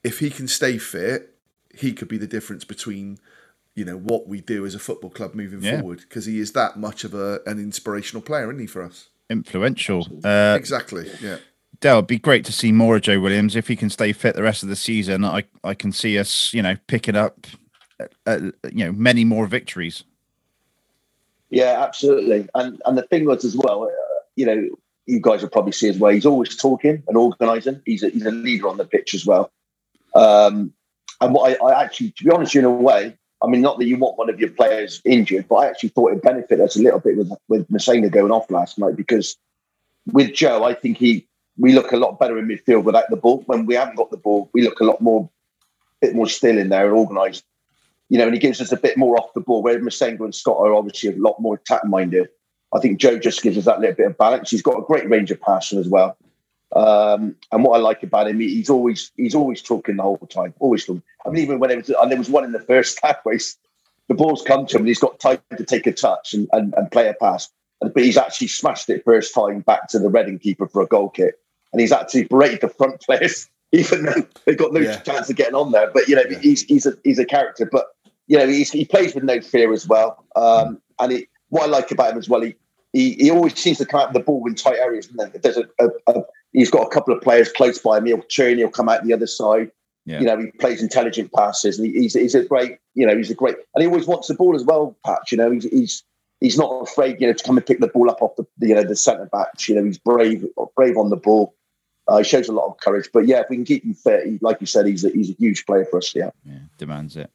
if 0.03 0.19
he 0.19 0.29
can 0.29 0.47
stay 0.47 0.77
fit, 0.77 1.35
he 1.75 1.91
could 1.91 2.07
be 2.07 2.17
the 2.17 2.27
difference 2.27 2.63
between 2.63 3.19
you 3.75 3.85
know 3.85 3.97
what 3.97 4.27
we 4.27 4.41
do 4.41 4.65
as 4.65 4.75
a 4.75 4.79
football 4.79 5.09
club 5.09 5.35
moving 5.35 5.61
Yeah. 5.61 5.79
forward 5.79 5.99
because 6.01 6.25
he 6.25 6.39
is 6.39 6.51
that 6.53 6.77
much 6.77 7.03
of 7.03 7.13
a 7.13 7.39
an 7.45 7.59
inspirational 7.59 8.21
player, 8.21 8.49
isn't 8.49 8.59
he, 8.59 8.67
for 8.67 8.83
us? 8.83 9.09
Influential. 9.29 10.07
Uh, 10.23 10.55
exactly. 10.57 11.09
Yeah. 11.21 11.37
Dale, 11.79 11.95
it'd 11.95 12.07
be 12.07 12.19
great 12.19 12.43
to 12.45 12.51
see 12.51 12.71
more 12.71 12.97
of 12.97 13.03
Joe 13.03 13.19
Williams 13.19 13.55
if 13.55 13.67
he 13.67 13.75
can 13.75 13.89
stay 13.89 14.11
fit 14.11 14.35
the 14.35 14.43
rest 14.43 14.63
of 14.63 14.69
the 14.69 14.75
season. 14.75 15.23
I, 15.23 15.43
I 15.63 15.73
can 15.73 15.91
see 15.91 16.19
us, 16.19 16.53
you 16.53 16.61
know, 16.61 16.75
picking 16.87 17.15
up, 17.15 17.47
uh, 17.99 18.05
uh, 18.25 18.39
you 18.71 18.85
know, 18.85 18.91
many 18.91 19.23
more 19.23 19.47
victories. 19.47 20.03
Yeah, 21.49 21.81
absolutely. 21.81 22.47
And 22.53 22.81
and 22.85 22.97
the 22.97 23.03
thing 23.03 23.25
was 23.25 23.45
as 23.45 23.55
well, 23.55 23.83
uh, 23.83 24.19
you 24.35 24.45
know, 24.45 24.69
you 25.05 25.19
guys 25.21 25.41
will 25.41 25.49
probably 25.49 25.71
see 25.71 25.89
as 25.89 25.97
well. 25.97 26.11
He's 26.11 26.25
always 26.25 26.55
talking 26.55 27.01
and 27.07 27.17
organising. 27.17 27.81
He's 27.85 28.03
a, 28.03 28.09
he's 28.09 28.25
a 28.25 28.31
leader 28.31 28.67
on 28.67 28.77
the 28.77 28.85
pitch 28.85 29.13
as 29.13 29.25
well. 29.25 29.51
Um, 30.13 30.73
and 31.21 31.33
what 31.33 31.61
I, 31.61 31.65
I 31.65 31.83
actually, 31.83 32.11
to 32.11 32.23
be 32.23 32.31
honest, 32.31 32.55
in 32.55 32.65
a 32.65 32.69
way, 32.69 33.17
I 33.41 33.47
mean, 33.47 33.61
not 33.61 33.79
that 33.79 33.85
you 33.85 33.97
want 33.97 34.17
one 34.17 34.29
of 34.29 34.39
your 34.39 34.51
players 34.51 35.01
injured, 35.05 35.47
but 35.47 35.55
I 35.55 35.67
actually 35.67 35.89
thought 35.89 36.11
it 36.11 36.21
benefited 36.21 36.59
us 36.59 36.75
a 36.75 36.81
little 36.81 36.99
bit 36.99 37.17
with 37.17 37.31
with 37.47 37.71
Messina 37.71 38.09
going 38.09 38.31
off 38.31 38.51
last 38.51 38.77
night 38.77 38.97
because 38.97 39.37
with 40.11 40.33
Joe, 40.33 40.63
I 40.63 40.73
think 40.73 40.97
he 40.97 41.25
we 41.59 41.73
look 41.73 41.91
a 41.91 41.97
lot 41.97 42.19
better 42.19 42.37
in 42.39 42.47
midfield 42.47 42.83
without 42.83 43.09
the 43.09 43.17
ball. 43.17 43.43
When 43.45 43.65
we 43.65 43.75
haven't 43.75 43.97
got 43.97 44.11
the 44.11 44.17
ball, 44.17 44.49
we 44.53 44.63
look 44.63 44.79
a 44.79 44.85
lot 44.85 45.01
more, 45.01 45.29
bit 46.01 46.15
more 46.15 46.27
still 46.27 46.57
in 46.57 46.69
there 46.69 46.87
and 46.87 46.95
organised. 46.97 47.43
You 48.07 48.17
know, 48.17 48.25
and 48.25 48.33
he 48.33 48.39
gives 48.39 48.61
us 48.61 48.71
a 48.71 48.77
bit 48.77 48.97
more 48.97 49.17
off 49.17 49.33
the 49.35 49.41
ball. 49.41 49.61
Where 49.61 49.79
Massengo 49.79 50.21
and 50.21 50.33
Scott 50.33 50.57
are 50.57 50.73
obviously 50.73 51.11
a 51.11 51.17
lot 51.17 51.39
more 51.39 51.55
attack 51.55 51.85
minded. 51.85 52.29
I 52.73 52.79
think 52.79 52.99
Joe 52.99 53.19
just 53.19 53.41
gives 53.41 53.57
us 53.57 53.65
that 53.65 53.79
little 53.79 53.95
bit 53.95 54.07
of 54.07 54.17
balance. 54.17 54.51
He's 54.51 54.61
got 54.61 54.79
a 54.79 54.85
great 54.85 55.09
range 55.09 55.31
of 55.31 55.41
passing 55.41 55.79
as 55.79 55.87
well. 55.87 56.17
Um, 56.75 57.35
and 57.51 57.63
what 57.63 57.75
I 57.75 57.79
like 57.79 58.03
about 58.03 58.27
him, 58.27 58.39
he- 58.39 58.55
he's 58.55 58.69
always 58.69 59.11
he's 59.17 59.35
always 59.35 59.61
talking 59.61 59.97
the 59.97 60.03
whole 60.03 60.17
time, 60.17 60.53
always 60.59 60.85
talking. 60.85 61.03
I 61.25 61.29
mean, 61.29 61.43
even 61.43 61.59
when 61.59 61.71
it 61.71 61.77
was, 61.77 61.89
and 61.89 62.11
there 62.11 62.17
was 62.17 62.29
one 62.29 62.45
in 62.45 62.51
the 62.51 62.59
first 62.59 62.99
half 63.03 63.17
where 63.23 63.37
the 64.07 64.15
ball's 64.15 64.43
come 64.43 64.65
to 64.67 64.75
him 64.75 64.81
and 64.81 64.87
he's 64.87 64.99
got 64.99 65.19
time 65.19 65.39
to 65.57 65.63
take 65.63 65.87
a 65.87 65.91
touch 65.91 66.33
and, 66.33 66.47
and, 66.51 66.73
and 66.77 66.91
play 66.91 67.07
a 67.07 67.13
pass. 67.13 67.49
But 67.81 68.03
he's 68.03 68.17
actually 68.17 68.47
smashed 68.47 68.89
it 68.89 69.03
first 69.05 69.33
time 69.33 69.61
back 69.61 69.87
to 69.89 69.99
the 69.99 70.09
Reading 70.09 70.39
keeper 70.39 70.67
for 70.67 70.81
a 70.81 70.87
goal 70.87 71.09
kick. 71.09 71.35
And 71.71 71.79
he's 71.81 71.91
actually 71.91 72.23
berated 72.25 72.61
the 72.61 72.69
front 72.69 73.01
players, 73.01 73.47
even 73.71 74.05
though 74.05 74.25
they've 74.45 74.57
got 74.57 74.73
no 74.73 74.79
Yeah. 74.81 74.97
chance 74.99 75.29
of 75.29 75.35
getting 75.35 75.55
on 75.55 75.71
there. 75.71 75.89
But, 75.93 76.07
you 76.07 76.15
know, 76.15 76.23
he's, 76.41 76.63
he's, 76.63 76.85
a, 76.85 76.93
he's 77.03 77.19
a 77.19 77.25
character. 77.25 77.69
But, 77.71 77.87
you 78.27 78.37
know, 78.37 78.47
he's, 78.47 78.71
he 78.71 78.85
plays 78.85 79.13
with 79.15 79.23
no 79.23 79.41
fear 79.41 79.71
as 79.73 79.87
well. 79.87 80.25
Um, 80.35 80.81
and 80.99 81.11
he, 81.11 81.27
what 81.49 81.63
I 81.63 81.65
like 81.67 81.91
about 81.91 82.11
him 82.13 82.17
as 82.17 82.29
well, 82.29 82.41
he, 82.41 82.55
he, 82.93 83.13
he 83.13 83.31
always 83.31 83.55
seems 83.57 83.77
to 83.79 83.85
come 83.85 84.01
out 84.01 84.07
of 84.07 84.13
the 84.13 84.19
ball 84.19 84.45
in 84.47 84.55
tight 84.55 84.77
areas. 84.77 85.07
And 85.07 85.19
then 85.19 85.31
there's 85.41 85.57
a, 85.57 85.65
a, 85.79 85.89
a, 86.07 86.23
he's 86.53 86.71
got 86.71 86.85
a 86.87 86.89
couple 86.89 87.13
of 87.15 87.21
players 87.21 87.51
close 87.51 87.77
by 87.77 87.97
him. 87.97 88.05
He'll 88.05 88.21
turn, 88.23 88.57
he'll 88.57 88.69
come 88.69 88.89
out 88.89 89.03
the 89.03 89.13
other 89.13 89.27
side. 89.27 89.71
Yeah. 90.05 90.19
You 90.21 90.25
know, 90.25 90.39
he 90.39 90.47
plays 90.59 90.81
intelligent 90.81 91.31
passes, 91.33 91.77
and 91.77 91.85
he, 91.85 91.93
he's 92.01 92.15
he's 92.15 92.33
a 92.33 92.43
great, 92.43 92.79
you 92.95 93.05
know, 93.05 93.15
he's 93.15 93.29
a 93.29 93.35
great, 93.35 93.55
and 93.75 93.83
he 93.83 93.87
always 93.87 94.07
wants 94.07 94.27
the 94.27 94.33
ball 94.33 94.55
as 94.55 94.63
well. 94.63 94.97
Patch, 95.05 95.31
you 95.31 95.37
know, 95.37 95.51
he's 95.51 95.65
he's 95.65 96.03
he's 96.39 96.57
not 96.57 96.71
afraid, 96.81 97.21
you 97.21 97.27
know, 97.27 97.33
to 97.33 97.43
come 97.43 97.57
and 97.57 97.65
pick 97.65 97.79
the 97.79 97.87
ball 97.89 98.09
up 98.09 98.19
off 98.21 98.35
the 98.35 98.45
you 98.65 98.73
know 98.73 98.83
the 98.83 98.95
centre 98.95 99.29
backs. 99.31 99.69
You 99.69 99.75
know, 99.75 99.83
he's 99.83 99.99
brave 99.99 100.43
brave 100.75 100.97
on 100.97 101.09
the 101.11 101.15
ball. 101.15 101.53
Uh, 102.09 102.17
he 102.17 102.23
shows 102.23 102.49
a 102.49 102.51
lot 102.51 102.67
of 102.67 102.77
courage. 102.79 103.09
But 103.13 103.27
yeah, 103.27 103.41
if 103.41 103.49
we 103.49 103.57
can 103.57 103.65
keep 103.65 103.83
him 103.83 103.93
fit, 103.93 104.25
he, 104.25 104.39
like 104.41 104.59
you 104.59 104.67
said, 104.67 104.87
he's 104.87 105.05
a, 105.05 105.09
he's 105.09 105.29
a 105.29 105.33
huge 105.33 105.65
player 105.65 105.85
for 105.85 105.97
us. 105.97 106.13
Yeah. 106.15 106.31
Yeah, 106.43 106.59
demands 106.77 107.15
it. 107.15 107.31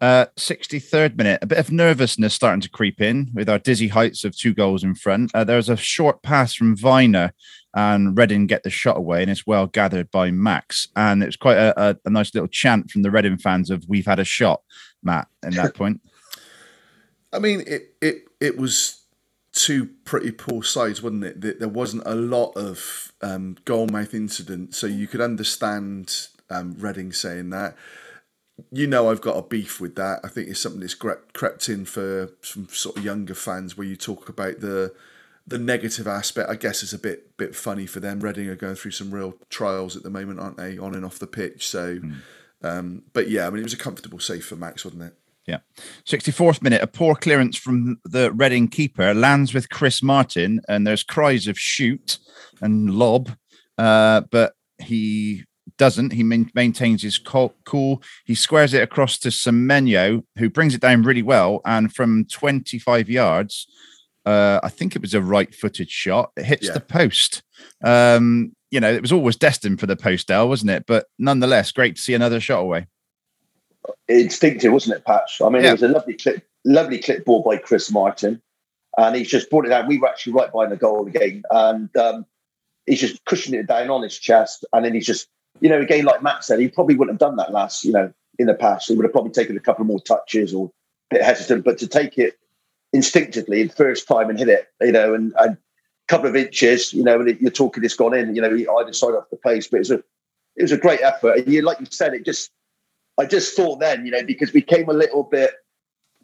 Uh, 0.00 0.26
63rd 0.36 1.16
minute, 1.16 1.38
a 1.42 1.46
bit 1.46 1.58
of 1.58 1.72
nervousness 1.72 2.34
starting 2.34 2.60
to 2.60 2.68
creep 2.68 3.00
in 3.00 3.30
with 3.32 3.48
our 3.48 3.58
dizzy 3.58 3.88
heights 3.88 4.24
of 4.24 4.36
two 4.36 4.52
goals 4.52 4.84
in 4.84 4.94
front. 4.94 5.30
Uh, 5.34 5.44
there's 5.44 5.68
a 5.68 5.76
short 5.76 6.22
pass 6.22 6.54
from 6.54 6.76
Vyner, 6.76 7.30
and 7.74 8.16
Reading 8.16 8.46
get 8.46 8.62
the 8.62 8.70
shot 8.70 8.96
away, 8.96 9.22
and 9.22 9.30
it's 9.30 9.46
well 9.46 9.66
gathered 9.66 10.10
by 10.10 10.30
Max. 10.30 10.88
And 10.96 11.22
it's 11.22 11.36
quite 11.36 11.58
a, 11.58 11.80
a, 11.80 11.96
a 12.04 12.10
nice 12.10 12.34
little 12.34 12.48
chant 12.48 12.90
from 12.90 13.02
the 13.02 13.10
Reading 13.10 13.38
fans 13.38 13.70
of 13.70 13.84
"We've 13.88 14.06
had 14.06 14.18
a 14.18 14.24
shot," 14.24 14.62
Matt. 15.02 15.28
In 15.42 15.50
that 15.50 15.74
point, 15.76 16.00
I 17.32 17.38
mean, 17.38 17.62
it 17.66 17.94
it 18.00 18.24
it 18.40 18.56
was 18.56 19.04
two 19.58 19.90
pretty 20.04 20.30
poor 20.30 20.62
sides, 20.62 21.02
wasn't 21.02 21.24
it? 21.24 21.40
There 21.40 21.54
there 21.54 21.68
wasn't 21.68 22.04
a 22.06 22.14
lot 22.14 22.52
of 22.56 23.12
um, 23.20 23.56
goalmouth 23.64 24.14
incident, 24.14 24.74
so 24.74 24.86
you 24.86 25.08
could 25.08 25.20
understand 25.20 26.28
um, 26.48 26.76
Reading 26.78 27.12
saying 27.12 27.50
that. 27.50 27.76
You 28.70 28.86
know, 28.86 29.10
I've 29.10 29.20
got 29.20 29.36
a 29.36 29.42
beef 29.42 29.80
with 29.80 29.94
that. 29.96 30.20
I 30.24 30.28
think 30.28 30.48
it's 30.48 30.60
something 30.60 30.80
that's 30.80 30.94
crept, 30.94 31.32
crept 31.32 31.68
in 31.68 31.84
for 31.84 32.30
some 32.42 32.68
sort 32.68 32.96
of 32.96 33.04
younger 33.04 33.34
fans, 33.34 33.76
where 33.76 33.86
you 33.86 33.96
talk 33.96 34.28
about 34.28 34.60
the 34.60 34.94
the 35.46 35.58
negative 35.58 36.06
aspect. 36.06 36.48
I 36.48 36.54
guess 36.54 36.82
it's 36.82 36.92
a 36.92 36.98
bit 36.98 37.36
bit 37.36 37.56
funny 37.56 37.86
for 37.86 37.98
them. 37.98 38.20
Reading 38.20 38.48
are 38.48 38.56
going 38.56 38.76
through 38.76 38.92
some 38.92 39.10
real 39.10 39.34
trials 39.50 39.96
at 39.96 40.04
the 40.04 40.10
moment, 40.10 40.38
aren't 40.38 40.56
they, 40.56 40.78
on 40.78 40.94
and 40.94 41.04
off 41.04 41.18
the 41.18 41.26
pitch? 41.26 41.66
So, 41.66 42.00
um, 42.62 43.02
but 43.12 43.28
yeah, 43.28 43.46
I 43.46 43.50
mean, 43.50 43.60
it 43.60 43.64
was 43.64 43.74
a 43.74 43.78
comfortable 43.78 44.20
save 44.20 44.44
for 44.44 44.56
Max, 44.56 44.84
wasn't 44.84 45.02
it? 45.02 45.14
Yeah. 45.48 45.58
64th 46.06 46.62
minute, 46.62 46.82
a 46.82 46.86
poor 46.86 47.14
clearance 47.14 47.56
from 47.56 47.98
the 48.04 48.30
Reading 48.32 48.68
keeper 48.68 49.14
lands 49.14 49.54
with 49.54 49.68
Chris 49.70 50.02
Martin, 50.02 50.60
and 50.68 50.86
there's 50.86 51.02
cries 51.02 51.46
of 51.48 51.58
shoot 51.58 52.18
and 52.60 52.90
lob, 52.90 53.30
uh, 53.78 54.20
but 54.30 54.52
he 54.80 55.44
doesn't. 55.78 56.12
He 56.12 56.22
main- 56.22 56.50
maintains 56.54 57.02
his 57.02 57.18
co- 57.18 57.54
cool. 57.64 58.02
He 58.24 58.34
squares 58.34 58.74
it 58.74 58.82
across 58.82 59.18
to 59.20 59.28
Semenyo, 59.30 60.22
who 60.36 60.50
brings 60.50 60.74
it 60.74 60.80
down 60.80 61.02
really 61.02 61.22
well. 61.22 61.60
And 61.64 61.94
from 61.94 62.24
25 62.26 63.08
yards, 63.08 63.66
uh, 64.26 64.60
I 64.62 64.68
think 64.68 64.94
it 64.96 65.02
was 65.02 65.14
a 65.14 65.22
right-footed 65.22 65.90
shot. 65.90 66.32
It 66.36 66.44
hits 66.44 66.66
Yeah. 66.66 66.72
the 66.74 66.80
post. 66.80 67.42
Um, 67.82 68.52
you 68.70 68.80
know, 68.80 68.92
it 68.92 69.00
was 69.02 69.12
always 69.12 69.36
destined 69.36 69.80
for 69.80 69.86
the 69.86 69.96
post, 69.96 70.28
Dale, 70.28 70.48
wasn't 70.48 70.70
it? 70.72 70.84
But 70.86 71.06
nonetheless, 71.18 71.72
great 71.72 71.96
to 71.96 72.02
see 72.02 72.12
another 72.14 72.38
shot 72.40 72.60
away. 72.60 72.86
Instinctive, 74.08 74.72
wasn't 74.72 74.96
it, 74.96 75.04
Patch? 75.04 75.40
I 75.42 75.48
mean, 75.48 75.62
Yeah. 75.62 75.70
it 75.70 75.72
was 75.72 75.82
a 75.82 75.88
lovely 75.88 76.14
clip, 76.14 76.46
lovely 76.64 76.98
clip 76.98 77.24
ball 77.24 77.42
by 77.42 77.56
Chris 77.56 77.90
Martin, 77.90 78.40
and 78.96 79.16
he's 79.16 79.28
just 79.28 79.50
brought 79.50 79.66
it 79.66 79.70
down. 79.70 79.86
We 79.86 79.98
were 79.98 80.08
actually 80.08 80.32
right 80.34 80.50
behind 80.50 80.72
the 80.72 80.76
goal 80.76 81.06
again, 81.06 81.42
and 81.50 81.94
um, 81.96 82.26
he's 82.86 83.00
just 83.00 83.24
cushioned 83.24 83.54
it 83.54 83.66
down 83.66 83.90
on 83.90 84.02
his 84.02 84.18
chest, 84.18 84.64
and 84.72 84.84
then 84.84 84.94
he's 84.94 85.06
just, 85.06 85.28
you 85.60 85.68
know, 85.68 85.80
again, 85.80 86.04
like 86.04 86.22
Matt 86.22 86.44
said, 86.44 86.60
he 86.60 86.68
probably 86.68 86.96
wouldn't 86.96 87.20
have 87.20 87.28
done 87.28 87.36
that 87.36 87.52
last, 87.52 87.84
you 87.84 87.92
know, 87.92 88.12
in 88.38 88.46
the 88.46 88.54
past. 88.54 88.88
He 88.88 88.94
would 88.94 89.04
have 89.04 89.12
probably 89.12 89.32
taken 89.32 89.56
a 89.56 89.60
couple 89.60 89.84
more 89.84 90.00
touches 90.00 90.54
or 90.54 90.70
a 91.10 91.16
bit 91.16 91.24
hesitant, 91.24 91.64
but 91.64 91.78
to 91.78 91.86
take 91.86 92.18
it 92.18 92.38
instinctively 92.92 93.62
the 93.62 93.74
first 93.74 94.08
time 94.08 94.30
and 94.30 94.38
hit 94.38 94.48
it, 94.48 94.68
you 94.80 94.92
know, 94.92 95.14
and 95.14 95.34
and 95.38 95.56
couple 96.08 96.28
of 96.28 96.34
inches, 96.34 96.92
you 96.94 97.04
know, 97.04 97.20
and 97.20 97.28
it, 97.28 97.40
you're 97.40 97.50
talking 97.50 97.84
it's 97.84 97.94
gone 97.94 98.14
in, 98.14 98.34
you 98.34 98.40
know, 98.40 98.48
either 98.80 98.92
side 98.92 99.14
off 99.14 99.28
the 99.30 99.36
pace, 99.36 99.68
but 99.68 99.76
it 99.76 99.80
was 99.80 99.90
a 99.90 100.02
it 100.56 100.62
was 100.62 100.72
a 100.72 100.78
great 100.78 101.00
effort, 101.02 101.38
and 101.38 101.52
you 101.52 101.62
like 101.62 101.78
you 101.78 101.86
said, 101.90 102.14
it 102.14 102.24
just 102.24 102.50
I 103.18 103.26
just 103.26 103.56
thought 103.56 103.80
then, 103.80 104.04
you 104.04 104.12
know, 104.12 104.22
because 104.22 104.52
we 104.52 104.62
came 104.62 104.88
a 104.88 104.94
little 104.94 105.24
bit, 105.24 105.52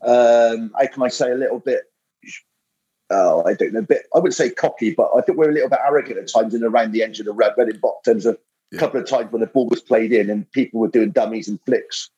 um, 0.02 0.72
how 0.78 0.86
can 0.86 1.02
I 1.02 1.08
say, 1.08 1.30
a 1.30 1.36
little 1.36 1.58
bit, 1.58 1.82
oh, 3.10 3.44
I 3.44 3.54
don't 3.54 3.72
know, 3.72 3.80
a 3.80 3.82
bit, 3.82 4.06
I 4.14 4.18
wouldn't 4.18 4.34
say 4.34 4.50
cocky, 4.50 4.94
but 4.94 5.10
I 5.16 5.20
think 5.20 5.38
we're 5.38 5.50
a 5.50 5.54
little 5.54 5.68
bit 5.68 5.80
arrogant 5.84 6.18
at 6.18 6.28
times 6.28 6.54
in 6.54 6.62
around 6.62 6.92
the 6.92 7.02
edge 7.02 7.18
of 7.20 7.26
the 7.26 7.32
red, 7.32 7.54
red 7.56 7.68
in 7.68 7.78
box 7.80 8.04
terms 8.04 8.26
of 8.26 8.38
a 8.72 8.76
couple 8.76 9.00
of 9.00 9.08
times 9.08 9.32
when 9.32 9.40
the 9.40 9.46
ball 9.46 9.68
was 9.68 9.80
played 9.80 10.12
in 10.12 10.30
and 10.30 10.50
people 10.52 10.80
were 10.80 10.88
doing 10.88 11.10
dummies 11.10 11.48
and 11.48 11.60
flicks 11.66 12.10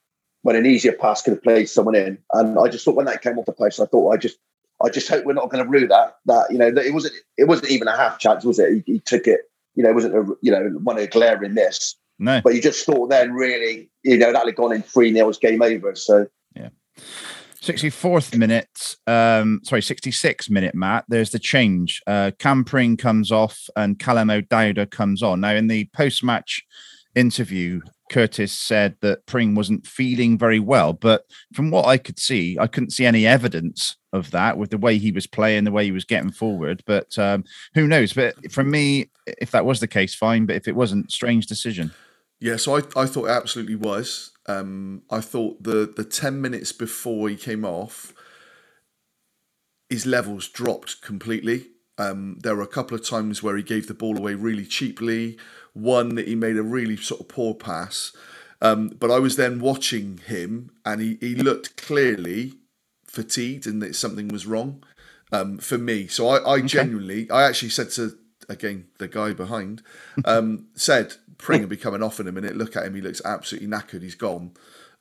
when 0.43 0.57
an 0.57 0.67
easier 0.67 0.93
pass 0.93 1.23
could 1.23 1.33
have 1.33 1.43
played 1.43 1.69
someone 1.69 1.95
in. 1.95 2.19
And 2.33 2.59
I 2.59 2.69
just 2.69 2.85
thought 2.85 2.95
when 2.95 3.07
that 3.07 3.23
came 3.23 3.39
off 3.39 3.47
the 3.47 3.53
post, 3.53 3.81
I 3.81 3.87
thought 3.87 4.13
I 4.13 4.17
just 4.17 4.39
I 4.83 4.91
just 4.91 5.09
hope 5.09 5.25
we're 5.25 5.33
not 5.33 5.51
going 5.51 5.65
to 5.65 5.69
rue 5.69 5.89
that. 5.89 6.17
That 6.27 6.47
you 6.51 6.59
know, 6.59 6.71
that 6.71 6.85
it 6.85 6.93
wasn't 6.93 7.15
it 7.37 7.45
wasn't 7.45 7.71
even 7.71 7.89
a 7.89 7.97
half 7.97 8.19
chance, 8.19 8.45
was 8.45 8.59
it? 8.59 8.85
He, 8.87 8.93
he 8.93 9.01
took 9.01 9.27
it. 9.27 9.41
You 9.75 9.83
know, 9.83 9.91
it 9.91 9.95
wasn't 9.95 10.15
a 10.15 10.37
you 10.43 10.53
know 10.53 10.69
one 10.83 10.99
of 10.99 11.03
a 11.03 11.09
glaring 11.09 11.55
miss. 11.55 11.97
No. 12.19 12.41
But 12.43 12.55
you 12.55 12.63
just 12.63 12.87
thought 12.87 13.09
then, 13.11 13.33
really, 13.33 13.91
you 14.03 14.17
know, 14.17 14.33
that 14.33 14.47
had 14.47 14.57
gone 14.57 14.73
in 14.75 14.83
three 14.83 15.13
0 15.13 15.31
game 15.33 15.63
over. 15.63 15.95
So 15.95 16.27
yeah. 16.55 16.71
64th 17.61 18.37
minute, 18.37 18.97
um, 19.07 19.61
sorry, 19.65 19.83
66 19.83 20.49
minute, 20.51 20.75
Matt. 20.75 21.05
There's 21.09 21.31
the 21.31 21.39
change. 21.39 22.01
Uh, 22.07 22.31
Cam 22.39 22.65
Pring 22.65 22.97
comes 22.97 23.33
off 23.33 23.69
and 23.75 23.99
Callum 23.99 24.31
O'Dowda 24.31 24.87
comes 24.87 25.23
on. 25.23 25.41
Now, 25.41 25.55
in 25.55 25.67
the 25.67 25.89
post 25.93 26.23
match 26.23 26.65
interview, 27.15 27.81
Curtis 28.11 28.53
said 28.53 28.97
that 29.01 29.27
Pring 29.27 29.55
wasn't 29.55 29.87
feeling 29.87 30.39
very 30.39 30.61
well, 30.61 30.93
but 30.93 31.25
from 31.55 31.71
what 31.71 31.87
I 31.87 31.99
could 31.99 32.21
see, 32.21 32.57
I 32.59 32.69
couldn't 32.69 32.91
see 32.91 33.05
any 33.05 33.27
evidence 33.27 33.97
of 34.13 34.31
that 34.31 34.57
with 34.59 34.71
the 34.71 34.79
way 34.79 34.99
he 34.99 35.11
was 35.11 35.27
playing, 35.27 35.65
the 35.65 35.73
way 35.73 35.85
he 35.85 35.93
was 35.93 36.05
getting 36.05 36.31
forward. 36.31 36.85
But 36.87 37.19
um, 37.19 37.45
who 37.75 37.89
knows? 37.89 38.13
But 38.13 38.53
for 38.53 38.63
me, 38.63 39.11
if 39.27 39.51
that 39.51 39.67
was 39.67 39.81
the 39.81 39.89
case, 39.89 40.15
fine. 40.15 40.47
But 40.47 40.57
if 40.57 40.69
it 40.69 40.77
wasn't, 40.77 41.11
strange 41.11 41.47
decision. 41.47 41.93
Yeah, 42.39 42.57
so 42.57 42.77
I, 42.77 42.79
I 42.95 43.07
thought 43.07 43.27
it 43.27 43.31
absolutely 43.31 43.77
was. 43.77 44.33
Um, 44.47 45.03
I 45.11 45.21
thought 45.21 45.63
the 45.63 45.91
the 45.95 46.05
ten 46.05 46.41
minutes 46.41 46.73
before 46.73 47.29
he 47.29 47.37
came 47.37 47.65
off, 47.65 48.13
his 49.89 50.07
levels 50.07 50.49
dropped 50.49 51.01
completely. 51.01 51.69
Um, 51.99 52.39
there 52.43 52.55
were 52.55 52.63
a 52.63 52.67
couple 52.67 52.95
of 52.95 53.09
times 53.09 53.43
where 53.43 53.57
he 53.57 53.63
gave 53.63 53.87
the 53.87 53.95
ball 53.95 54.19
away 54.19 54.35
really 54.35 54.67
cheaply. 54.67 55.39
One 55.73 56.15
that 56.17 56.29
he 56.29 56.35
made 56.35 56.57
a 56.57 56.63
really 56.63 56.97
sort 56.97 57.21
of 57.23 57.29
poor 57.29 57.55
pass. 57.55 58.13
Um, 58.61 58.89
but 58.89 59.11
I 59.11 59.19
was 59.19 59.37
then 59.37 59.61
watching 59.61 60.19
him, 60.19 60.71
and 60.85 61.01
he, 61.01 61.19
he 61.21 61.35
looked 61.35 61.77
clearly 61.77 62.55
fatigued, 63.05 63.67
and 63.67 63.83
that 63.83 63.95
something 63.95 64.29
was 64.29 64.47
wrong 64.47 64.83
um, 65.33 65.59
for 65.59 65.79
me. 65.79 66.07
So 66.07 66.29
I, 66.29 66.55
I 66.55 66.61
genuinely, 66.61 67.31
I 67.31 67.45
actually 67.45 67.71
said 67.71 67.91
to 67.93 68.17
again 68.49 68.87
the 68.99 69.09
guy 69.09 69.33
behind, 69.33 69.83
um, 70.25 70.67
said 70.75 71.15
Pring 71.39 71.61
will 71.63 71.69
be 71.69 71.77
coming 71.77 72.03
off 72.03 72.21
in 72.21 72.29
a 72.29 72.33
minute. 72.33 72.57
Look 72.57 72.77
at 72.77 72.85
him; 72.87 72.95
he 72.95 73.01
looks 73.01 73.23
absolutely 73.25 73.69
knackered. 73.69 74.03
He's 74.03 74.15
gone. 74.15 74.53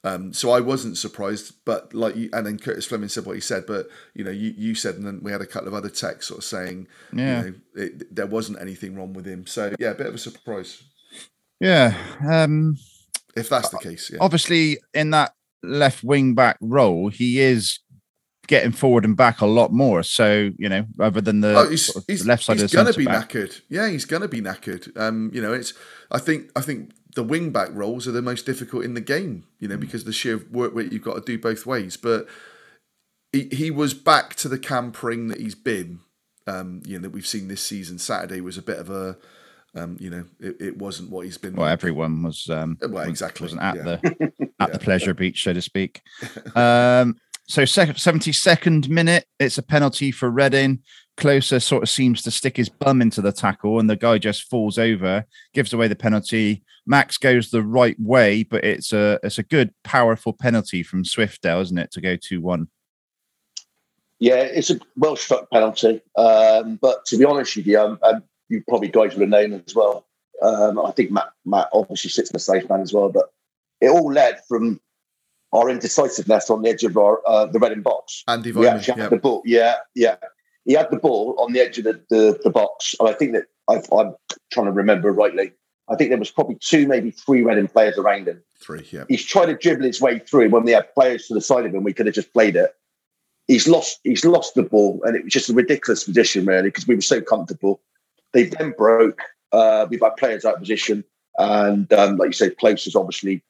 Um, 0.03 0.33
so 0.33 0.51
I 0.51 0.59
wasn't 0.59 0.99
surprised, 0.99 1.53
but 1.65 1.91
like 1.95 2.15
you, 2.15 2.29
and 2.31 2.45
then 2.45 2.59
Curtis 2.59 2.85
Fleming 2.85 3.09
said 3.09 3.25
what 3.25 3.33
he 3.33 3.41
said, 3.41 3.65
but 3.65 3.87
you 4.13 4.23
know, 4.23 4.29
you, 4.29 4.53
you 4.55 4.75
said, 4.75 4.95
and 4.95 5.05
then 5.07 5.19
we 5.23 5.31
had 5.31 5.41
a 5.41 5.47
couple 5.47 5.67
of 5.67 5.73
other 5.73 5.89
texts 5.89 6.27
sort 6.27 6.37
of 6.39 6.43
saying, 6.43 6.87
Yeah. 7.11 7.43
you 7.43 7.49
know, 7.49 7.55
it, 7.73 8.15
there 8.15 8.27
wasn't 8.27 8.61
anything 8.61 8.95
wrong 8.95 9.13
with 9.13 9.25
him. 9.25 9.47
So 9.47 9.73
yeah, 9.79 9.89
a 9.91 9.95
bit 9.95 10.05
of 10.05 10.13
a 10.13 10.19
surprise 10.19 10.83
Yeah. 11.59 11.97
Um, 12.23 12.77
if 13.35 13.49
that's 13.49 13.69
the 13.69 13.79
case. 13.79 14.11
Yeah, 14.13 14.19
obviously 14.21 14.77
in 14.93 15.09
that 15.09 15.33
left 15.63 16.03
wing 16.03 16.35
back 16.35 16.57
role, 16.61 17.09
he 17.09 17.39
is 17.39 17.79
getting 18.47 18.71
forward 18.71 19.05
and 19.05 19.15
back 19.17 19.41
a 19.41 19.45
lot 19.45 19.71
more. 19.73 20.03
So 20.03 20.51
you 20.57 20.69
know, 20.69 20.85
rather 20.97 21.21
than 21.21 21.41
the, 21.41 21.57
Oh, 21.57 21.69
he's, 21.69 21.85
sort 21.85 21.97
of 21.97 22.03
he's, 22.07 22.23
the 22.23 22.27
left 22.27 22.43
side 22.43 22.59
he's 22.59 22.73
gonna 22.73 22.93
be 22.93 23.05
back. 23.05 23.29
knackered. 23.29 23.61
Yeah, 23.69 23.89
he's 23.89 24.05
gonna 24.05 24.27
be 24.27 24.41
knackered. 24.41 24.95
Um, 24.97 25.31
you 25.33 25.41
know, 25.41 25.53
it's. 25.53 25.73
I 26.11 26.19
think. 26.19 26.51
I 26.55 26.61
think 26.61 26.91
the 27.15 27.23
wing 27.23 27.51
back 27.51 27.69
roles 27.71 28.07
are 28.07 28.11
the 28.11 28.21
most 28.21 28.45
difficult 28.45 28.83
in 28.83 28.93
the 28.93 29.01
game. 29.01 29.45
You 29.59 29.67
know, 29.67 29.77
because 29.77 30.03
the 30.03 30.13
sheer 30.13 30.37
work 30.51 30.73
rate 30.75 30.91
you've 30.91 31.01
got 31.03 31.15
to 31.15 31.21
do 31.21 31.37
both 31.39 31.65
ways. 31.65 31.97
But 31.97 32.27
he 33.31 33.47
he 33.51 33.71
was 33.71 33.93
back 33.93 34.35
to 34.35 34.49
the 34.49 34.59
Cam 34.59 34.91
Pring 34.91 35.27
that 35.29 35.39
he's 35.39 35.55
been. 35.55 35.99
Um, 36.47 36.81
you 36.85 36.97
know, 36.97 37.03
that 37.03 37.09
we've 37.09 37.25
seen 37.25 37.47
this 37.47 37.61
season. 37.61 37.97
Saturday 37.97 38.39
was 38.41 38.57
a 38.57 38.61
bit 38.61 38.77
of 38.79 38.89
a. 38.89 39.17
Um, 39.77 39.97
you 39.99 40.09
know, 40.09 40.23
it, 40.39 40.55
it 40.61 40.77
wasn't 40.77 41.09
what 41.09 41.25
he's 41.25 41.37
been. 41.37 41.53
Well, 41.55 41.67
everyone 41.67 42.23
was 42.23 42.49
um, 42.49 42.77
Well, 42.81 43.09
exactly, 43.09 43.43
wasn't 43.43 43.61
at 43.61 43.75
yeah. 43.75 43.81
the 43.83 44.51
at 44.57 44.71
the 44.71 44.79
pleasure 44.87 45.13
beach, 45.13 45.43
so 45.43 45.51
to 45.51 45.61
speak. 45.61 46.01
Um, 46.55 47.17
so 47.47 47.65
seventy 47.65 48.31
second 48.31 48.89
minute, 48.89 49.25
it's 49.39 49.57
a 49.57 49.63
penalty 49.63 50.11
for 50.11 50.29
Reading. 50.29 50.81
Klose 51.17 51.61
sort 51.61 51.83
of 51.83 51.89
seems 51.89 52.21
to 52.23 52.31
stick 52.31 52.57
his 52.57 52.67
bum 52.67 53.01
into 53.01 53.21
the 53.21 53.31
tackle, 53.31 53.79
and 53.79 53.89
the 53.89 53.95
guy 53.95 54.17
just 54.17 54.49
falls 54.49 54.77
over, 54.77 55.25
gives 55.53 55.73
away 55.73 55.87
the 55.87 55.95
penalty. 55.95 56.63
Max 56.85 57.17
goes 57.17 57.49
the 57.49 57.63
right 57.63 57.99
way, 57.99 58.43
but 58.43 58.63
it's 58.63 58.91
a 58.93 59.19
it's 59.23 59.37
a 59.37 59.43
good, 59.43 59.73
powerful 59.83 60.33
penalty 60.33 60.83
from 60.83 61.03
Swiftdale, 61.03 61.61
isn't 61.61 61.77
it, 61.77 61.91
to 61.91 62.01
go 62.01 62.15
two 62.15 62.41
one? 62.41 62.67
Yeah, 64.19 64.35
it's 64.35 64.69
a 64.69 64.79
well 64.97 65.15
struck 65.15 65.49
penalty. 65.51 66.01
Um, 66.17 66.77
but 66.81 67.05
to 67.05 67.17
be 67.17 67.25
honest 67.25 67.55
with 67.55 67.67
you, 67.67 67.79
um, 67.79 67.99
um, 68.03 68.23
you 68.49 68.63
probably 68.67 68.89
guys 68.89 69.15
would 69.15 69.21
have 69.21 69.29
known 69.29 69.63
as 69.65 69.75
well. 69.75 70.05
Um, 70.41 70.79
I 70.79 70.91
think 70.91 71.11
Matt, 71.11 71.31
Matt 71.45 71.69
obviously 71.73 72.09
sits 72.09 72.29
in 72.29 72.33
the 72.33 72.39
safe 72.39 72.69
man 72.69 72.81
as 72.81 72.93
well, 72.93 73.09
but 73.09 73.31
it 73.81 73.89
all 73.89 74.11
led 74.11 74.39
from 74.47 74.79
our 75.55 75.69
indecisiveness 75.69 76.49
on 76.49 76.61
the 76.61 76.69
edge 76.69 76.83
of 76.83 76.97
our 76.97 77.21
uh, 77.25 77.45
the 77.45 77.59
Reading 77.59 77.81
box. 77.81 78.23
Andy 78.27 78.51
We 78.51 78.65
Weimann, 78.65 78.75
actually 78.75 78.93
had 78.93 79.03
yeah. 79.03 79.09
the 79.09 79.17
ball. 79.17 79.41
Yeah, 79.45 79.75
yeah. 79.95 80.15
He 80.65 80.73
had 80.73 80.89
the 80.91 80.97
ball 80.97 81.35
on 81.39 81.53
the 81.53 81.61
edge 81.61 81.77
of 81.77 81.85
the, 81.85 82.01
the, 82.09 82.39
the 82.43 82.49
box. 82.49 82.95
And 82.99 83.07
I 83.07 83.13
think 83.13 83.33
that 83.33 83.45
I've, 83.69 83.87
I'm 83.91 84.15
trying 84.51 84.65
to 84.65 84.71
remember 84.71 85.11
rightly. 85.11 85.53
I 85.87 85.95
think 85.95 86.09
there 86.09 86.17
was 86.17 86.31
probably 86.31 86.57
two, 86.59 86.87
maybe 86.87 87.11
three 87.11 87.43
Reading 87.43 87.67
players 87.67 87.97
around 87.97 88.27
him 88.27 88.41
Three, 88.59 88.87
yeah. 88.91 89.03
he's 89.07 89.23
tried 89.23 89.47
to 89.47 89.55
dribble 89.55 89.85
his 89.85 90.01
way 90.01 90.19
through. 90.19 90.49
When 90.49 90.63
we 90.63 90.71
had 90.71 90.91
players 90.95 91.27
to 91.27 91.33
the 91.33 91.41
side 91.41 91.65
of 91.65 91.73
him, 91.75 91.83
we 91.83 91.93
could 91.93 92.07
have 92.07 92.15
just 92.15 92.33
played 92.33 92.55
it. 92.55 92.71
He's 93.47 93.67
lost. 93.67 93.99
He's 94.03 94.25
lost 94.25 94.55
the 94.55 94.63
ball, 94.63 94.99
and 95.03 95.15
it 95.15 95.23
was 95.23 95.33
just 95.33 95.49
a 95.49 95.53
ridiculous 95.53 96.03
position, 96.03 96.45
really, 96.45 96.69
because 96.69 96.87
we 96.87 96.95
were 96.95 97.01
so 97.01 97.21
comfortable. 97.21 97.81
They 98.33 98.45
then 98.45 98.73
broke. 98.75 99.21
Uh, 99.51 99.85
we've 99.87 100.01
had 100.01 100.15
players 100.17 100.45
out 100.45 100.55
of 100.55 100.61
position, 100.61 101.03
and 101.37 101.91
um, 101.93 102.17
like 102.17 102.27
you 102.27 102.33
say, 102.33 102.49
Klose 102.49 102.87
is 102.87 102.95
obviously 102.95 103.43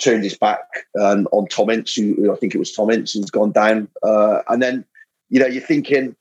turned 0.00 0.24
his 0.24 0.36
back 0.36 0.60
um, 1.00 1.28
on 1.32 1.46
Tom 1.46 1.70
Ince, 1.70 1.94
who, 1.94 2.32
I 2.32 2.36
think 2.36 2.54
it 2.54 2.58
was 2.58 2.72
Tom 2.72 2.90
Ince, 2.90 3.12
who's 3.12 3.30
gone 3.30 3.52
down. 3.52 3.88
Uh, 4.02 4.40
and 4.48 4.62
then, 4.62 4.84
you 5.28 5.40
know, 5.40 5.46
you're 5.46 5.62
thinking, 5.62 6.16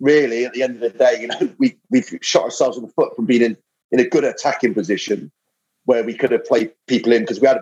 really, 0.00 0.44
at 0.44 0.52
the 0.52 0.62
end 0.62 0.74
of 0.74 0.80
the 0.80 0.98
day, 0.98 1.18
you 1.20 1.28
know, 1.28 1.54
we 1.58 1.76
we've 1.90 2.18
shot 2.20 2.44
ourselves 2.44 2.76
in 2.76 2.84
the 2.84 2.92
foot 2.92 3.14
from 3.16 3.26
being 3.26 3.42
in 3.42 3.56
in 3.90 4.00
a 4.00 4.08
good 4.08 4.24
attacking 4.24 4.74
position 4.74 5.30
where 5.84 6.04
we 6.04 6.14
could 6.14 6.32
have 6.32 6.44
played 6.44 6.72
people 6.86 7.12
in 7.12 7.22
because 7.22 7.40
we 7.40 7.48
had 7.48 7.60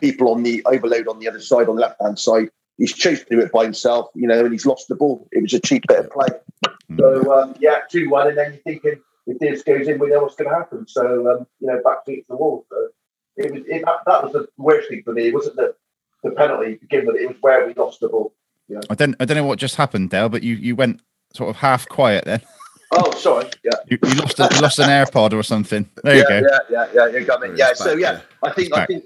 people 0.00 0.32
on 0.32 0.42
the 0.42 0.64
overload 0.66 1.08
on 1.08 1.18
the 1.18 1.28
other 1.28 1.40
side, 1.40 1.68
on 1.68 1.76
the 1.76 1.82
left 1.82 2.00
hand 2.00 2.18
side. 2.18 2.50
He's 2.78 2.92
to 2.92 3.16
do 3.30 3.40
it 3.40 3.52
by 3.52 3.64
himself, 3.64 4.10
you 4.14 4.26
know, 4.26 4.44
and 4.44 4.52
he's 4.52 4.66
lost 4.66 4.88
the 4.88 4.94
ball. 4.94 5.26
It 5.32 5.40
was 5.40 5.54
a 5.54 5.60
cheap 5.60 5.84
bit 5.88 6.00
of 6.00 6.10
play. 6.10 6.28
So 6.98 7.32
um, 7.32 7.54
yeah, 7.58 7.80
two 7.90 8.10
one, 8.10 8.28
and 8.28 8.36
then 8.36 8.52
you're 8.52 8.62
thinking 8.62 9.00
if 9.26 9.38
this 9.38 9.62
goes 9.62 9.88
in, 9.88 9.98
we 9.98 10.08
know 10.08 10.20
what's 10.20 10.36
going 10.36 10.50
to 10.50 10.56
happen. 10.56 10.86
So 10.86 11.30
um, 11.30 11.46
you 11.60 11.68
know, 11.68 11.80
back 11.82 12.04
to 12.04 12.22
the 12.28 12.36
wall. 12.36 12.66
So 12.70 12.88
it 13.36 13.52
was 13.52 13.62
it, 13.66 13.84
that, 13.84 13.98
that 14.06 14.24
was 14.24 14.32
the 14.32 14.48
worst 14.56 14.88
thing 14.88 15.02
for 15.04 15.12
me. 15.12 15.28
It 15.28 15.34
wasn't 15.34 15.56
the 15.56 15.74
the 16.22 16.30
penalty 16.30 16.74
to 16.74 16.80
begin 16.80 17.06
with. 17.06 17.16
It 17.16 17.28
was 17.28 17.36
where 17.40 17.66
we 17.66 17.74
lost 17.74 18.00
the 18.00 18.08
ball. 18.08 18.34
I 18.90 18.94
don't 18.94 19.14
I 19.20 19.24
don't 19.24 19.36
know 19.36 19.44
what 19.44 19.58
just 19.58 19.76
happened, 19.76 20.10
Dale, 20.10 20.28
but 20.28 20.42
you 20.42 20.54
you 20.56 20.74
went 20.74 21.00
sort 21.34 21.50
of 21.50 21.56
half 21.56 21.88
quiet 21.88 22.24
then. 22.24 22.40
Oh, 22.92 23.10
sorry. 23.16 23.50
Yeah. 23.64 23.72
You, 23.88 23.98
you 24.04 24.14
lost 24.14 24.38
a, 24.38 24.48
you 24.54 24.60
lost 24.60 24.78
an 24.78 24.88
AirPod 24.88 25.32
or 25.32 25.42
something. 25.42 25.90
There 26.04 26.14
you 26.14 26.24
yeah, 26.28 26.40
go. 26.40 26.46
Yeah, 26.70 26.86
yeah, 26.94 27.06
yeah, 27.10 27.18
you 27.18 27.26
got 27.26 27.40
me. 27.40 27.48
Yeah, 27.56 27.72
so 27.74 27.86
back, 27.86 27.98
yeah, 27.98 28.12
yeah. 28.12 28.20
I 28.44 28.52
think 28.52 28.72
I 28.72 28.86
think 28.86 29.04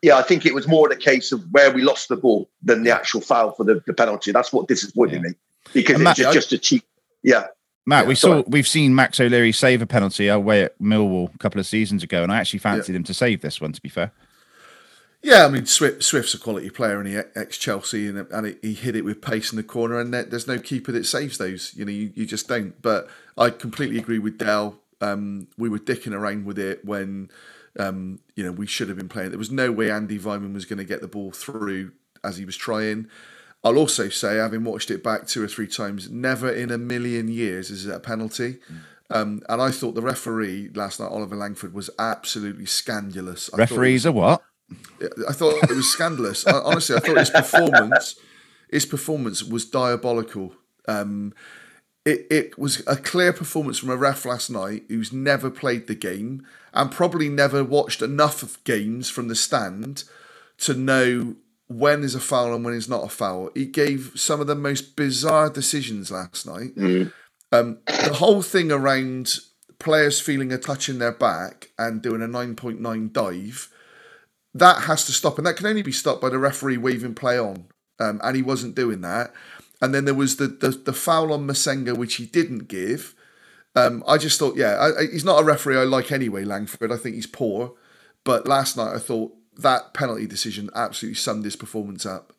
yeah, 0.00 0.16
I 0.16 0.22
think 0.22 0.46
it 0.46 0.54
was 0.54 0.66
more 0.66 0.88
the 0.88 0.96
case 0.96 1.30
of 1.30 1.44
where 1.50 1.70
we 1.70 1.82
lost 1.82 2.08
the 2.08 2.16
ball 2.16 2.50
than 2.62 2.82
the 2.82 2.90
actual 2.90 3.20
foul 3.20 3.52
for 3.52 3.64
the, 3.64 3.82
the 3.86 3.92
penalty. 3.92 4.32
That's 4.32 4.54
what 4.54 4.68
disappointed 4.68 5.16
Yeah. 5.16 5.28
me 5.28 5.34
because 5.74 6.00
it's 6.00 6.18
just, 6.18 6.32
just 6.32 6.52
a 6.52 6.58
cheap. 6.58 6.84
Yeah, 7.22 7.46
Matt, 7.86 8.04
Yeah, 8.04 8.08
we 8.08 8.14
saw 8.14 8.42
we've 8.46 8.68
seen 8.68 8.94
Max 8.94 9.20
O'Leary 9.20 9.52
save 9.52 9.82
a 9.82 9.86
penalty 9.86 10.28
away 10.28 10.62
at 10.62 10.78
Millwall 10.78 11.34
a 11.34 11.38
couple 11.38 11.60
of 11.60 11.66
seasons 11.66 12.02
ago, 12.02 12.22
and 12.22 12.32
I 12.32 12.38
actually 12.38 12.60
fancied 12.60 12.94
him 12.94 13.04
to 13.04 13.14
save 13.14 13.40
this 13.42 13.60
one. 13.60 13.72
To 13.72 13.80
be 13.82 13.88
fair, 13.90 14.12
Yeah, 15.22 15.44
I 15.44 15.48
mean 15.48 15.66
Swift, 15.66 16.02
Swift's 16.02 16.34
a 16.34 16.38
quality 16.38 16.70
player, 16.70 16.98
and 16.98 17.06
he 17.08 17.16
ex 17.34 17.58
Chelsea, 17.58 18.08
and, 18.08 18.26
and 18.30 18.46
he- 18.46 18.56
he 18.68 18.74
hit 18.74 18.96
it 18.96 19.04
with 19.04 19.20
pace 19.20 19.52
in 19.52 19.56
the 19.56 19.62
corner, 19.62 19.98
and 19.98 20.12
there's 20.14 20.46
no 20.46 20.58
keeper 20.58 20.92
that 20.92 21.04
saves 21.06 21.36
those. 21.38 21.72
You 21.76 21.84
know, 21.84 21.92
you, 21.92 22.10
you 22.14 22.24
just 22.26 22.48
don't. 22.48 22.80
But 22.80 23.08
I 23.36 23.50
completely 23.50 23.98
agree 23.98 24.18
with 24.18 24.38
Dell. 24.38 24.78
Um, 25.00 25.48
we 25.58 25.68
were 25.68 25.78
dicking 25.78 26.14
around 26.14 26.46
with 26.46 26.58
it 26.58 26.84
when 26.86 27.30
um, 27.78 28.20
you 28.34 28.44
know 28.44 28.52
we 28.52 28.66
should 28.66 28.88
have 28.88 28.96
been 28.96 29.08
playing. 29.10 29.28
There 29.30 29.38
was 29.38 29.50
no 29.50 29.70
way 29.70 29.90
Andy 29.90 30.18
Weimann 30.18 30.54
was 30.54 30.64
going 30.64 30.78
to 30.78 30.84
get 30.84 31.02
the 31.02 31.08
ball 31.08 31.32
through 31.32 31.92
as 32.22 32.38
he 32.38 32.46
was 32.46 32.56
trying. 32.56 33.08
I'll 33.64 33.78
also 33.78 34.10
say, 34.10 34.36
having 34.36 34.62
watched 34.64 34.90
it 34.90 35.02
back 35.02 35.26
two 35.26 35.42
or 35.42 35.48
three 35.48 35.66
times, 35.66 36.10
never 36.10 36.50
in 36.52 36.70
a 36.70 36.78
million 36.78 37.28
years 37.28 37.70
is 37.70 37.86
it 37.86 37.94
a 37.94 38.00
penalty. 38.00 38.58
Um, 39.10 39.42
and 39.48 39.62
I 39.62 39.70
thought 39.70 39.94
the 39.94 40.02
referee 40.02 40.70
last 40.74 41.00
night, 41.00 41.10
Oliver 41.10 41.36
Langford, 41.36 41.72
was 41.72 41.88
absolutely 41.98 42.66
scandalous. 42.66 43.48
I 43.52 43.56
was- 43.56 43.70
referees 43.70 44.06
are 44.06 44.12
what? 44.12 44.42
I 45.28 45.32
thought 45.32 45.62
it 45.62 45.76
was 45.76 45.90
scandalous. 45.90 46.46
I, 46.46 46.52
honestly, 46.52 46.96
I 46.96 47.00
thought 47.00 47.18
his 47.18 47.30
performance, 47.30 48.16
his 48.70 48.86
performance 48.86 49.42
was 49.42 49.66
diabolical. 49.66 50.54
Um, 50.88 51.34
it 52.04 52.26
it 52.30 52.58
was 52.58 52.82
a 52.86 52.96
clear 52.96 53.32
performance 53.32 53.78
from 53.78 53.90
a 53.90 53.96
ref 53.96 54.24
last 54.24 54.50
night 54.50 54.84
who's 54.88 55.12
never 55.12 55.50
played 55.50 55.86
the 55.86 55.94
game 55.94 56.46
and 56.72 56.90
probably 56.90 57.28
never 57.28 57.62
watched 57.62 58.02
enough 58.02 58.42
of 58.42 58.62
games 58.64 59.08
from 59.10 59.28
the 59.28 59.34
stand 59.34 60.04
to 60.58 60.74
know 60.74 61.36
when 61.68 62.02
is 62.02 62.14
a 62.14 62.20
foul 62.20 62.54
and 62.54 62.64
when 62.64 62.74
is 62.74 62.88
not 62.88 63.04
a 63.04 63.08
foul. 63.08 63.50
He 63.54 63.66
gave 63.66 64.12
some 64.14 64.40
of 64.40 64.46
the 64.46 64.54
most 64.54 64.96
bizarre 64.96 65.50
decisions 65.50 66.10
last 66.10 66.46
night. 66.46 66.72
Um, 67.52 67.78
the 67.86 68.14
whole 68.14 68.42
thing 68.42 68.70
around 68.70 69.38
players 69.78 70.20
feeling 70.20 70.52
a 70.52 70.58
touch 70.58 70.88
in 70.88 70.98
their 70.98 71.12
back 71.12 71.70
and 71.78 72.02
doing 72.02 72.22
a 72.22 72.26
9.9 72.26 73.12
dive, 73.12 73.70
that 74.54 74.82
has 74.82 75.04
to 75.06 75.12
stop. 75.12 75.38
And 75.38 75.46
that 75.46 75.56
can 75.56 75.66
only 75.66 75.82
be 75.82 75.92
stopped 75.92 76.20
by 76.20 76.30
the 76.30 76.38
referee 76.38 76.76
waving 76.76 77.14
play 77.14 77.38
on. 77.38 77.66
Um, 78.00 78.20
and 78.22 78.36
he 78.36 78.42
wasn't 78.42 78.74
doing 78.74 79.00
that. 79.02 79.32
And 79.80 79.94
then 79.94 80.04
there 80.04 80.14
was 80.14 80.36
the, 80.36 80.48
the, 80.48 80.70
the 80.70 80.92
foul 80.92 81.32
on 81.32 81.46
Massengo, 81.46 81.96
which 81.96 82.16
he 82.16 82.26
didn't 82.26 82.68
give. 82.68 83.14
Um, 83.76 84.04
I 84.06 84.18
just 84.18 84.38
thought, 84.38 84.56
yeah, 84.56 84.92
I, 84.98 85.06
he's 85.06 85.24
not 85.24 85.40
a 85.40 85.44
referee 85.44 85.76
I 85.76 85.84
like 85.84 86.12
anyway, 86.12 86.44
Langford. 86.44 86.92
I 86.92 86.96
think 86.96 87.16
he's 87.16 87.26
poor. 87.26 87.74
But 88.24 88.46
last 88.46 88.76
night 88.76 88.94
I 88.94 88.98
thought 88.98 89.34
that 89.58 89.94
penalty 89.94 90.26
decision 90.26 90.70
absolutely 90.74 91.16
summed 91.16 91.44
his 91.44 91.56
performance 91.56 92.04
up. 92.06 92.32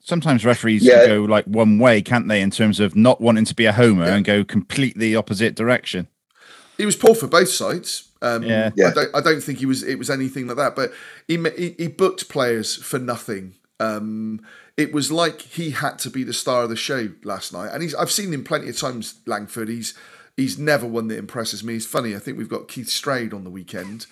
Sometimes 0.00 0.44
referees 0.44 0.82
Yeah. 0.84 1.06
go 1.06 1.22
like 1.22 1.44
one 1.44 1.78
way, 1.78 2.00
can't 2.02 2.28
they, 2.28 2.40
in 2.40 2.50
terms 2.50 2.80
of 2.80 2.96
not 2.96 3.20
wanting 3.20 3.44
to 3.44 3.54
be 3.54 3.66
a 3.66 3.72
homer 3.72 4.06
Yeah. 4.06 4.14
and 4.16 4.24
go 4.24 4.44
completely 4.44 5.14
opposite 5.14 5.54
direction. 5.54 6.08
He 6.78 6.86
was 6.86 6.96
poor 6.96 7.14
for 7.14 7.26
both 7.26 7.48
sides. 7.50 8.04
Um, 8.22 8.42
Yeah. 8.44 8.70
Yeah. 8.76 8.88
I 8.88 8.90
don't. 8.92 9.14
I 9.16 9.20
don't 9.20 9.40
think 9.42 9.58
he 9.58 9.66
was. 9.66 9.82
It 9.82 9.98
was 9.98 10.08
anything 10.10 10.46
like 10.46 10.56
that. 10.56 10.74
But 10.76 10.92
he 11.26 11.36
ma- 11.36 11.50
he, 11.56 11.74
he 11.78 11.88
booked 11.88 12.28
players 12.28 12.74
for 12.76 12.98
nothing. 12.98 13.54
Um, 13.80 14.40
it 14.76 14.92
was 14.92 15.10
like 15.12 15.40
he 15.42 15.70
had 15.70 15.98
to 16.00 16.10
be 16.10 16.24
the 16.24 16.32
star 16.32 16.62
of 16.64 16.70
the 16.70 16.76
show 16.76 17.10
last 17.24 17.52
night. 17.52 17.70
And 17.72 17.82
he's. 17.82 17.94
I've 17.94 18.10
seen 18.10 18.32
him 18.32 18.44
plenty 18.44 18.68
of 18.70 18.76
times. 18.78 19.16
Langford. 19.26 19.68
He's. 19.68 19.94
He's 20.36 20.56
never 20.56 20.86
one 20.86 21.08
that 21.08 21.18
impresses 21.18 21.64
me. 21.64 21.72
He's 21.74 21.86
funny. 21.86 22.14
I 22.14 22.20
think 22.20 22.38
we've 22.38 22.48
got 22.48 22.68
Keith 22.68 22.88
Stroud 22.88 23.34
on 23.34 23.42
the 23.42 23.50
weekend, 23.50 24.06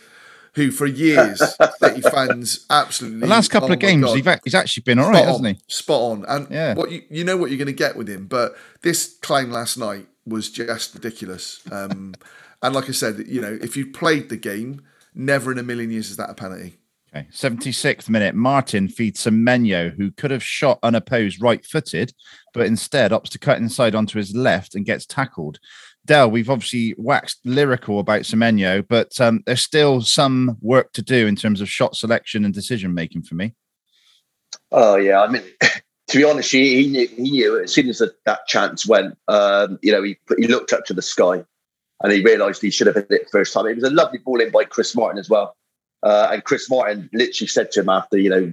who 0.56 0.70
for 0.70 0.86
years 0.86 1.38
that 1.58 1.92
he 1.94 2.00
fans 2.00 2.66
absolutely. 2.70 3.20
The 3.20 3.26
last 3.26 3.50
couple 3.50 3.68
oh 3.70 3.74
of 3.74 3.78
games, 3.78 4.04
God. 4.06 4.40
he's, 4.42 4.54
actually 4.54 4.82
been 4.82 4.98
all 4.98 5.10
right, 5.10 5.18
Spot 5.18 5.28
hasn't 5.28 5.46
on, 5.46 5.54
he? 5.54 5.60
Spot 5.68 6.00
on. 6.00 6.24
And 6.26 6.50
Yeah. 6.50 6.74
what 6.74 6.90
you 6.90 7.02
you 7.10 7.24
know 7.24 7.36
what 7.36 7.50
you're 7.50 7.58
going 7.58 7.66
to 7.66 7.72
get 7.72 7.94
with 7.94 8.08
him, 8.08 8.26
but 8.26 8.56
this 8.82 9.16
claim 9.20 9.50
last 9.52 9.76
night 9.76 10.06
was 10.26 10.50
just 10.50 10.94
ridiculous. 10.94 11.60
Um, 11.70 12.14
and 12.62 12.74
like 12.74 12.88
I 12.88 12.92
said, 12.92 13.24
you 13.28 13.40
know, 13.40 13.56
if 13.62 13.76
you 13.76 13.86
played 13.86 14.30
the 14.30 14.38
game, 14.38 14.82
never 15.14 15.52
in 15.52 15.58
a 15.58 15.62
million 15.62 15.90
years 15.90 16.10
is 16.10 16.16
that 16.16 16.30
a 16.30 16.34
penalty. 16.34 16.78
Okay. 17.14 17.28
76th 17.32 18.08
minute, 18.08 18.34
Martin 18.34 18.88
feeds 18.88 19.24
Semenyo, 19.24 19.94
who 19.96 20.10
could 20.10 20.30
have 20.30 20.42
shot 20.42 20.78
unopposed 20.82 21.40
right 21.40 21.64
footed, 21.64 22.12
but 22.52 22.66
instead 22.66 23.10
opts 23.12 23.30
to 23.30 23.38
cut 23.38 23.58
inside 23.58 23.94
onto 23.94 24.18
his 24.18 24.34
left 24.34 24.74
and 24.74 24.84
gets 24.84 25.06
tackled. 25.06 25.58
Dell, 26.06 26.30
we've 26.30 26.50
obviously 26.50 26.94
waxed 26.96 27.40
lyrical 27.44 27.98
about 27.98 28.22
Semenyo, 28.22 28.86
but 28.88 29.20
um, 29.20 29.42
there's 29.46 29.62
still 29.62 30.00
some 30.00 30.56
work 30.60 30.92
to 30.92 31.02
do 31.02 31.26
in 31.26 31.36
terms 31.36 31.60
of 31.60 31.68
shot 31.68 31.96
selection 31.96 32.44
and 32.44 32.54
decision 32.54 32.94
making 32.94 33.22
for 33.22 33.34
me. 33.34 33.54
Oh 34.72 34.96
yeah, 34.96 35.20
I 35.20 35.28
mean, 35.28 35.42
to 35.60 36.16
be 36.16 36.24
honest, 36.24 36.52
he, 36.52 36.82
he 36.82 36.88
knew 36.88 37.08
he 37.08 37.30
knew 37.30 37.62
as 37.62 37.72
soon 37.72 37.88
as 37.88 37.98
that, 37.98 38.14
that 38.24 38.46
chance 38.46 38.86
went. 38.86 39.16
Um, 39.28 39.78
you 39.82 39.92
know, 39.92 40.02
he 40.02 40.16
he 40.38 40.46
looked 40.46 40.72
up 40.72 40.84
to 40.86 40.94
the 40.94 41.02
sky, 41.02 41.44
and 42.02 42.12
he 42.12 42.22
realised 42.22 42.62
he 42.62 42.70
should 42.70 42.86
have 42.86 42.96
hit 42.96 43.10
it 43.10 43.28
first 43.30 43.52
time. 43.52 43.66
It 43.66 43.76
was 43.76 43.84
a 43.84 43.90
lovely 43.90 44.18
ball 44.18 44.40
in 44.40 44.50
by 44.50 44.64
Chris 44.64 44.94
Martin 44.94 45.18
as 45.18 45.28
well, 45.28 45.56
uh, 46.02 46.28
and 46.32 46.44
Chris 46.44 46.70
Martin 46.70 47.10
literally 47.12 47.48
said 47.48 47.70
to 47.72 47.80
him 47.80 47.88
after, 47.88 48.18
you 48.18 48.30
know, 48.30 48.52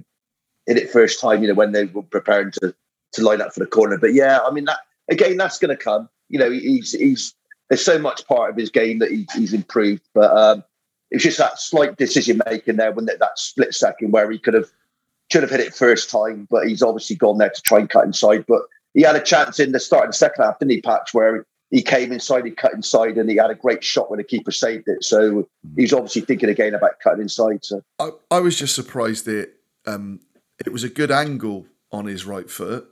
hit 0.66 0.76
it 0.76 0.90
first 0.90 1.20
time. 1.20 1.42
You 1.42 1.48
know, 1.48 1.54
when 1.54 1.72
they 1.72 1.84
were 1.84 2.02
preparing 2.02 2.50
to 2.52 2.74
to 3.12 3.22
line 3.22 3.40
up 3.40 3.54
for 3.54 3.60
the 3.60 3.66
corner. 3.66 3.98
But 3.98 4.14
yeah, 4.14 4.40
I 4.40 4.50
mean 4.50 4.64
that 4.64 4.80
again, 5.08 5.36
that's 5.36 5.58
going 5.58 5.76
to 5.76 5.82
come. 5.82 6.08
You 6.28 6.38
know, 6.38 6.50
he's 6.50 6.92
he's 6.92 7.34
there's 7.68 7.84
so 7.84 7.98
much 7.98 8.26
part 8.26 8.50
of 8.50 8.56
his 8.56 8.70
game 8.70 8.98
that 8.98 9.10
he, 9.10 9.26
he's 9.34 9.52
improved, 9.52 10.02
but 10.14 10.36
um, 10.36 10.64
it's 11.10 11.22
just 11.22 11.38
that 11.38 11.58
slight 11.58 11.96
decision 11.96 12.40
making 12.46 12.76
there 12.76 12.92
when 12.92 13.06
that, 13.06 13.20
that 13.20 13.38
split 13.38 13.74
second 13.74 14.10
where 14.10 14.30
he 14.30 14.38
could 14.38 14.54
have 14.54 14.70
should 15.32 15.42
have 15.42 15.50
hit 15.50 15.60
it 15.60 15.74
first 15.74 16.10
time, 16.10 16.46
but 16.50 16.66
he's 16.66 16.82
obviously 16.82 17.16
gone 17.16 17.38
there 17.38 17.50
to 17.50 17.62
try 17.62 17.78
and 17.78 17.88
cut 17.88 18.04
inside. 18.04 18.44
But 18.46 18.62
he 18.92 19.02
had 19.02 19.16
a 19.16 19.22
chance 19.22 19.58
in 19.58 19.72
the 19.72 19.80
start 19.80 20.04
of 20.04 20.10
the 20.10 20.16
second 20.16 20.44
half, 20.44 20.58
didn't 20.58 20.72
he, 20.72 20.80
Patch, 20.82 21.14
where 21.14 21.46
he 21.70 21.82
came 21.82 22.12
inside, 22.12 22.44
he 22.44 22.50
cut 22.50 22.72
inside, 22.72 23.16
and 23.16 23.28
he 23.28 23.36
had 23.36 23.50
a 23.50 23.54
great 23.54 23.82
shot 23.82 24.10
when 24.10 24.18
the 24.18 24.24
keeper 24.24 24.52
saved 24.52 24.86
it. 24.86 25.02
So 25.02 25.48
he's 25.76 25.92
obviously 25.92 26.22
thinking 26.22 26.48
again 26.48 26.74
about 26.74 27.00
cutting 27.02 27.22
inside. 27.22 27.64
So 27.64 27.82
I, 27.98 28.10
I 28.30 28.40
was 28.40 28.58
just 28.58 28.74
surprised 28.74 29.24
that 29.24 29.50
um, 29.86 30.20
it 30.64 30.72
was 30.72 30.84
a 30.84 30.88
good 30.88 31.10
angle 31.10 31.66
on 31.90 32.06
his 32.06 32.26
right 32.26 32.50
foot, 32.50 32.86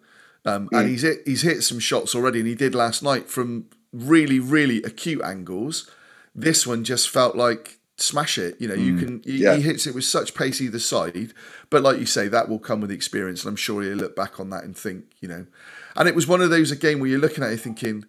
um, 0.44 0.68
and 0.72 0.88
he's 0.88 1.02
hit 1.02 1.18
he's 1.26 1.42
hit 1.42 1.62
some 1.62 1.78
shots 1.78 2.14
already, 2.14 2.40
and 2.40 2.48
he 2.48 2.54
did 2.54 2.74
last 2.74 3.02
night 3.02 3.28
from 3.28 3.66
really 3.92 4.40
really 4.40 4.82
acute 4.82 5.22
angles. 5.22 5.90
This 6.34 6.66
one 6.66 6.82
just 6.84 7.08
felt 7.10 7.36
like 7.36 7.78
smash 7.98 8.38
it. 8.38 8.56
You 8.60 8.68
know, 8.68 8.74
you 8.74 8.96
can 8.96 9.22
he, 9.24 9.38
Yeah. 9.38 9.54
he 9.56 9.62
hits 9.62 9.86
it 9.86 9.94
with 9.94 10.04
such 10.04 10.34
pace 10.34 10.60
either 10.60 10.78
side, 10.78 11.32
but 11.70 11.82
like 11.82 11.98
you 11.98 12.06
say, 12.06 12.26
that 12.28 12.48
will 12.48 12.58
come 12.58 12.80
with 12.80 12.90
experience, 12.90 13.42
and 13.44 13.50
I'm 13.50 13.56
sure 13.56 13.82
he'll 13.82 13.94
look 13.96 14.16
back 14.16 14.40
on 14.40 14.50
that 14.50 14.64
and 14.64 14.76
think, 14.76 15.04
you 15.20 15.28
know, 15.28 15.46
and 15.94 16.08
it 16.08 16.14
was 16.14 16.26
one 16.26 16.40
of 16.40 16.50
those 16.50 16.70
again 16.70 17.00
where 17.00 17.10
you're 17.10 17.18
looking 17.20 17.44
at 17.44 17.52
it 17.52 17.60
thinking. 17.60 18.04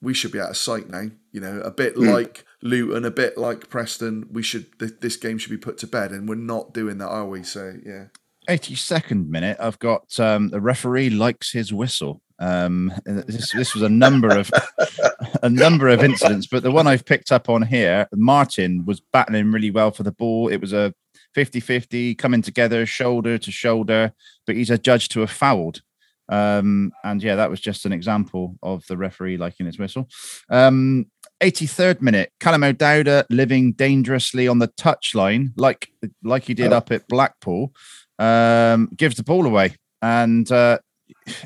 We 0.00 0.14
should 0.14 0.30
be 0.30 0.38
out 0.38 0.50
of 0.50 0.56
sight 0.56 0.88
now, 0.88 1.10
you 1.32 1.40
know. 1.40 1.58
A 1.62 1.72
bit 1.72 1.96
like 1.98 2.44
Luton, 2.62 3.04
a 3.04 3.10
bit 3.10 3.36
like 3.36 3.68
Preston. 3.68 4.28
We 4.30 4.44
should. 4.44 4.78
Th- 4.78 4.92
this 5.00 5.16
game 5.16 5.38
should 5.38 5.50
be 5.50 5.56
put 5.56 5.76
to 5.78 5.88
bed, 5.88 6.12
and 6.12 6.28
we're 6.28 6.36
not 6.36 6.72
doing 6.72 6.98
that, 6.98 7.08
are 7.08 7.26
we? 7.26 7.42
So, 7.42 7.74
yeah. 7.84 8.04
82nd 8.48 9.28
minute, 9.28 9.56
I've 9.60 9.80
got 9.80 10.18
um, 10.20 10.50
the 10.50 10.60
referee 10.60 11.10
likes 11.10 11.50
his 11.50 11.72
whistle. 11.72 12.22
Um, 12.40 12.92
this, 13.04 13.52
this 13.52 13.74
was 13.74 13.82
a 13.82 13.88
number 13.88 14.28
of 14.28 14.50
a 15.42 15.50
number 15.50 15.88
of 15.88 16.02
incidents, 16.04 16.46
but 16.46 16.62
the 16.62 16.70
one 16.70 16.86
I've 16.86 17.04
picked 17.04 17.32
up 17.32 17.48
on 17.48 17.62
here, 17.62 18.06
Martin 18.14 18.84
was 18.84 19.00
battling 19.12 19.50
really 19.52 19.70
well 19.70 19.90
for 19.90 20.02
the 20.04 20.12
ball. 20.12 20.48
It 20.48 20.60
was 20.60 20.72
a 20.72 20.94
50-50 21.36 22.16
coming 22.16 22.42
together, 22.42 22.86
shoulder 22.86 23.38
to 23.38 23.50
shoulder, 23.50 24.12
but 24.46 24.56
he's 24.56 24.70
adjudged 24.70 25.10
to 25.12 25.20
have 25.20 25.30
fouled. 25.30 25.82
Um, 26.30 26.92
and 27.04 27.22
yeah, 27.22 27.36
that 27.36 27.50
was 27.50 27.60
just 27.60 27.86
an 27.86 27.92
example 27.92 28.56
of 28.62 28.84
the 28.86 28.96
referee 28.96 29.36
liking 29.38 29.66
his 29.66 29.78
whistle. 29.78 30.08
Um, 30.50 31.06
83rd 31.40 32.02
minute, 32.02 32.32
Callum 32.40 32.64
O'Dowda 32.64 33.24
living 33.30 33.72
dangerously 33.72 34.46
on 34.48 34.58
the 34.58 34.68
touchline, 34.68 35.52
like 35.56 35.88
like 36.24 36.44
he 36.44 36.54
did 36.54 36.72
Oh. 36.72 36.76
up 36.78 36.90
at 36.90 37.06
Blackpool, 37.08 37.72
um, 38.18 38.90
gives 38.96 39.16
the 39.16 39.22
ball 39.22 39.46
away, 39.46 39.76
and 40.02 40.50
uh, 40.52 40.78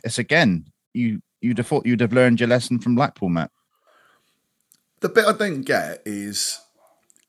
it's 0.02 0.18
again 0.18 0.64
you 0.94 1.22
you'd 1.40 1.58
have 1.58 1.66
thought 1.66 1.86
you'd 1.86 2.00
have 2.00 2.12
learned 2.12 2.40
your 2.40 2.48
lesson 2.48 2.78
from 2.78 2.94
Blackpool, 2.94 3.28
Matt. 3.28 3.50
The 5.00 5.08
bit 5.08 5.26
I 5.26 5.32
don't 5.32 5.62
get 5.62 6.02
is 6.06 6.60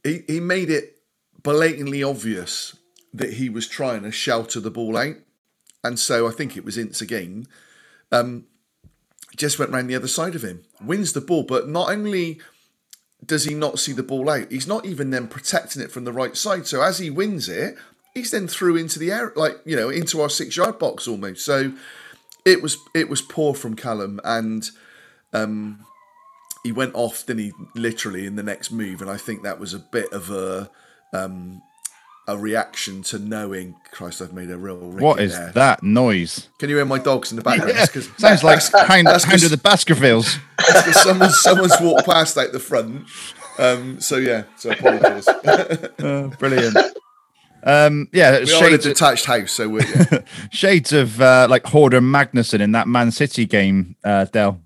he, 0.03 0.24
he 0.28 0.39
made 0.39 0.70
it 0.70 0.99
blatantly 1.41 2.03
obvious 2.03 2.76
that 3.14 3.34
he 3.34 3.49
was 3.49 3.68
trying 3.68 4.03
to 4.03 4.11
shelter 4.11 4.59
the 4.59 4.72
ball 4.72 4.97
out. 4.97 5.16
And 5.84 5.99
so 5.99 6.28
I 6.28 6.32
think 6.32 6.55
it 6.55 6.64
was 6.64 6.78
Ince 6.78 7.01
again. 7.01 7.47
Um, 8.11 8.45
just 9.36 9.59
went 9.59 9.72
round 9.72 9.89
the 9.89 9.95
other 9.95 10.07
side 10.07 10.36
of 10.36 10.43
him, 10.43 10.64
wins 10.84 11.14
the 11.14 11.22
ball, 11.22 11.43
but 11.43 11.68
not 11.68 11.89
only 11.89 12.39
does 13.26 13.45
he 13.45 13.53
not 13.53 13.80
see 13.80 13.93
the 13.93 14.03
ball 14.03 14.30
out, 14.30 14.51
he's 14.51 14.68
not 14.68 14.86
even 14.86 15.09
then 15.09 15.28
protecting 15.28 15.82
it 15.82 15.91
from 15.91 16.03
the 16.03 16.14
right 16.14 16.38
side. 16.38 16.68
So 16.68 16.82
as 16.82 16.99
he 16.99 17.09
wins 17.09 17.49
it, 17.49 17.76
he's 18.14 18.32
then 18.32 18.47
through 18.47 18.78
into 18.78 18.99
the 18.99 19.11
air, 19.11 19.34
like 19.36 19.59
you 19.66 19.76
know, 19.76 19.89
into 19.89 20.22
our 20.22 20.30
six 20.30 20.55
yard 20.55 20.78
box 20.78 21.07
almost. 21.07 21.43
So 21.43 21.74
it 22.45 22.61
was 22.61 22.77
it 22.93 23.09
was 23.09 23.21
poor 23.21 23.53
from 23.53 23.75
Callum, 23.75 24.19
and 24.23 24.69
um, 25.33 25.85
he 26.63 26.71
went 26.71 26.93
off, 26.95 27.25
then 27.25 27.37
he 27.37 27.51
literally 27.75 28.25
in 28.25 28.35
the 28.35 28.43
next 28.43 28.71
move, 28.71 29.01
and 29.01 29.09
I 29.09 29.17
think 29.17 29.43
that 29.43 29.59
was 29.59 29.73
a 29.73 29.79
bit 29.79 30.11
of 30.13 30.29
a 30.29 30.69
um, 31.13 31.61
a 32.27 32.37
reaction 32.37 33.01
to 33.03 33.19
knowing, 33.19 33.75
Christ, 33.91 34.21
I've 34.21 34.31
made 34.33 34.49
a 34.49 34.57
real. 34.57 34.77
What 34.77 35.19
is 35.19 35.33
there. 35.37 35.51
that 35.53 35.83
noise? 35.83 36.47
Can 36.57 36.69
you 36.69 36.77
hear 36.77 36.85
my 36.85 36.99
dogs 36.99 37.31
in 37.31 37.35
the 37.37 37.43
background? 37.43 37.73
'cause- 37.91 38.09
Sounds 38.17 38.43
like 38.43 38.59
that's 38.63 39.25
of 39.43 39.49
the 39.51 39.57
Baskervilles. 39.61 40.37
someone's 40.93 41.41
someone's 41.41 41.75
walked 41.81 42.05
past 42.05 42.37
out 42.37 42.51
the 42.53 42.59
front. 42.59 43.07
Um, 43.59 43.99
so 44.01 44.17
yeah, 44.17 44.43
so 44.57 44.71
apologies. 44.71 45.27
Uh, 45.27 46.31
brilliant. 46.39 46.77
Um, 47.66 48.09
yeah, 48.11 48.32
We 48.32 48.38
are 48.38 48.39
in 48.41 48.43
a 48.43 48.47
shades, 48.47 48.84
detached 48.84 49.26
house, 49.26 49.51
so 49.51 49.70
we're 49.70 49.86
yeah. 50.11 50.20
shades 50.51 50.91
of 50.91 51.22
uh, 51.22 51.47
like 51.49 51.64
Hörður 51.64 52.01
Magnússon 52.01 52.59
in 52.59 52.74
that 52.74 52.88
Man 52.88 53.11
City 53.11 53.45
game, 53.45 53.95
uh, 54.03 54.26
Dell. 54.26 54.59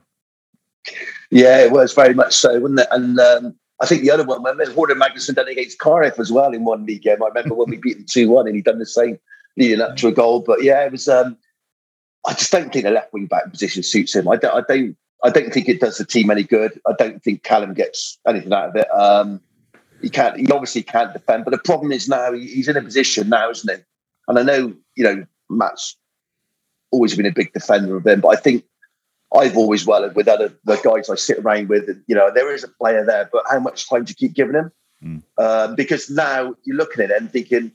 yeah, 1.31 1.59
it 1.59 1.71
was 1.71 1.93
very 1.93 2.13
much 2.13 2.35
so, 2.35 2.59
wasn't 2.59 2.79
it? 2.79 2.87
And 2.91 3.19
um, 3.19 3.55
I 3.81 3.85
think 3.85 4.01
the 4.01 4.11
other 4.11 4.23
one, 4.23 4.41
when 4.41 4.57
Hörður 4.57 4.99
Magnússon 4.99 5.35
done 5.35 5.47
it 5.47 5.51
against 5.51 5.79
Cardiff 5.79 6.19
as 6.19 6.31
well 6.31 6.53
in 6.53 6.63
one 6.63 6.85
league 6.85 7.03
game. 7.03 7.21
I 7.21 7.27
remember 7.27 7.53
when 7.53 7.69
we 7.69 7.77
beat 7.77 7.97
them 7.97 8.05
two 8.09 8.29
one, 8.29 8.47
and 8.47 8.55
he 8.55 8.61
done 8.61 8.79
the 8.79 8.85
same 8.85 9.19
leading 9.57 9.81
up 9.81 9.95
to 9.97 10.07
a 10.07 10.11
goal. 10.11 10.39
But 10.39 10.63
yeah, 10.63 10.83
it 10.85 10.91
was. 10.91 11.07
Um, 11.07 11.37
I 12.25 12.33
just 12.33 12.51
don't 12.51 12.73
think 12.73 12.83
the 12.83 12.91
left 12.91 13.13
wing 13.13 13.27
back 13.27 13.49
position 13.51 13.83
suits 13.83 14.15
him. 14.15 14.27
I 14.27 14.37
don't. 14.37 14.55
I 14.55 14.61
don't. 14.67 14.97
I 15.23 15.29
don't 15.29 15.51
think 15.53 15.67
it 15.67 15.79
does 15.79 15.97
the 15.97 16.05
team 16.05 16.29
any 16.29 16.43
good. 16.43 16.79
I 16.87 16.93
don't 16.97 17.23
think 17.23 17.43
Callum 17.43 17.73
gets 17.73 18.19
anything 18.27 18.53
out 18.53 18.69
of 18.69 18.75
it. 18.75 18.91
Um, 18.91 19.41
he 20.01 20.09
can't. 20.09 20.37
He 20.37 20.51
obviously 20.51 20.83
can't 20.83 21.13
defend. 21.13 21.45
But 21.45 21.51
the 21.51 21.59
problem 21.59 21.91
is 21.91 22.07
now 22.07 22.33
he's 22.33 22.67
in 22.67 22.77
a 22.77 22.81
position 22.81 23.29
now, 23.29 23.49
isn't 23.49 23.75
he? 23.75 23.83
And 24.27 24.39
I 24.39 24.43
know 24.43 24.73
you 24.95 25.03
know 25.03 25.25
Matt's 25.49 25.97
always 26.91 27.15
been 27.15 27.25
a 27.25 27.31
big 27.31 27.53
defender 27.53 27.97
of 27.97 28.05
him, 28.05 28.21
but 28.21 28.29
I 28.29 28.35
think 28.35 28.63
I've 29.35 29.57
always 29.57 29.85
well 29.85 30.09
with 30.13 30.27
other 30.27 30.53
the 30.63 30.75
guys 30.77 31.09
I 31.09 31.15
sit 31.15 31.39
around 31.39 31.69
with. 31.69 31.89
You 32.07 32.15
know, 32.15 32.31
there 32.33 32.53
is 32.53 32.63
a 32.63 32.69
player 32.69 33.05
there, 33.05 33.29
but 33.31 33.43
how 33.49 33.59
much 33.59 33.89
time 33.89 34.03
do 34.03 34.11
you 34.11 34.15
keep 34.15 34.33
giving 34.33 34.55
him? 34.55 34.71
Mm. 35.03 35.23
Um, 35.37 35.75
because 35.75 36.09
now 36.09 36.55
you're 36.63 36.77
looking 36.77 37.03
at 37.03 37.11
it 37.11 37.21
and 37.21 37.31
thinking 37.31 37.71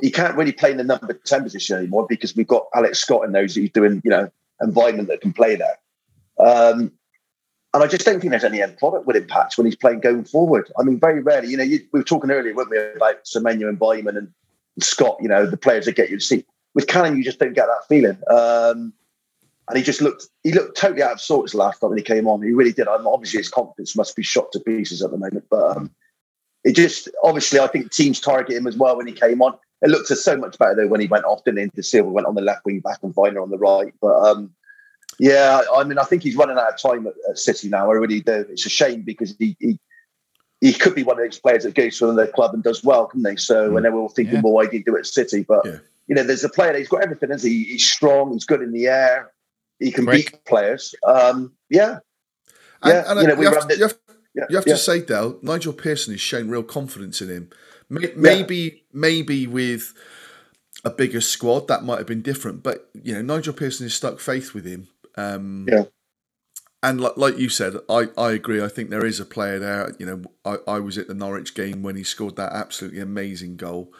he 0.00 0.10
can't 0.10 0.36
really 0.36 0.52
play 0.52 0.70
in 0.70 0.76
the 0.76 0.84
number 0.84 1.12
ten 1.12 1.42
position 1.42 1.78
anymore 1.78 2.06
because 2.08 2.36
we've 2.36 2.46
got 2.46 2.66
Alex 2.74 2.98
Scott 2.98 3.24
in 3.24 3.32
those 3.32 3.54
who's 3.54 3.70
doing 3.70 4.00
you 4.04 4.10
know 4.10 4.30
environment 4.60 5.08
that 5.08 5.20
can 5.20 5.32
play 5.32 5.56
there. 5.56 5.78
Um, 6.38 6.92
and 7.76 7.84
I 7.84 7.88
just 7.88 8.06
don't 8.06 8.20
think 8.20 8.30
there's 8.30 8.42
any 8.42 8.62
end 8.62 8.78
product 8.78 9.06
with 9.06 9.16
him, 9.16 9.24
impact 9.24 9.58
when 9.58 9.66
he's 9.66 9.76
playing 9.76 10.00
going 10.00 10.24
forward. 10.24 10.72
I 10.80 10.82
mean, 10.82 10.98
very 10.98 11.20
rarely, 11.20 11.50
you 11.50 11.58
know, 11.58 11.62
you, 11.62 11.80
we 11.92 12.00
were 12.00 12.04
talking 12.04 12.30
earlier, 12.30 12.54
weren't 12.54 12.70
we, 12.70 12.78
about 12.78 13.24
Semenyo 13.24 13.68
and 13.68 13.78
Weimann 13.78 14.16
and 14.16 14.32
Scott, 14.80 15.18
you 15.20 15.28
know, 15.28 15.44
the 15.44 15.58
players 15.58 15.84
that 15.84 15.94
get 15.94 16.08
you 16.08 16.16
to 16.16 16.24
see. 16.24 16.46
With 16.74 16.86
Callum, 16.86 17.18
you 17.18 17.22
just 17.22 17.38
don't 17.38 17.52
get 17.52 17.66
that 17.66 17.86
feeling. 17.86 18.18
Um, 18.30 18.94
and 19.68 19.76
he 19.76 19.82
just 19.82 20.00
looked 20.00 20.26
he 20.42 20.52
looked 20.52 20.78
totally 20.78 21.02
out 21.02 21.12
of 21.12 21.20
sorts 21.20 21.52
last 21.52 21.80
time 21.80 21.90
when 21.90 21.98
he 21.98 22.02
came 22.02 22.26
on. 22.26 22.42
He 22.42 22.52
really 22.52 22.72
did. 22.72 22.88
I'm 22.88 23.06
obviously 23.06 23.40
his 23.40 23.50
confidence 23.50 23.94
must 23.94 24.16
be 24.16 24.22
shot 24.22 24.52
to 24.52 24.60
pieces 24.60 25.02
at 25.02 25.10
the 25.10 25.18
moment. 25.18 25.44
But 25.50 25.76
um, 25.76 25.90
it 26.64 26.76
just 26.76 27.10
obviously 27.22 27.60
I 27.60 27.66
think 27.66 27.92
teams 27.92 28.20
target 28.20 28.56
him 28.56 28.66
as 28.66 28.78
well 28.78 28.96
when 28.96 29.06
he 29.06 29.12
came 29.12 29.42
on. 29.42 29.54
It 29.82 29.90
looked 29.90 30.08
so 30.08 30.36
much 30.38 30.56
better 30.58 30.76
though 30.76 30.86
when 30.86 31.02
he 31.02 31.08
went 31.08 31.26
off 31.26 31.44
didn't 31.44 31.58
into 31.58 31.82
Silva 31.82 32.08
went 32.08 32.26
on 32.26 32.36
the 32.36 32.40
left 32.40 32.64
wing 32.64 32.80
back 32.80 33.00
and 33.02 33.14
Vyner 33.14 33.42
on 33.42 33.50
the 33.50 33.58
right. 33.58 33.92
But 34.00 34.14
um, 34.24 34.54
yeah, 35.18 35.62
I 35.74 35.84
mean 35.84 35.98
I 35.98 36.04
think 36.04 36.22
he's 36.22 36.36
running 36.36 36.58
out 36.58 36.72
of 36.72 36.80
time 36.80 37.06
at, 37.06 37.14
at 37.28 37.38
City 37.38 37.68
now. 37.68 37.90
I 37.90 37.94
really 37.94 38.20
do. 38.20 38.44
It's 38.50 38.66
a 38.66 38.70
shame 38.70 39.02
because 39.02 39.34
he, 39.38 39.56
he 39.60 39.78
he 40.60 40.72
could 40.72 40.94
be 40.94 41.02
one 41.02 41.18
of 41.18 41.24
those 41.24 41.38
players 41.38 41.64
that 41.64 41.74
goes 41.74 41.98
to 41.98 42.08
another 42.08 42.26
club 42.26 42.54
and 42.54 42.62
does 42.62 42.82
well, 42.82 43.06
couldn't 43.06 43.24
they? 43.24 43.36
So, 43.36 43.70
mm. 43.70 43.76
and 43.76 43.84
then 43.84 43.94
we're 43.94 44.00
all 44.00 44.08
thinking, 44.08 44.36
yeah. 44.36 44.40
well, 44.42 44.54
why 44.54 44.64
did 44.64 44.72
he 44.72 44.78
do 44.80 44.96
it 44.96 45.00
at 45.00 45.06
City? 45.06 45.44
But 45.46 45.64
yeah. 45.64 45.78
you 46.06 46.14
know, 46.14 46.22
there's 46.22 46.44
a 46.44 46.48
player. 46.48 46.72
That 46.72 46.78
he's 46.78 46.88
got 46.88 47.02
everything. 47.02 47.30
Is 47.30 47.42
he? 47.42 47.64
He's 47.64 47.90
strong. 47.90 48.32
He's 48.32 48.44
good 48.44 48.62
in 48.62 48.72
the 48.72 48.86
air. 48.88 49.32
He 49.78 49.90
can 49.90 50.06
Great. 50.06 50.32
beat 50.32 50.44
players. 50.44 50.94
Um, 51.06 51.52
yeah, 51.68 51.98
and, 52.82 52.92
yeah. 52.92 53.04
And, 53.06 53.20
you 53.20 53.26
know, 53.26 53.40
you 53.40 53.52
have, 53.52 53.68
to, 53.68 53.76
you 53.76 53.82
have, 53.82 53.98
yeah, 54.34 54.44
you 54.48 54.56
have 54.56 54.64
to 54.64 54.76
say, 54.76 55.00
Dell, 55.00 55.38
Nigel 55.42 55.72
Pearson 55.72 56.14
has 56.14 56.20
shown 56.20 56.48
real 56.48 56.62
confidence 56.62 57.20
in 57.20 57.28
him. 57.28 57.50
Maybe, 57.88 58.84
maybe 58.92 59.46
with 59.46 59.94
a 60.84 60.90
bigger 60.90 61.20
squad 61.20 61.68
that 61.68 61.84
might 61.84 61.98
have 61.98 62.06
been 62.06 62.22
different, 62.22 62.62
but 62.62 62.88
you 62.94 63.14
know, 63.14 63.22
Nigel 63.22 63.52
Pearson 63.52 63.84
has 63.84 63.94
stuck 63.94 64.18
faith 64.18 64.54
with 64.54 64.64
him. 64.64 64.88
Um, 65.16 65.66
yeah. 65.68 65.84
And 66.82 67.00
like, 67.00 67.16
like 67.16 67.38
you 67.38 67.48
said, 67.48 67.74
I, 67.88 68.08
I 68.16 68.32
agree. 68.32 68.62
I 68.62 68.68
think 68.68 68.90
there 68.90 69.06
is 69.06 69.18
a 69.18 69.24
player 69.24 69.58
there. 69.58 69.94
You 69.98 70.06
know, 70.06 70.22
I, 70.44 70.72
I 70.76 70.78
was 70.78 70.98
at 70.98 71.08
the 71.08 71.14
Norwich 71.14 71.54
game 71.54 71.82
when 71.82 71.96
he 71.96 72.04
scored 72.04 72.36
that 72.36 72.52
absolutely 72.52 73.00
amazing 73.00 73.56
goal 73.56 73.92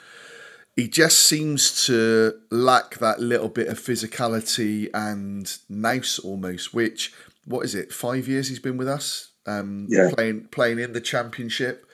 he 0.76 0.86
just 0.86 1.20
seems 1.20 1.86
to 1.86 2.34
lack 2.50 2.98
that 2.98 3.18
little 3.18 3.48
bit 3.48 3.68
of 3.68 3.80
physicality 3.80 4.88
and 4.92 5.56
nous 5.70 6.18
almost. 6.18 6.74
Which 6.74 7.14
what 7.46 7.64
is 7.64 7.74
it? 7.74 7.92
Five 7.92 8.28
years 8.28 8.48
he's 8.48 8.58
been 8.58 8.76
with 8.76 8.88
us, 8.88 9.30
um, 9.46 9.86
yeah. 9.88 10.10
playing 10.14 10.48
playing 10.48 10.78
in 10.78 10.92
the 10.92 11.00
championship. 11.00 11.86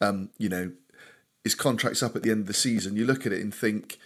Um, 0.00 0.30
you 0.38 0.48
know, 0.48 0.70
his 1.42 1.56
contract's 1.56 2.02
up 2.02 2.14
at 2.14 2.22
the 2.22 2.30
end 2.30 2.42
of 2.42 2.46
the 2.46 2.54
season. 2.54 2.96
You 2.96 3.04
look 3.04 3.26
at 3.26 3.32
it 3.32 3.42
and 3.42 3.52
think 3.52 3.98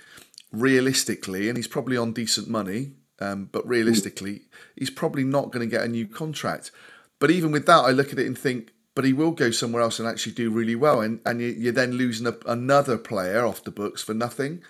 realistically, 0.50 1.48
and 1.50 1.58
he's 1.58 1.68
probably 1.68 1.98
on 1.98 2.14
decent 2.14 2.48
money. 2.48 2.92
Um, 3.20 3.48
but 3.52 3.66
realistically, 3.66 4.42
he's 4.76 4.90
probably 4.90 5.24
not 5.24 5.52
going 5.52 5.68
to 5.68 5.70
get 5.70 5.84
a 5.84 5.88
new 5.88 6.06
contract. 6.08 6.70
But 7.18 7.30
even 7.30 7.52
with 7.52 7.66
that, 7.66 7.84
I 7.84 7.90
look 7.90 8.12
at 8.12 8.18
it 8.18 8.26
and 8.26 8.36
think 8.36 8.72
but 8.94 9.04
he 9.04 9.12
will 9.12 9.30
go 9.30 9.50
somewhere 9.50 9.82
else 9.82 9.98
and 9.98 10.08
actually 10.08 10.32
do 10.32 10.50
really 10.50 10.74
well. 10.74 11.00
And 11.00 11.20
and 11.24 11.40
you, 11.40 11.70
are 11.70 11.72
then 11.72 11.92
losing 11.92 12.26
a, 12.26 12.36
another 12.46 12.98
player 12.98 13.44
off 13.44 13.64
the 13.64 13.70
books 13.70 14.02
for 14.02 14.14
nothing. 14.14 14.62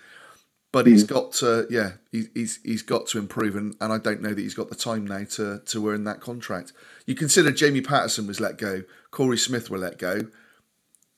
But 0.71 0.87
he's 0.87 1.05
got 1.05 1.33
to, 1.35 1.67
yeah, 1.69 1.93
he, 2.13 2.29
he's 2.33 2.59
he's 2.65 2.81
got 2.81 3.07
to 3.09 3.19
improve, 3.19 3.57
and, 3.57 3.77
and 3.79 3.93
I 3.93 3.99
don't 3.99 4.23
know 4.23 4.33
that 4.33 4.41
he's 4.41 4.55
got 4.55 4.71
the 4.71 4.75
time 4.75 5.07
now 5.07 5.25
to 5.33 5.61
to 5.67 5.89
earn 5.91 6.05
that 6.05 6.21
contract. 6.21 6.73
You 7.05 7.15
consider 7.15 7.51
Jamie 7.51 7.83
Paterson 7.83 8.27
was 8.27 8.41
let 8.41 8.57
go, 8.57 8.83
Corey 9.11 9.37
Smith 9.37 9.69
were 9.69 9.77
let 9.77 9.99
go. 9.99 10.29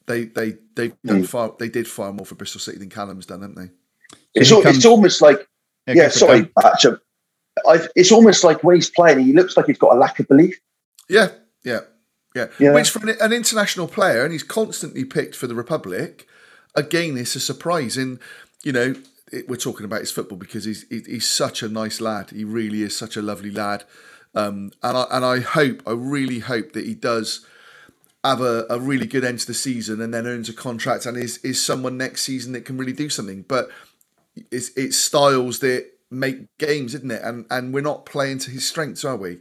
They 0.06 0.24
they 0.24 0.56
they've 0.74 1.00
done 1.04 1.22
mm. 1.22 1.28
far 1.28 1.54
they 1.56 1.68
did 1.68 1.86
far 1.86 2.12
more 2.12 2.26
for 2.26 2.34
Bristol 2.34 2.60
City 2.60 2.78
than 2.78 2.90
Callum's 2.90 3.26
done, 3.26 3.42
haven't 3.42 3.56
they? 3.56 3.70
It's, 4.34 4.50
all, 4.50 4.66
it's 4.66 4.84
almost 4.84 5.22
like 5.22 5.46
yeah, 5.86 5.94
yeah 5.94 6.08
sorry, 6.08 6.50
actually, 7.68 7.88
it's 7.96 8.12
almost 8.12 8.44
like 8.44 8.62
when 8.62 8.76
he's 8.76 8.90
playing, 8.90 9.20
he 9.20 9.32
looks 9.32 9.56
like 9.56 9.66
he's 9.66 9.78
got 9.78 9.94
a 9.94 9.98
lack 9.98 10.18
of 10.20 10.28
belief. 10.28 10.58
Yeah, 11.08 11.28
yeah. 11.64 11.80
Yeah. 12.34 12.46
yeah. 12.58 12.74
Which 12.74 12.90
for 12.90 13.08
an, 13.08 13.16
an, 13.20 13.32
international 13.32 13.86
player, 13.86 14.24
and 14.24 14.32
he's 14.32 14.42
constantly 14.42 15.04
picked 15.04 15.36
for 15.36 15.46
the 15.46 15.54
Republic, 15.54 16.26
again, 16.74 17.16
it's 17.16 17.36
a 17.36 17.40
surprise. 17.40 17.96
And, 17.96 18.18
you 18.64 18.72
know, 18.72 18.94
it, 19.30 19.48
we're 19.48 19.56
talking 19.56 19.84
about 19.84 20.00
his 20.00 20.10
football 20.10 20.38
because 20.38 20.64
he's 20.64 20.84
he's 20.88 21.30
such 21.30 21.62
a 21.62 21.68
nice 21.68 22.00
lad. 22.00 22.30
He 22.30 22.44
really 22.44 22.82
is 22.82 22.96
such 22.96 23.16
a 23.16 23.22
lovely 23.22 23.50
lad. 23.50 23.84
Um, 24.34 24.72
and 24.82 24.96
I 24.96 25.06
and 25.10 25.24
I 25.24 25.40
hope, 25.40 25.82
I 25.86 25.92
really 25.92 26.40
hope 26.40 26.72
that 26.72 26.86
he 26.86 26.94
does 26.94 27.46
have 28.24 28.40
a, 28.40 28.66
a 28.70 28.80
really 28.80 29.06
good 29.06 29.24
end 29.24 29.38
to 29.40 29.46
the 29.46 29.54
season 29.54 30.00
and 30.00 30.12
then 30.12 30.26
earns 30.26 30.48
a 30.48 30.52
contract 30.52 31.06
and 31.06 31.16
is 31.16 31.38
is 31.38 31.62
someone 31.62 31.96
next 31.96 32.22
season 32.22 32.52
that 32.52 32.64
can 32.64 32.76
really 32.76 32.92
do 32.92 33.08
something. 33.08 33.42
But 33.42 33.68
it's 34.50 34.70
it's 34.76 34.96
styles 34.96 35.60
that 35.60 35.86
make 36.18 36.56
games, 36.58 36.94
isn't 36.94 37.10
it? 37.10 37.22
And 37.22 37.46
and 37.50 37.72
we're 37.74 37.82
not 37.82 38.06
playing 38.06 38.38
to 38.40 38.50
his 38.50 38.66
strengths, 38.66 39.04
are 39.04 39.16
we? 39.16 39.40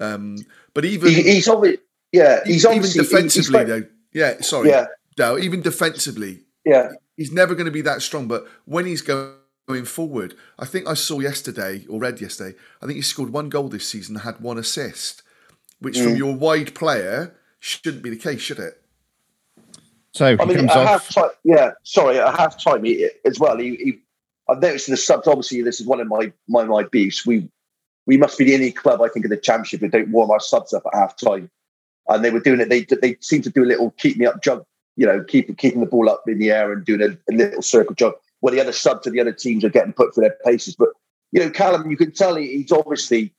Um, 0.00 0.38
but 0.74 0.84
even 0.84 1.10
he, 1.10 1.22
he's 1.22 1.48
obviously 1.48 1.82
yeah, 2.12 2.40
he's 2.44 2.64
even 2.64 2.82
defensively 2.82 3.60
he's, 3.60 3.68
though. 3.68 3.82
Yeah, 4.12 4.40
sorry, 4.40 4.70
yeah. 4.70 4.86
No, 5.18 5.38
even 5.38 5.60
defensively, 5.60 6.40
yeah, 6.64 6.92
he's 7.16 7.32
never 7.32 7.54
going 7.54 7.66
to 7.66 7.72
be 7.72 7.82
that 7.82 8.02
strong. 8.02 8.28
But 8.28 8.46
when 8.64 8.86
he's 8.86 9.02
going 9.02 9.84
forward, 9.84 10.34
I 10.58 10.64
think 10.64 10.86
I 10.86 10.94
saw 10.94 11.20
yesterday 11.20 11.84
or 11.88 12.00
read 12.00 12.20
yesterday. 12.20 12.56
I 12.82 12.86
think 12.86 12.96
he 12.96 13.02
scored 13.02 13.30
one 13.30 13.48
goal 13.48 13.68
this 13.68 13.88
season, 13.88 14.16
had 14.16 14.40
one 14.40 14.58
assist, 14.58 15.22
which 15.80 15.96
mm. 15.96 16.04
from 16.04 16.16
your 16.16 16.34
wide 16.34 16.74
player 16.74 17.34
shouldn't 17.58 18.02
be 18.02 18.10
the 18.10 18.16
case, 18.16 18.40
should 18.40 18.58
it? 18.58 18.82
So 20.12 20.36
I 20.40 20.44
mean, 20.46 20.68
at 20.68 20.70
half 20.70 21.08
time, 21.10 21.30
yeah. 21.44 21.72
Sorry, 21.82 22.18
at 22.18 22.34
half 22.34 22.62
time 22.62 22.84
he, 22.84 23.08
as 23.24 23.38
well. 23.38 23.58
He, 23.58 23.76
he, 23.76 23.98
I've 24.48 24.60
noticed 24.60 24.88
the 24.88 24.96
subs. 24.96 25.26
Obviously, 25.26 25.62
this 25.62 25.80
is 25.80 25.86
one 25.86 26.00
of 26.00 26.08
my 26.08 26.32
my 26.48 26.64
my 26.64 26.82
beefs. 26.84 27.26
We 27.26 27.48
we 28.06 28.16
must 28.16 28.38
be 28.38 28.44
the 28.44 28.54
only 28.54 28.72
club 28.72 29.02
I 29.02 29.08
think 29.08 29.24
in 29.24 29.30
the 29.30 29.36
championship 29.36 29.80
that 29.80 29.92
don't 29.92 30.10
warm 30.10 30.30
our 30.30 30.40
subs 30.40 30.72
up 30.72 30.84
at 30.86 30.98
half 30.98 31.16
time 31.16 31.50
and 32.08 32.24
they 32.24 32.30
were 32.30 32.40
doing 32.40 32.60
it. 32.60 32.68
They 32.68 32.82
they 32.84 33.16
seemed 33.20 33.44
to 33.44 33.50
do 33.50 33.64
a 33.64 33.66
little 33.66 33.90
keep 33.92 34.16
me 34.16 34.26
up 34.26 34.42
jump, 34.42 34.64
you 34.96 35.06
know, 35.06 35.22
keep 35.24 35.56
keeping 35.58 35.80
the 35.80 35.86
ball 35.86 36.08
up 36.08 36.24
in 36.26 36.38
the 36.38 36.50
air 36.50 36.72
and 36.72 36.84
doing 36.84 37.02
a, 37.02 37.32
a 37.32 37.34
little 37.34 37.62
circle 37.62 37.94
jump. 37.94 38.16
Where 38.40 38.54
the 38.54 38.60
other 38.60 38.72
subs 38.72 39.02
to 39.02 39.10
the 39.10 39.20
other 39.20 39.32
teams 39.32 39.64
are 39.64 39.68
getting 39.68 39.92
put 39.92 40.14
for 40.14 40.20
their 40.20 40.36
paces, 40.44 40.76
but 40.76 40.90
you 41.32 41.40
know, 41.40 41.50
Callum, 41.50 41.90
you 41.90 41.96
can 41.96 42.12
tell 42.12 42.36
he, 42.36 42.46
he's 42.58 42.72
obviously 42.72 43.34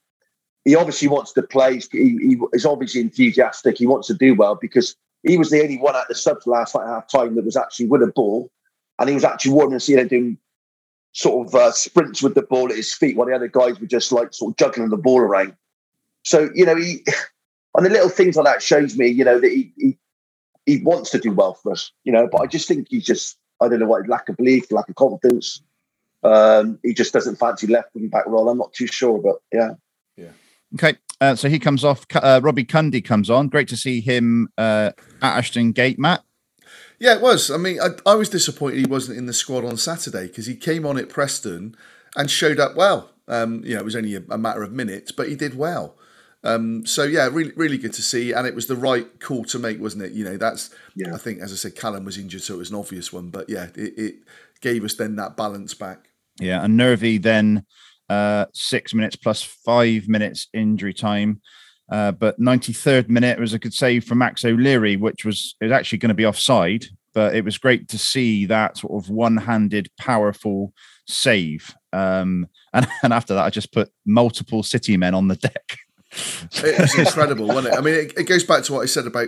he 0.66 0.76
obviously 0.76 1.07
wants 1.07 1.34
to 1.34 1.41
play. 1.41 1.80
He, 1.91 2.38
he 2.53 2.66
obviously 2.66 3.01
enthusiastic. 3.01 3.78
He 3.78 3.88
wants 3.88 4.07
to 4.07 4.14
do 4.14 4.36
well 4.36 4.55
because 4.55 4.95
he 5.24 5.38
was 5.38 5.49
the 5.49 5.62
only 5.62 5.78
one 5.78 5.95
at 5.95 6.07
the 6.07 6.16
subs 6.16 6.45
last 6.45 6.76
night 6.76 6.86
half 6.86 7.10
time 7.10 7.36
that 7.36 7.45
was 7.45 7.55
actually 7.55 7.88
with 7.88 8.03
a 8.03 8.07
ball, 8.07 8.51
and 8.99 9.10
he 9.10 9.16
was 9.16 9.24
actually 9.24 9.53
warming, 9.53 9.80
you 9.84 9.95
know, 9.95 10.03
doing 10.03 10.38
sort 11.14 11.47
of 11.47 11.55
uh, 11.55 11.72
sprints 11.72 12.22
with 12.22 12.36
the 12.36 12.41
ball 12.41 12.70
at 12.70 12.76
his 12.76 12.93
feet 12.93 13.18
while 13.18 13.28
the 13.28 13.36
other 13.36 13.47
guys 13.47 13.80
were 13.80 13.88
just 13.88 14.12
like 14.12 14.34
sort 14.34 14.51
of 14.51 14.57
juggling 14.57 14.89
the 14.89 14.97
ball 14.97 15.20
around. 15.20 15.55
So 16.24 16.49
you 16.53 16.66
know, 16.66 16.76
he 16.76 17.03
and 17.76 17.86
the 17.86 17.89
little 17.89 18.10
things 18.10 18.36
like 18.36 18.45
that 18.45 18.64
shows 18.64 18.97
me, 18.97 19.07
you 19.07 19.26
know, 19.26 19.39
that 19.39 19.51
he, 19.51 19.72
he 19.78 19.97
he 20.66 20.84
wants 20.84 21.10
to 21.12 21.20
do 21.20 21.32
well 21.32 21.55
for 21.55 21.72
us, 21.72 21.91
you 22.03 22.12
know. 22.12 22.28
But 22.32 22.41
I 22.41 22.45
just 22.47 22.68
think 22.68 22.88
he's 22.89 23.05
just 23.05 23.38
I 23.62 23.68
don't 23.68 23.80
know 23.80 23.88
what 23.88 24.07
lack 24.07 24.30
of 24.30 24.38
belief, 24.38 24.72
lack 24.72 24.89
of 24.89 24.95
confidence. 24.95 25.62
Um, 26.24 26.80
he 26.84 26.93
just 26.93 27.14
doesn't 27.14 27.38
fancy 27.38 27.68
left 27.68 27.95
wing 27.95 28.10
back 28.10 28.26
role. 28.28 28.49
I'm 28.49 28.57
not 28.57 28.74
too 28.74 28.88
sure, 28.88 29.20
but 29.20 29.36
yeah. 29.53 29.72
Yeah. 30.18 30.32
Okay, 30.76 30.97
uh, 31.22 31.36
so 31.36 31.49
he 31.49 31.60
comes 31.60 31.84
off. 31.84 32.05
Uh, 32.14 32.39
Robbie 32.43 32.66
Cundy 32.66 33.03
comes 33.03 33.30
on. 33.30 33.47
Great 33.47 33.68
to 33.70 33.78
see 33.78 34.01
him 34.01 34.49
uh, 34.57 34.91
at 35.22 35.38
Ashton 35.38 35.72
Gate, 35.72 35.97
Matt. 35.97 36.24
Yeah, 37.00 37.16
it 37.16 37.22
was. 37.22 37.50
I 37.50 37.58
mean, 37.58 37.80
I, 37.82 37.89
I 38.06 38.16
was 38.16 38.30
disappointed 38.30 38.80
he 38.80 38.86
wasn't 38.86 39.18
in 39.18 39.26
the 39.26 39.34
squad 39.34 39.64
on 39.64 39.78
Saturday 39.78 40.28
because 40.28 40.45
he 40.45 40.56
came 40.56 40.86
on 40.86 40.97
at 40.97 41.10
Preston 41.10 41.76
and 42.16 42.30
showed 42.30 42.60
up 42.60 42.76
well. 42.76 43.12
Um, 43.28 43.62
you 43.64 43.76
know, 43.76 43.82
it 43.82 43.86
was 43.86 43.95
only 43.95 44.16
a, 44.16 44.24
a 44.30 44.38
matter 44.38 44.64
of 44.64 44.74
minutes, 44.74 45.12
but 45.12 45.30
he 45.30 45.36
did 45.36 45.56
well. 45.56 45.95
Um, 46.43 46.86
so 46.86 47.04
yeah, 47.04 47.28
really, 47.32 47.52
really 47.56 47.78
good 47.78 47.93
to 47.93 48.02
see, 48.02 48.32
and 48.32 48.47
it 48.47 48.56
was 48.56 48.68
the 48.68 48.76
right 48.76 49.20
call 49.20 49.43
to 49.45 49.60
make, 49.60 49.80
wasn't 49.80 50.04
it? 50.04 50.14
You 50.14 50.24
know, 50.24 50.38
that's 50.38 50.74
yeah. 50.95 51.14
I 51.14 51.18
think, 51.18 51.41
as 51.41 51.52
I 51.52 51.56
said, 51.56 51.76
Callum 51.76 52.06
was 52.06 52.18
injured, 52.18 52.41
so 52.41 52.56
it 52.56 52.60
was 52.60 52.70
an 52.70 52.78
obvious 52.78 53.12
one, 53.12 53.30
but 53.30 53.50
yeah, 53.50 53.68
it, 53.76 53.97
it 53.97 54.16
gave 54.62 54.84
us 54.84 54.93
then 54.93 55.16
that 55.18 55.36
balance 55.36 55.74
back. 55.74 56.10
Yeah, 56.39 56.64
and 56.64 56.78
Nervy 56.78 57.18
then 57.18 57.66
uh, 58.10 58.45
six 58.54 58.93
minutes 58.93 59.18
plus 59.18 59.43
five 59.43 60.08
minutes 60.08 60.47
injury 60.54 60.93
time. 60.93 61.41
Uh, 61.92 62.12
but 62.12 62.40
93rd 62.40 63.10
minute 63.10 63.40
was 63.40 63.54
a 63.54 63.60
good 63.60 63.74
save 63.74 64.04
from 64.04 64.20
Max 64.20 64.46
O'Leary, 64.46 64.96
which 64.96 65.26
was 65.26 65.56
it 65.60 65.66
was 65.66 65.74
actually 65.74 65.98
going 65.98 66.10
to 66.10 66.16
be 66.16 66.26
offside, 66.26 66.86
but 67.14 67.36
it 67.36 67.44
was 67.44 67.58
great 67.58 67.88
to 67.90 67.98
see 67.98 68.46
that 68.46 68.78
sort 68.78 69.04
of 69.04 69.10
one-handed, 69.10 69.90
powerful 69.98 70.74
save. 71.08 71.74
Um, 71.92 72.48
and, 72.74 72.88
and 73.04 73.14
after 73.14 73.34
that, 73.34 73.46
I 73.46 73.50
just 73.50 73.72
put 73.72 73.92
multiple 74.06 74.64
City 74.64 74.98
men 74.98 75.16
on 75.16 75.28
the 75.28 75.36
deck. 75.36 75.80
it's 76.12 76.98
incredible, 76.98 77.48
wasn't 77.48 77.74
it? 77.74 77.78
I 77.78 77.82
mean, 77.82 77.94
it, 77.94 78.18
it, 78.18 78.24
goes 78.24 78.44
back 78.44 78.64
to 78.64 78.74
what 78.74 78.82
I 78.82 78.88
said 78.88 79.06
about 79.06 79.28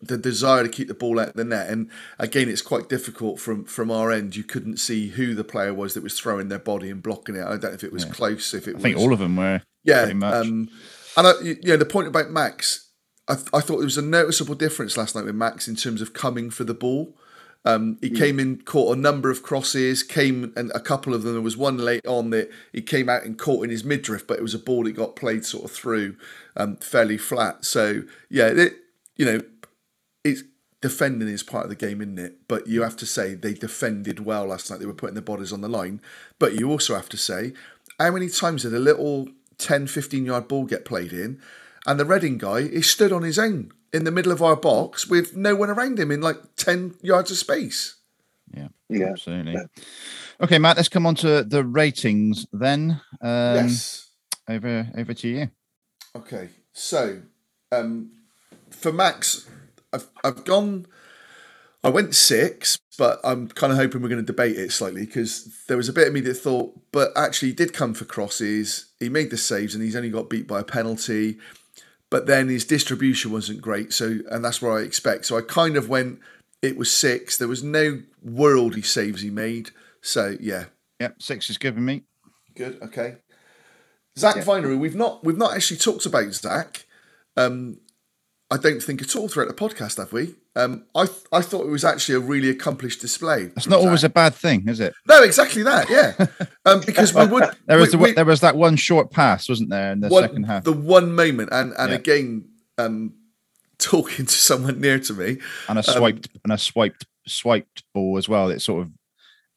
the 0.00 0.18
desire 0.18 0.64
to 0.64 0.68
keep 0.68 0.88
the 0.88 0.94
ball 0.94 1.20
out 1.20 1.28
of 1.28 1.34
the 1.34 1.44
net, 1.44 1.70
and 1.70 1.88
again, 2.18 2.48
it's 2.48 2.62
quite 2.62 2.88
difficult 2.88 3.38
from 3.38 3.64
from 3.64 3.92
our 3.92 4.10
end. 4.10 4.34
You 4.34 4.42
couldn't 4.42 4.78
see 4.78 5.10
who 5.10 5.34
the 5.36 5.44
player 5.44 5.72
was 5.72 5.94
that 5.94 6.02
was 6.02 6.18
throwing 6.18 6.48
their 6.48 6.58
body 6.58 6.90
and 6.90 7.00
blocking 7.00 7.36
it. 7.36 7.44
I 7.44 7.50
don't 7.50 7.62
know 7.62 7.70
if 7.70 7.84
it 7.84 7.92
was 7.92 8.04
yeah. 8.06 8.10
close, 8.10 8.54
if 8.54 8.66
it. 8.66 8.72
I 8.72 8.74
was, 8.74 8.82
think 8.82 8.98
all 8.98 9.12
of 9.12 9.20
them 9.20 9.36
were. 9.36 9.62
Yeah, 9.84 10.10
um, 10.22 10.68
and 11.16 11.26
I, 11.26 11.32
you 11.42 11.58
know, 11.64 11.76
the 11.76 11.86
point 11.86 12.08
about 12.08 12.30
Max, 12.30 12.90
I, 13.28 13.34
I 13.52 13.60
thought 13.60 13.78
there 13.78 13.84
was 13.84 13.98
a 13.98 14.02
noticeable 14.02 14.54
difference 14.54 14.96
last 14.96 15.14
night 15.14 15.24
with 15.24 15.34
Max 15.34 15.68
in 15.68 15.76
terms 15.76 16.00
of 16.00 16.12
coming 16.12 16.50
for 16.50 16.64
the 16.64 16.74
ball. 16.74 17.16
Um, 17.64 17.98
he 18.00 18.10
came 18.10 18.38
in, 18.38 18.58
caught 18.58 18.96
a 18.96 19.00
number 19.00 19.28
of 19.28 19.42
crosses, 19.42 20.04
came 20.04 20.52
and 20.56 20.70
a 20.72 20.78
couple 20.78 21.12
of 21.12 21.24
them. 21.24 21.32
There 21.32 21.42
was 21.42 21.56
one 21.56 21.78
late 21.78 22.06
on 22.06 22.30
that 22.30 22.48
he 22.72 22.80
came 22.80 23.08
out 23.08 23.24
and 23.24 23.36
caught 23.36 23.64
in 23.64 23.70
his 23.70 23.82
midriff, 23.82 24.24
but 24.24 24.38
it 24.38 24.42
was 24.42 24.54
a 24.54 24.58
ball 24.58 24.84
that 24.84 24.92
got 24.92 25.16
played 25.16 25.44
sort 25.44 25.64
of 25.64 25.72
through 25.72 26.16
um, 26.56 26.76
fairly 26.76 27.18
flat. 27.18 27.64
So 27.64 28.04
yeah, 28.30 28.46
it, 28.46 28.74
you 29.16 29.26
know, 29.26 29.40
it's 30.22 30.44
defending 30.80 31.26
is 31.26 31.42
part 31.42 31.64
of 31.64 31.70
the 31.70 31.74
game, 31.74 32.00
isn't 32.00 32.20
it? 32.20 32.46
But 32.46 32.68
you 32.68 32.82
have 32.82 32.96
to 32.98 33.06
say 33.06 33.34
they 33.34 33.54
defended 33.54 34.24
well 34.24 34.46
last 34.46 34.70
night. 34.70 34.78
They 34.78 34.86
were 34.86 34.94
putting 34.94 35.14
their 35.14 35.22
bodies 35.22 35.52
on 35.52 35.60
the 35.60 35.68
line. 35.68 36.00
But 36.38 36.54
you 36.54 36.70
also 36.70 36.94
have 36.94 37.08
to 37.08 37.16
say 37.16 37.52
how 37.98 38.12
many 38.12 38.28
times 38.28 38.62
did 38.62 38.74
a 38.74 38.78
little 38.78 39.28
10, 39.58 39.86
15 39.86 40.24
yard 40.24 40.48
ball 40.48 40.64
get 40.64 40.84
played 40.84 41.12
in, 41.12 41.40
and 41.86 41.98
the 41.98 42.04
Reading 42.04 42.38
guy 42.38 42.58
is 42.58 42.88
stood 42.90 43.12
on 43.12 43.22
his 43.22 43.38
own 43.38 43.72
in 43.92 44.04
the 44.04 44.10
middle 44.10 44.32
of 44.32 44.42
our 44.42 44.56
box 44.56 45.06
with 45.06 45.36
no 45.36 45.54
one 45.54 45.70
around 45.70 45.98
him 45.98 46.10
in 46.10 46.20
like 46.20 46.36
10 46.56 46.96
yards 47.02 47.30
of 47.30 47.36
space. 47.38 47.96
Yeah, 48.54 48.68
Yeah. 48.88 49.06
absolutely. 49.10 49.56
Okay, 50.40 50.58
Matt, 50.58 50.76
let's 50.76 50.88
come 50.88 51.06
on 51.06 51.14
to 51.16 51.42
the 51.44 51.64
ratings 51.64 52.46
then. 52.52 53.00
Um, 53.22 53.54
yes. 53.56 54.10
Over, 54.48 54.88
over 54.96 55.14
to 55.14 55.28
you. 55.28 55.50
Okay. 56.14 56.50
So, 56.72 57.22
um, 57.72 58.10
for 58.70 58.92
Max, 58.92 59.48
I've, 59.92 60.08
I've 60.22 60.44
gone, 60.44 60.86
I 61.86 61.90
went 61.90 62.14
six, 62.14 62.78
but 62.98 63.20
I'm 63.22 63.48
kind 63.48 63.72
of 63.72 63.78
hoping 63.78 64.02
we're 64.02 64.08
going 64.08 64.20
to 64.20 64.26
debate 64.26 64.56
it 64.56 64.72
slightly 64.72 65.06
because 65.06 65.56
there 65.68 65.76
was 65.76 65.88
a 65.88 65.92
bit 65.92 66.08
of 66.08 66.12
me 66.12 66.20
that 66.22 66.34
thought, 66.34 66.78
but 66.92 67.12
actually, 67.16 67.48
he 67.48 67.54
did 67.54 67.72
come 67.72 67.94
for 67.94 68.04
crosses. 68.04 68.86
He 68.98 69.08
made 69.08 69.30
the 69.30 69.36
saves 69.36 69.74
and 69.74 69.84
he's 69.84 69.96
only 69.96 70.10
got 70.10 70.28
beat 70.28 70.48
by 70.48 70.60
a 70.60 70.64
penalty. 70.64 71.38
But 72.10 72.26
then 72.26 72.48
his 72.48 72.64
distribution 72.64 73.30
wasn't 73.32 73.60
great. 73.60 73.92
So, 73.92 74.18
and 74.30 74.44
that's 74.44 74.60
what 74.60 74.72
I 74.72 74.80
expect. 74.80 75.26
So 75.26 75.38
I 75.38 75.42
kind 75.42 75.76
of 75.76 75.88
went, 75.88 76.18
it 76.60 76.76
was 76.76 76.90
six. 76.90 77.36
There 77.36 77.48
was 77.48 77.62
no 77.62 78.02
worldly 78.22 78.82
saves 78.82 79.22
he 79.22 79.30
made. 79.30 79.70
So, 80.00 80.36
yeah, 80.40 80.66
Yep, 81.00 81.22
six 81.22 81.50
is 81.50 81.58
given 81.58 81.84
me. 81.84 82.02
Good. 82.54 82.78
Okay. 82.82 83.16
Zak 84.18 84.36
Vyner, 84.36 84.78
we've 84.78 84.94
not 84.94 85.22
we've 85.24 85.36
not 85.36 85.54
actually 85.54 85.76
talked 85.76 86.06
about 86.06 86.32
Zach. 86.32 86.86
Um, 87.36 87.80
I 88.50 88.56
don't 88.58 88.80
think 88.80 89.02
at 89.02 89.16
all 89.16 89.26
throughout 89.28 89.48
the 89.48 89.54
podcast, 89.54 89.96
have 89.98 90.12
we? 90.12 90.34
Um, 90.54 90.84
I 90.94 91.06
th- 91.06 91.18
I 91.32 91.40
thought 91.40 91.66
it 91.66 91.70
was 91.70 91.84
actually 91.84 92.14
a 92.14 92.20
really 92.20 92.48
accomplished 92.48 93.00
display. 93.00 93.50
It's 93.56 93.66
not 93.66 93.80
always 93.80 94.04
a 94.04 94.08
bad 94.08 94.34
thing, 94.34 94.68
is 94.68 94.78
it? 94.78 94.94
no, 95.08 95.22
exactly 95.22 95.62
that. 95.64 95.90
Yeah, 95.90 96.26
um, 96.64 96.80
because 96.86 97.12
we 97.12 97.26
would 97.26 97.44
There 97.66 97.76
was 97.78 97.88
we- 97.88 97.90
the, 97.92 97.98
we- 97.98 98.12
there 98.12 98.24
was 98.24 98.40
that 98.40 98.56
one 98.56 98.76
short 98.76 99.10
pass, 99.10 99.48
wasn't 99.48 99.70
there, 99.70 99.90
in 99.92 100.00
the 100.00 100.08
one, 100.08 100.22
second 100.22 100.44
half, 100.44 100.64
the 100.64 100.72
one 100.72 101.14
moment, 101.14 101.48
and 101.52 101.72
and 101.76 101.90
Yeah. 101.90 101.96
again, 101.96 102.48
um, 102.78 103.14
talking 103.78 104.26
to 104.26 104.32
someone 104.34 104.80
near 104.80 104.98
to 105.00 105.12
me, 105.12 105.38
and 105.68 105.78
a 105.78 105.82
swiped 105.82 106.28
and 106.44 106.52
a 106.52 106.58
swiped 106.58 107.04
swiped 107.26 107.82
ball 107.92 108.16
as 108.16 108.28
well. 108.28 108.48
It 108.50 108.60
sort 108.62 108.82
of 108.86 108.92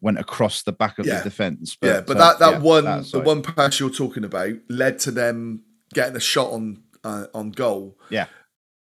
went 0.02 0.18
across 0.18 0.64
the 0.64 0.72
back 0.72 0.98
of 0.98 1.06
Yeah. 1.06 1.18
the 1.20 1.26
defence. 1.26 1.78
yeah, 1.82 2.02
but 2.02 2.18
uh, 2.18 2.20
that 2.20 2.40
that 2.40 2.52
yeah, 2.54 2.60
one 2.60 2.86
that 2.86 3.06
the 3.12 3.20
one 3.20 3.44
pass 3.44 3.80
you're 3.80 3.90
talking 3.92 4.24
about 4.24 4.54
led 4.68 4.98
to 5.00 5.12
them 5.12 5.62
getting 5.94 6.16
a 6.16 6.20
shot 6.20 6.52
on 6.52 6.82
uh, 7.04 7.28
on 7.36 7.52
goal. 7.52 7.98
yeah, 8.10 8.26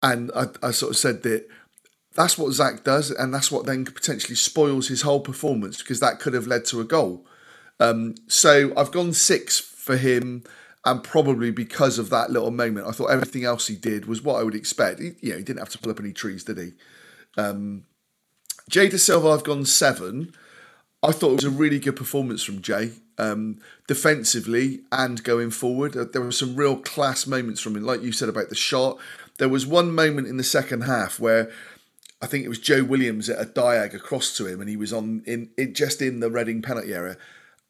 And 0.02 0.30
I, 0.34 0.46
I 0.62 0.70
sort 0.72 0.90
of 0.90 0.96
said 0.96 1.22
that 1.22 1.48
that's 2.14 2.36
what 2.36 2.52
Zak 2.52 2.84
does, 2.84 3.10
and 3.10 3.32
that's 3.32 3.50
what 3.50 3.66
then 3.66 3.84
potentially 3.84 4.34
spoils 4.34 4.88
his 4.88 5.02
whole 5.02 5.20
performance 5.20 5.78
because 5.78 6.00
that 6.00 6.18
could 6.20 6.34
have 6.34 6.46
led 6.46 6.64
to 6.66 6.80
a 6.80 6.84
goal. 6.84 7.26
Um, 7.80 8.14
so 8.26 8.72
I've 8.76 8.92
gone 8.92 9.12
six 9.12 9.58
for 9.58 9.96
him, 9.96 10.44
and 10.84 11.02
probably 11.02 11.50
because 11.50 11.98
of 11.98 12.10
that 12.10 12.30
little 12.30 12.50
moment, 12.50 12.86
I 12.86 12.90
thought 12.90 13.06
everything 13.06 13.44
else 13.44 13.66
he 13.68 13.76
did 13.76 14.06
was 14.06 14.22
what 14.22 14.40
I 14.40 14.42
would 14.42 14.54
expect. 14.54 15.00
He, 15.00 15.12
you 15.20 15.30
know, 15.30 15.38
he 15.38 15.44
didn't 15.44 15.60
have 15.60 15.70
to 15.70 15.78
pull 15.78 15.92
up 15.92 16.00
any 16.00 16.12
trees, 16.12 16.44
did 16.44 16.58
he? 16.58 16.72
Um, 17.36 17.84
Jay 18.68 18.88
Dasilva, 18.88 19.34
I've 19.34 19.44
gone 19.44 19.64
seven. 19.64 20.32
I 21.02 21.12
thought 21.12 21.32
it 21.32 21.36
was 21.36 21.44
a 21.44 21.50
really 21.50 21.80
good 21.80 21.96
performance 21.96 22.44
from 22.44 22.62
Jay, 22.62 22.92
um, 23.18 23.58
defensively 23.88 24.82
and 24.92 25.22
going 25.24 25.50
forward. 25.50 25.96
Uh, 25.96 26.04
There 26.04 26.22
were 26.22 26.30
some 26.30 26.54
real 26.54 26.76
class 26.76 27.26
moments 27.26 27.60
from 27.60 27.76
him, 27.76 27.84
like 27.84 28.02
you 28.02 28.12
said 28.12 28.28
about 28.28 28.50
the 28.50 28.54
shot. 28.54 28.98
There 29.38 29.48
was 29.48 29.66
one 29.66 29.94
moment 29.94 30.28
in 30.28 30.36
the 30.36 30.44
second 30.44 30.82
half 30.82 31.18
where 31.18 31.50
I 32.20 32.26
think 32.26 32.44
it 32.44 32.48
was 32.48 32.60
Joe 32.60 32.84
Williams 32.84 33.28
at 33.28 33.40
a 33.40 33.50
diag 33.50 33.94
across 33.94 34.36
to 34.36 34.46
him, 34.46 34.60
and 34.60 34.70
he 34.70 34.76
was 34.76 34.92
on 34.92 35.22
in, 35.26 35.50
in 35.58 35.74
just 35.74 36.00
in 36.00 36.20
the 36.20 36.30
Reading 36.30 36.62
penalty 36.62 36.94
area, 36.94 37.16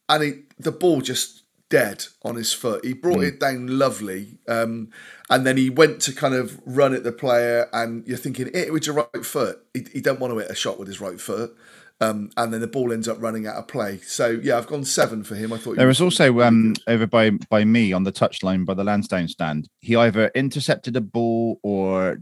and 0.09 0.23
he, 0.23 0.33
the 0.59 0.73
ball 0.73 1.01
just 1.01 1.43
dead 1.71 2.05
on 2.23 2.37
his 2.37 2.53
foot. 2.53 2.85
He 2.85 2.93
brought 2.93 3.25
it 3.25 3.41
down 3.41 3.79
lovely, 3.79 4.37
um, 4.47 4.91
and 5.31 5.47
then 5.47 5.57
he 5.57 5.71
went 5.71 6.03
to 6.03 6.13
kind 6.13 6.35
of 6.35 6.61
run 6.67 6.95
at 6.95 7.03
the 7.03 7.13
player, 7.13 7.71
and 7.73 8.07
you're 8.07 8.19
thinking 8.19 8.45
hit 8.47 8.69
it 8.69 8.73
with 8.73 8.87
your 8.87 8.97
right 8.97 9.25
foot. 9.25 9.65
He, 9.73 9.87
he 9.95 10.01
don't 10.03 10.21
want 10.21 10.35
to 10.35 10.39
hit 10.39 10.51
a 10.51 10.55
shot 10.55 10.79
with 10.79 10.87
his 10.87 11.01
right 11.01 11.19
foot. 11.19 11.57
Um, 12.03 12.31
and 12.37 12.53
then 12.53 12.61
the 12.61 12.67
ball 12.67 12.93
ends 12.93 13.07
up 13.07 13.23
running 13.23 13.47
out 13.47 13.55
of 13.55 13.69
play. 13.69 13.99
So 13.99 14.41
yeah, 14.43 14.59
I've 14.59 14.67
gone 14.67 14.85
seven 14.85 15.23
for 15.23 15.37
him. 15.37 15.53
I 15.53 15.57
thought 15.59 15.73
he 15.73 15.77
There 15.77 15.87
was 15.87 16.01
also 16.01 16.41
um, 16.41 16.75
over 16.89 17.07
by 17.07 17.31
by 17.31 17.65
me 17.65 17.93
on 17.93 18.03
the 18.03 18.13
touchline 18.13 18.67
by 18.67 18.75
the 18.75 18.83
Lansdown 18.83 19.29
stand. 19.29 19.69
He 19.81 19.95
either 19.95 20.31
intercepted 20.35 20.97
a 20.97 21.01
ball 21.01 21.61
or 21.63 22.19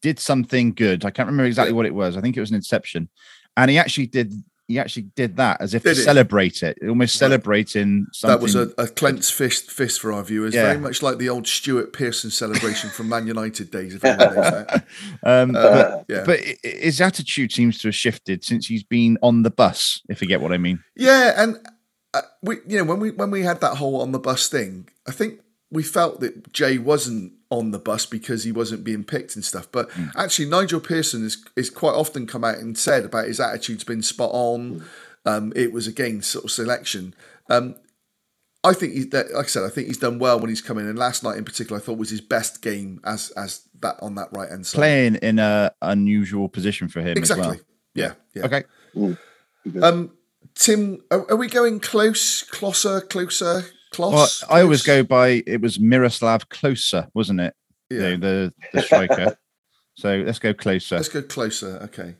did 0.00 0.18
something 0.18 0.72
good. 0.72 1.04
I 1.04 1.10
can't 1.10 1.26
remember 1.26 1.46
exactly 1.46 1.74
what 1.74 1.84
it 1.84 1.94
was. 1.94 2.16
I 2.16 2.22
think 2.22 2.36
it 2.36 2.40
was 2.40 2.50
an 2.50 2.56
interception, 2.56 3.10
and 3.56 3.70
he 3.70 3.78
actually 3.78 4.06
did. 4.06 4.32
He 4.70 4.78
actually 4.78 5.06
did 5.16 5.36
that 5.36 5.60
as 5.60 5.74
if 5.74 5.82
Did 5.82 5.94
to 5.94 6.00
he? 6.00 6.04
celebrate 6.04 6.62
it, 6.62 6.78
almost 6.88 7.16
celebrating 7.18 8.06
something. 8.12 8.36
That 8.36 8.42
was 8.42 8.54
a, 8.54 8.70
a 8.78 8.86
clenched 8.86 9.32
fist 9.32 9.70
fist 9.70 10.00
for 10.00 10.12
our 10.12 10.22
viewers, 10.22 10.54
Yeah. 10.54 10.66
very 10.66 10.78
much 10.78 11.02
like 11.02 11.18
the 11.18 11.28
old 11.28 11.46
Stuart 11.48 11.92
Pearson 11.92 12.30
celebration 12.30 12.88
from 12.90 13.08
Man 13.08 13.26
United 13.26 13.70
days. 13.70 13.94
If 13.96 14.04
anyone 14.04 14.34
knows 14.36 14.50
that. 14.50 14.84
um, 15.24 15.56
Uh, 15.56 15.62
but, 15.74 16.04
yeah. 16.08 16.22
but 16.24 16.38
i- 16.40 16.56
i- 16.64 16.68
his 16.86 17.00
attitude 17.00 17.50
seems 17.52 17.78
to 17.80 17.88
have 17.88 17.94
shifted 17.96 18.44
since 18.44 18.66
he's 18.68 18.84
been 18.84 19.18
on 19.22 19.42
the 19.42 19.50
bus. 19.50 20.00
If 20.08 20.22
you 20.22 20.28
get 20.28 20.40
what 20.40 20.52
I 20.52 20.58
mean. 20.58 20.78
Yeah, 20.94 21.34
and 21.42 21.58
uh, 22.14 22.22
we, 22.42 22.56
you 22.68 22.78
know, 22.78 22.84
when 22.84 23.00
we 23.00 23.10
when 23.10 23.30
we 23.32 23.42
had 23.42 23.60
that 23.62 23.76
whole 23.78 24.00
on 24.00 24.12
the 24.12 24.18
bus 24.20 24.48
thing, 24.48 24.88
I 25.08 25.12
think 25.12 25.40
we 25.70 25.82
felt 25.82 26.20
that 26.20 26.52
Jay 26.52 26.78
wasn't 26.78 27.32
on 27.50 27.72
the 27.72 27.78
bus 27.78 28.06
because 28.06 28.44
he 28.44 28.52
wasn't 28.52 28.84
being 28.84 29.04
picked 29.04 29.34
and 29.34 29.44
stuff. 29.44 29.68
But 29.70 29.90
actually, 30.16 30.48
Nigel 30.48 30.80
Pearson 30.80 31.24
is 31.24 31.44
is 31.56 31.68
quite 31.68 31.94
often 31.94 32.26
come 32.26 32.44
out 32.44 32.58
and 32.58 32.78
said 32.78 33.04
about 33.04 33.26
his 33.26 33.40
attitude's 33.40 33.84
been 33.84 34.02
spot 34.02 34.30
on. 34.32 34.84
Um, 35.26 35.52
it 35.54 35.72
was 35.72 35.86
again 35.86 36.22
sort 36.22 36.46
of 36.46 36.50
selection. 36.50 37.14
Um, 37.48 37.74
I 38.62 38.72
think 38.72 38.92
he's 38.92 39.12
like 39.12 39.34
I 39.34 39.42
said, 39.42 39.64
I 39.64 39.68
think 39.68 39.88
he's 39.88 39.98
done 39.98 40.18
well 40.18 40.38
when 40.38 40.48
he's 40.48 40.62
come 40.62 40.78
in. 40.78 40.86
And 40.86 40.98
last 40.98 41.24
night 41.24 41.38
in 41.38 41.44
particular, 41.44 41.80
I 41.80 41.84
thought 41.84 41.98
was 41.98 42.10
his 42.10 42.20
best 42.20 42.62
game 42.62 43.00
as 43.04 43.30
as 43.32 43.62
that 43.80 43.96
on 44.02 44.14
that 44.14 44.28
right 44.32 44.50
hand 44.50 44.66
side. 44.66 44.78
Playing 44.78 45.14
in 45.16 45.38
a 45.38 45.72
unusual 45.82 46.48
position 46.48 46.88
for 46.88 47.00
him 47.00 47.16
exactly. 47.16 47.42
as 47.42 47.48
well. 47.48 47.60
Yeah. 47.94 48.12
Yeah. 48.34 48.46
Okay. 48.46 48.64
Um, 49.82 50.12
Tim, 50.54 51.02
are, 51.10 51.30
are 51.30 51.36
we 51.36 51.48
going 51.48 51.80
close, 51.80 52.42
closer, 52.42 53.00
closer, 53.00 53.64
Well? 53.98 54.28
I 54.48 54.62
always 54.62 54.82
go 54.82 55.02
by 55.02 55.42
it 55.46 55.60
was 55.60 55.80
Miroslav 55.80 56.48
Klose, 56.48 57.08
wasn't 57.14 57.40
it? 57.40 57.54
Yeah. 57.90 57.98
Know, 57.98 58.16
the 58.16 58.54
the 58.72 58.82
striker. 58.82 59.36
so 59.94 60.22
let's 60.24 60.38
go 60.38 60.54
closer. 60.54 60.96
Let's 60.96 61.08
go 61.08 61.22
closer. 61.22 61.78
Okay. 61.84 62.16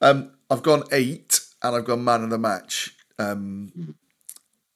Um, 0.00 0.32
I've 0.50 0.62
gone 0.62 0.84
eight, 0.92 1.40
and 1.62 1.76
I've 1.76 1.84
gone 1.84 2.04
man 2.04 2.24
of 2.24 2.30
the 2.30 2.38
match. 2.38 2.96
Um, 3.18 3.94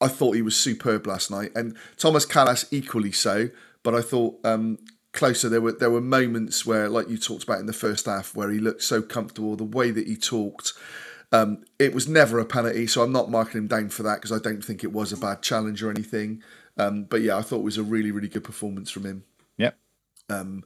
I 0.01 0.09
thought 0.09 0.37
he 0.37 0.43
was 0.43 0.57
superb 0.57 1.07
last 1.07 1.31
night, 1.31 1.51
and 1.55 1.77
Tomas 1.97 2.25
Kalas 2.25 2.67
equally 2.71 3.13
so. 3.13 3.51
But 3.83 3.95
I 3.95 4.01
thought 4.01 4.39
um, 4.45 4.79
Klose. 5.13 5.49
There 5.49 5.61
were 5.61 5.73
there 5.73 5.91
were 5.91 6.01
moments 6.01 6.65
where, 6.65 6.89
like 6.89 7.09
you 7.09 7.19
talked 7.19 7.45
about 7.45 7.61
in 7.61 7.67
the 7.67 7.73
first 7.73 8.07
half, 8.07 8.35
where 8.37 8.51
he 8.51 8.59
looked 8.59 8.83
so 8.83 9.03
comfortable. 9.03 9.57
The 9.57 9.65
way 9.65 9.91
that 9.91 10.07
he 10.07 10.17
talked. 10.17 10.73
Um, 11.31 11.65
it 11.79 11.95
was 11.95 12.09
never 12.09 12.39
a 12.39 12.45
penalty, 12.45 12.87
so 12.87 13.03
I'm 13.03 13.13
not 13.13 13.31
marking 13.31 13.59
him 13.59 13.67
down 13.67 13.91
for 13.91 14.03
that 14.05 14.17
because 14.17 14.33
I 14.33 14.39
don't 14.39 14.65
think 14.65 14.83
it 14.83 14.93
was 14.93 15.13
a 15.13 15.17
bad 15.17 15.43
challenge 15.43 15.83
or 15.83 15.91
anything. 15.91 16.43
Um, 16.79 17.05
but 17.05 17.21
yeah, 17.21 17.37
I 17.37 17.43
thought 17.43 17.59
it 17.59 17.65
was 17.65 17.77
a 17.77 17.83
really, 17.83 18.11
really 18.11 18.29
good 18.29 18.45
performance 18.45 18.91
from 18.91 19.05
him. 19.05 19.25
Yep. 19.59 19.77
Um, 20.31 20.65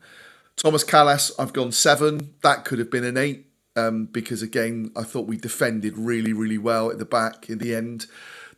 Tomas 0.56 0.84
Kalas, 0.84 1.32
I've 1.38 1.52
gone 1.52 1.72
seven. 1.72 2.34
That 2.42 2.64
could 2.64 2.78
have 2.78 2.90
been 2.90 3.04
an 3.04 3.16
eight 3.16 3.46
um, 3.74 4.06
because, 4.06 4.42
again, 4.42 4.92
I 4.94 5.02
thought 5.02 5.26
we 5.26 5.36
defended 5.36 5.96
really, 5.96 6.32
really 6.32 6.58
well 6.58 6.90
at 6.90 6.98
the 6.98 7.04
back 7.04 7.48
in 7.48 7.58
the 7.58 7.74
end. 7.74 8.06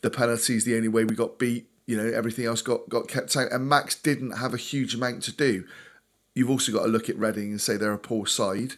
The 0.02 0.10
penalty 0.10 0.56
is 0.56 0.64
the 0.64 0.76
only 0.76 0.88
way 0.88 1.04
we 1.04 1.14
got 1.14 1.38
beat. 1.38 1.70
You 1.86 1.96
know, 1.96 2.06
everything 2.06 2.46
else 2.46 2.60
got, 2.60 2.88
got 2.88 3.08
kept 3.08 3.36
out. 3.36 3.52
And 3.52 3.68
Max 3.68 3.94
didn't 3.94 4.32
have 4.32 4.52
a 4.52 4.58
huge 4.58 4.94
amount 4.94 5.22
to 5.24 5.32
do. 5.32 5.64
You've 6.34 6.50
also 6.50 6.72
got 6.72 6.82
to 6.82 6.88
look 6.88 7.08
at 7.08 7.16
Reading 7.16 7.50
and 7.50 7.60
say 7.60 7.76
they're 7.76 7.92
a 7.92 7.98
poor 7.98 8.26
side, 8.26 8.74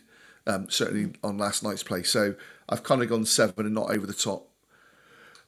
um, 0.46 0.68
certainly 0.68 1.14
on 1.24 1.38
last 1.38 1.62
night's 1.62 1.82
play. 1.82 2.02
So 2.02 2.34
I've 2.68 2.82
kind 2.82 3.02
of 3.02 3.08
gone 3.08 3.24
seven 3.24 3.66
and 3.66 3.74
not 3.74 3.90
over 3.90 4.06
the 4.06 4.14
top. 4.14 4.48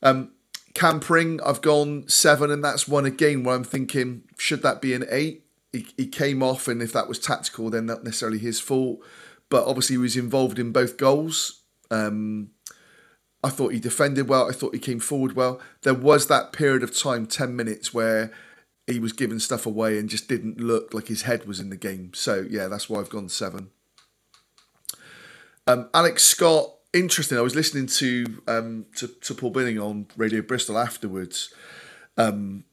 Um, 0.02 0.32
Cam 0.74 1.00
Pring, 1.00 1.40
I've 1.44 1.60
gone 1.60 2.08
seven, 2.08 2.50
and 2.50 2.62
that's 2.62 2.86
one 2.86 3.04
again 3.04 3.42
where 3.42 3.56
I'm 3.56 3.64
thinking, 3.64 4.22
should 4.36 4.62
that 4.62 4.80
be 4.80 4.94
an 4.94 5.04
eight? 5.10 5.44
He, 5.72 5.86
he 5.96 6.06
came 6.06 6.42
off, 6.42 6.68
and 6.68 6.80
if 6.80 6.92
that 6.92 7.08
was 7.08 7.18
tactical, 7.18 7.70
then 7.70 7.86
not 7.86 8.04
necessarily 8.04 8.38
his 8.38 8.60
fault. 8.60 9.00
But 9.48 9.66
obviously, 9.66 9.94
he 9.94 9.98
was 9.98 10.16
involved 10.16 10.58
in 10.58 10.72
both 10.72 10.96
goals. 10.96 11.62
Um, 11.90 12.50
I 13.42 13.50
thought 13.50 13.72
he 13.72 13.80
defended 13.80 14.28
well. 14.28 14.48
I 14.48 14.52
thought 14.52 14.74
he 14.74 14.80
came 14.80 15.00
forward 15.00 15.34
well. 15.34 15.60
There 15.82 15.94
was 15.94 16.26
that 16.28 16.52
period 16.52 16.82
of 16.82 16.96
time, 16.96 17.26
10 17.26 17.54
minutes, 17.54 17.94
where 17.94 18.32
he 18.86 18.98
was 18.98 19.12
giving 19.12 19.38
stuff 19.38 19.66
away 19.66 19.98
and 19.98 20.08
just 20.08 20.28
didn't 20.28 20.60
look 20.60 20.94
like 20.94 21.08
his 21.08 21.22
head 21.22 21.46
was 21.46 21.60
in 21.60 21.70
the 21.70 21.76
game. 21.76 22.12
So, 22.14 22.46
yeah, 22.48 22.68
that's 22.68 22.88
why 22.88 23.00
I've 23.00 23.10
gone 23.10 23.28
seven. 23.28 23.70
Um, 25.66 25.88
Alex 25.92 26.24
Scott, 26.24 26.77
interesting. 26.92 27.38
I 27.38 27.42
was 27.42 27.54
listening 27.54 27.86
to 27.86 28.42
um, 28.46 28.86
to, 28.96 29.08
to 29.08 29.34
Paul 29.34 29.50
Binning 29.50 29.78
on 29.78 30.06
Radio 30.16 30.42
Bristol 30.42 30.78
afterwards, 30.78 31.52
um, 32.16 32.64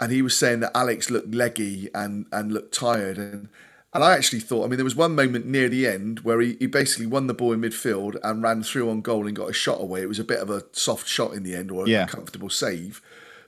and 0.00 0.12
he 0.12 0.22
was 0.22 0.36
saying 0.36 0.60
that 0.60 0.76
Alex 0.76 1.10
looked 1.10 1.34
leggy 1.34 1.88
and 1.94 2.26
and 2.32 2.52
looked 2.52 2.74
tired, 2.74 3.18
and 3.18 3.48
and 3.94 4.04
I 4.04 4.14
actually 4.14 4.40
thought, 4.40 4.64
I 4.64 4.68
mean, 4.68 4.76
there 4.76 4.84
was 4.84 4.94
one 4.96 5.14
moment 5.14 5.46
near 5.46 5.68
the 5.68 5.86
end 5.86 6.20
where 6.20 6.40
he, 6.40 6.56
he 6.60 6.66
basically 6.66 7.06
won 7.06 7.26
the 7.26 7.34
ball 7.34 7.52
in 7.52 7.60
midfield 7.62 8.18
and 8.22 8.42
ran 8.42 8.62
through 8.62 8.90
on 8.90 9.00
goal 9.00 9.26
and 9.26 9.34
got 9.34 9.48
a 9.48 9.54
shot 9.54 9.80
away. 9.80 10.02
It 10.02 10.08
was 10.08 10.18
a 10.18 10.24
bit 10.24 10.40
of 10.40 10.50
a 10.50 10.64
soft 10.72 11.08
shot 11.08 11.32
in 11.32 11.42
the 11.42 11.54
end 11.54 11.70
or 11.70 11.86
a 11.86 11.88
Yeah. 11.88 12.06
comfortable 12.06 12.50
save, 12.50 13.00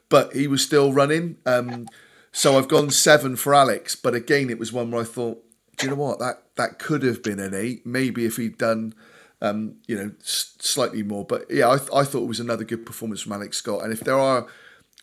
but 0.08 0.32
he 0.34 0.46
was 0.46 0.62
still 0.62 0.94
running. 0.94 1.36
Um, 1.44 1.88
so 2.32 2.56
I've 2.56 2.68
gone 2.68 2.90
seven 2.90 3.36
for 3.36 3.54
Alex, 3.54 3.94
but 3.94 4.14
again, 4.14 4.48
it 4.48 4.58
was 4.58 4.72
one 4.72 4.90
where 4.90 5.02
I 5.02 5.04
thought, 5.04 5.44
do 5.76 5.86
you 5.86 5.90
know 5.90 6.00
what 6.02 6.18
that 6.20 6.42
that 6.56 6.78
could 6.78 7.02
have 7.02 7.22
been 7.22 7.38
an 7.38 7.54
eight, 7.54 7.84
maybe 7.86 8.24
if 8.24 8.36
he'd 8.36 8.58
done. 8.58 8.94
Um, 9.42 9.76
you 9.86 9.96
know, 9.96 10.10
s- 10.20 10.54
slightly 10.58 11.02
more, 11.02 11.24
but 11.24 11.46
yeah, 11.50 11.70
I, 11.70 11.78
th- 11.78 11.88
I 11.94 12.04
thought 12.04 12.24
it 12.24 12.28
was 12.28 12.40
another 12.40 12.64
good 12.64 12.84
performance 12.84 13.22
from 13.22 13.32
Alex 13.32 13.56
Scott. 13.56 13.82
And 13.82 13.92
if 13.92 14.00
there 14.00 14.18
are 14.18 14.46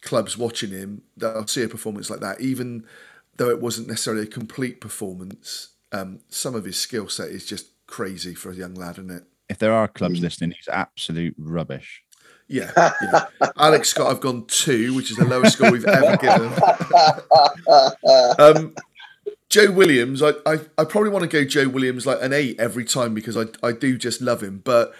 clubs 0.01 0.37
watching 0.37 0.69
him, 0.69 1.01
they'll 1.15 1.47
see 1.47 1.63
a 1.63 1.67
performance 1.67 2.09
like 2.11 2.19
that, 2.19 2.39
even 2.39 2.85
though 3.37 3.49
it 3.49 3.59
wasn't 3.61 3.87
necessarily 3.87 4.23
a 4.23 4.27
complete 4.27 4.79
performance. 4.79 5.69
Um, 5.91 6.19
some 6.29 6.53
of 6.53 6.65
his 6.65 6.79
skill 6.79 7.07
set 7.09 7.29
is 7.29 7.45
just 7.45 7.67
crazy 7.87 8.35
for 8.35 8.51
a 8.51 8.55
young 8.55 8.75
lad, 8.75 8.99
isn't 8.99 9.09
it? 9.09 9.23
If 9.49 9.57
there 9.57 9.73
are 9.73 9.87
clubs 9.87 10.19
listening, 10.19 10.51
he's 10.51 10.67
absolute 10.67 11.33
rubbish. 11.37 12.03
Yeah, 12.49 12.71
yeah. 13.01 13.25
Alex 13.57 13.89
Scott, 13.89 14.11
I've 14.11 14.21
gone 14.21 14.45
two, 14.45 14.93
which 14.93 15.09
is 15.11 15.17
the 15.17 15.25
lowest 15.25 15.57
score 15.57 15.71
we've 15.71 15.83
ever 15.85 16.15
given. 16.17 16.53
um, 18.39 18.75
Joe 19.49 19.71
Williams, 19.71 20.21
I, 20.21 20.31
I, 20.45 20.59
I 20.77 20.83
probably 20.83 21.09
want 21.09 21.23
to 21.23 21.29
go 21.29 21.45
Joe 21.45 21.69
Williams 21.69 22.05
like 22.05 22.21
an 22.21 22.33
eight 22.33 22.59
every 22.59 22.83
time 22.83 23.13
because 23.13 23.37
I, 23.37 23.45
I 23.63 23.71
do 23.71 23.97
just 23.97 24.21
love 24.21 24.43
him. 24.43 24.61
But 24.63 24.93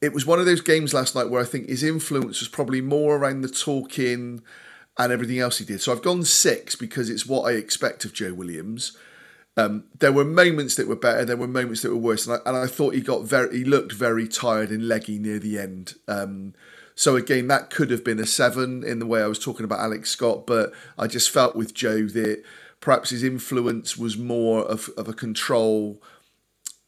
it 0.00 0.12
was 0.12 0.26
one 0.26 0.38
of 0.38 0.46
those 0.46 0.60
games 0.60 0.92
last 0.92 1.14
night 1.14 1.30
where 1.30 1.40
I 1.40 1.46
think 1.46 1.68
his 1.68 1.82
influence 1.82 2.40
was 2.40 2.48
probably 2.48 2.80
more 2.80 3.16
around 3.16 3.40
the 3.40 3.48
talking 3.48 4.42
and 4.98 5.12
everything 5.12 5.38
else 5.38 5.58
he 5.58 5.64
did. 5.64 5.80
So 5.80 5.92
I've 5.92 6.02
gone 6.02 6.24
six 6.24 6.76
because 6.76 7.08
it's 7.08 7.24
what 7.24 7.42
I 7.42 7.52
expect 7.52 8.04
of 8.04 8.12
Joe 8.12 8.34
Williams. 8.34 8.96
Um, 9.56 9.84
there 9.98 10.12
were 10.12 10.24
moments 10.24 10.76
that 10.76 10.88
were 10.88 10.96
better. 10.96 11.24
There 11.24 11.36
were 11.36 11.46
moments 11.46 11.82
that 11.82 11.90
were 11.90 11.96
worse, 11.96 12.26
and 12.26 12.36
I, 12.36 12.48
and 12.48 12.56
I 12.56 12.66
thought 12.66 12.94
he 12.94 13.00
got 13.00 13.24
very. 13.24 13.58
He 13.58 13.64
looked 13.64 13.92
very 13.92 14.26
tired 14.26 14.70
and 14.70 14.88
leggy 14.88 15.18
near 15.18 15.38
the 15.38 15.58
end. 15.58 15.94
Um, 16.08 16.54
so 16.94 17.16
again, 17.16 17.48
that 17.48 17.70
could 17.70 17.90
have 17.90 18.02
been 18.02 18.18
a 18.18 18.26
seven 18.26 18.82
in 18.82 18.98
the 18.98 19.06
way 19.06 19.22
I 19.22 19.26
was 19.26 19.38
talking 19.38 19.64
about 19.64 19.80
Alex 19.80 20.10
Scott, 20.10 20.46
but 20.46 20.72
I 20.98 21.06
just 21.06 21.30
felt 21.30 21.54
with 21.54 21.74
Joe 21.74 22.06
that 22.06 22.42
perhaps 22.82 23.08
his 23.08 23.22
influence 23.22 23.96
was 23.96 24.18
more 24.18 24.64
of, 24.64 24.90
of 24.98 25.08
a 25.08 25.14
control, 25.14 26.02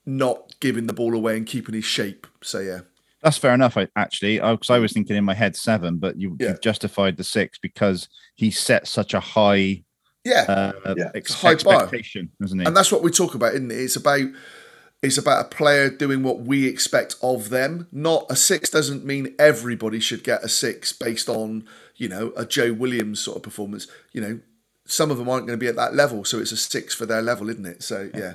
not 0.05 0.55
giving 0.61 0.87
the 0.87 0.93
ball 0.93 1.15
away 1.15 1.37
and 1.37 1.47
keeping 1.47 1.75
his 1.75 1.85
shape. 1.87 2.27
So 2.43 2.59
yeah, 2.61 2.81
That's 3.23 3.39
fair 3.39 3.55
enough. 3.55 3.77
I 3.79 3.89
actually, 3.97 4.39
because 4.39 4.69
I 4.71 4.79
was 4.79 4.93
thinking 4.93 5.17
in 5.17 5.25
my 5.25 5.33
head 5.35 5.57
seven, 5.57 5.97
but 5.99 6.21
you, 6.21 6.37
Yeah. 6.39 6.49
you've 6.51 6.61
justified 6.61 7.17
the 7.17 7.25
six 7.25 7.57
because 7.59 8.09
he 8.35 8.51
set 8.51 8.87
such 8.87 9.15
a 9.15 9.21
high, 9.21 9.83
yeah. 10.25 10.43
uh, 10.85 10.95
Yeah. 10.97 11.11
ex- 11.15 11.31
It's 11.31 11.43
a 11.43 11.47
high 11.47 11.55
bar. 11.55 11.75
expectation, 11.85 12.31
isn't 12.45 12.59
he? 12.61 12.67
and 12.67 12.77
that's 12.77 12.93
what 12.93 13.03
we 13.03 13.11
talk 13.11 13.35
about, 13.35 13.55
isn't 13.55 13.71
it? 13.71 13.79
It's 13.79 13.97
about 13.97 14.27
it's 15.03 15.19
about 15.19 15.45
a 15.45 15.49
player 15.55 15.91
doing 15.91 16.23
what 16.23 16.41
we 16.41 16.67
expect 16.67 17.17
of 17.23 17.51
them. 17.51 17.87
Not 17.93 18.25
a 18.31 18.37
six 18.37 18.71
doesn't 18.71 19.05
mean 19.05 19.35
everybody 19.39 20.01
should 20.01 20.25
get 20.25 20.43
a 20.43 20.49
six 20.49 20.95
based 20.95 21.29
on 21.29 21.65
you 21.97 22.09
know 22.09 22.33
a 22.37 22.45
Joe 22.47 22.73
Williams 22.73 23.21
sort 23.21 23.37
of 23.37 23.43
performance. 23.43 23.87
You 24.13 24.21
know, 24.23 24.41
some 24.87 25.11
of 25.11 25.19
them 25.19 25.29
aren't 25.29 25.47
going 25.47 25.59
to 25.59 25.63
be 25.65 25.69
at 25.69 25.77
that 25.77 25.95
level, 25.95 26.25
so 26.25 26.39
it's 26.39 26.53
a 26.53 26.57
six 26.57 26.95
for 26.95 27.07
their 27.07 27.23
level, 27.23 27.49
isn't 27.49 27.67
it? 27.67 27.83
So 27.83 28.11
yeah. 28.15 28.35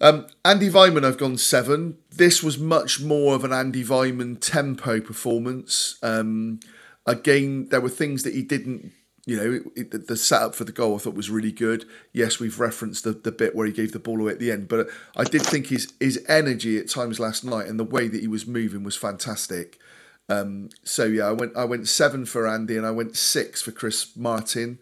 Um, 0.00 0.26
Andy 0.44 0.68
Weimann, 0.70 1.04
I've 1.04 1.18
gone 1.18 1.36
seven. 1.38 1.98
This 2.10 2.42
was 2.42 2.56
much 2.58 3.00
more 3.00 3.34
of 3.34 3.44
an 3.44 3.52
Andy 3.52 3.84
Weimann 3.84 4.38
tempo 4.40 5.00
performance. 5.00 5.98
Um, 6.02 6.60
again, 7.04 7.68
there 7.70 7.80
were 7.80 7.88
things 7.88 8.22
that 8.22 8.32
he 8.34 8.42
didn't, 8.42 8.92
you 9.26 9.36
know, 9.36 9.60
it, 9.74 9.90
the- 9.90 9.98
the 9.98 10.16
setup 10.16 10.54
for 10.54 10.62
the 10.62 10.70
goal 10.72 10.94
I 10.94 10.98
thought 10.98 11.14
was 11.14 11.30
really 11.30 11.50
good. 11.50 11.84
Yes, 12.12 12.38
we've 12.38 12.60
referenced 12.60 13.02
the, 13.02 13.10
the 13.12 13.32
bit 13.32 13.56
where 13.56 13.66
he 13.66 13.72
gave 13.72 13.90
the 13.92 13.98
ball 13.98 14.20
away 14.20 14.30
at 14.32 14.38
the 14.38 14.52
end, 14.52 14.68
but 14.68 14.88
I 15.16 15.24
did 15.24 15.42
think 15.42 15.66
his 15.66 15.92
his 15.98 16.24
energy 16.28 16.78
at 16.78 16.88
times 16.88 17.18
last 17.18 17.44
night 17.44 17.66
and 17.66 17.78
the 17.78 17.84
way 17.84 18.06
that 18.06 18.20
he 18.20 18.28
was 18.28 18.46
moving 18.46 18.84
was 18.84 18.94
fantastic. 18.96 19.80
Um, 20.28 20.68
so 20.84 21.04
yeah, 21.06 21.24
I 21.26 21.32
went 21.32 21.56
I 21.56 21.64
went 21.64 21.88
seven 21.88 22.24
for 22.24 22.46
Andy 22.46 22.76
and 22.76 22.86
I 22.86 22.90
went 22.92 23.16
six 23.16 23.62
for 23.62 23.72
Chris 23.72 24.16
Martin. 24.16 24.78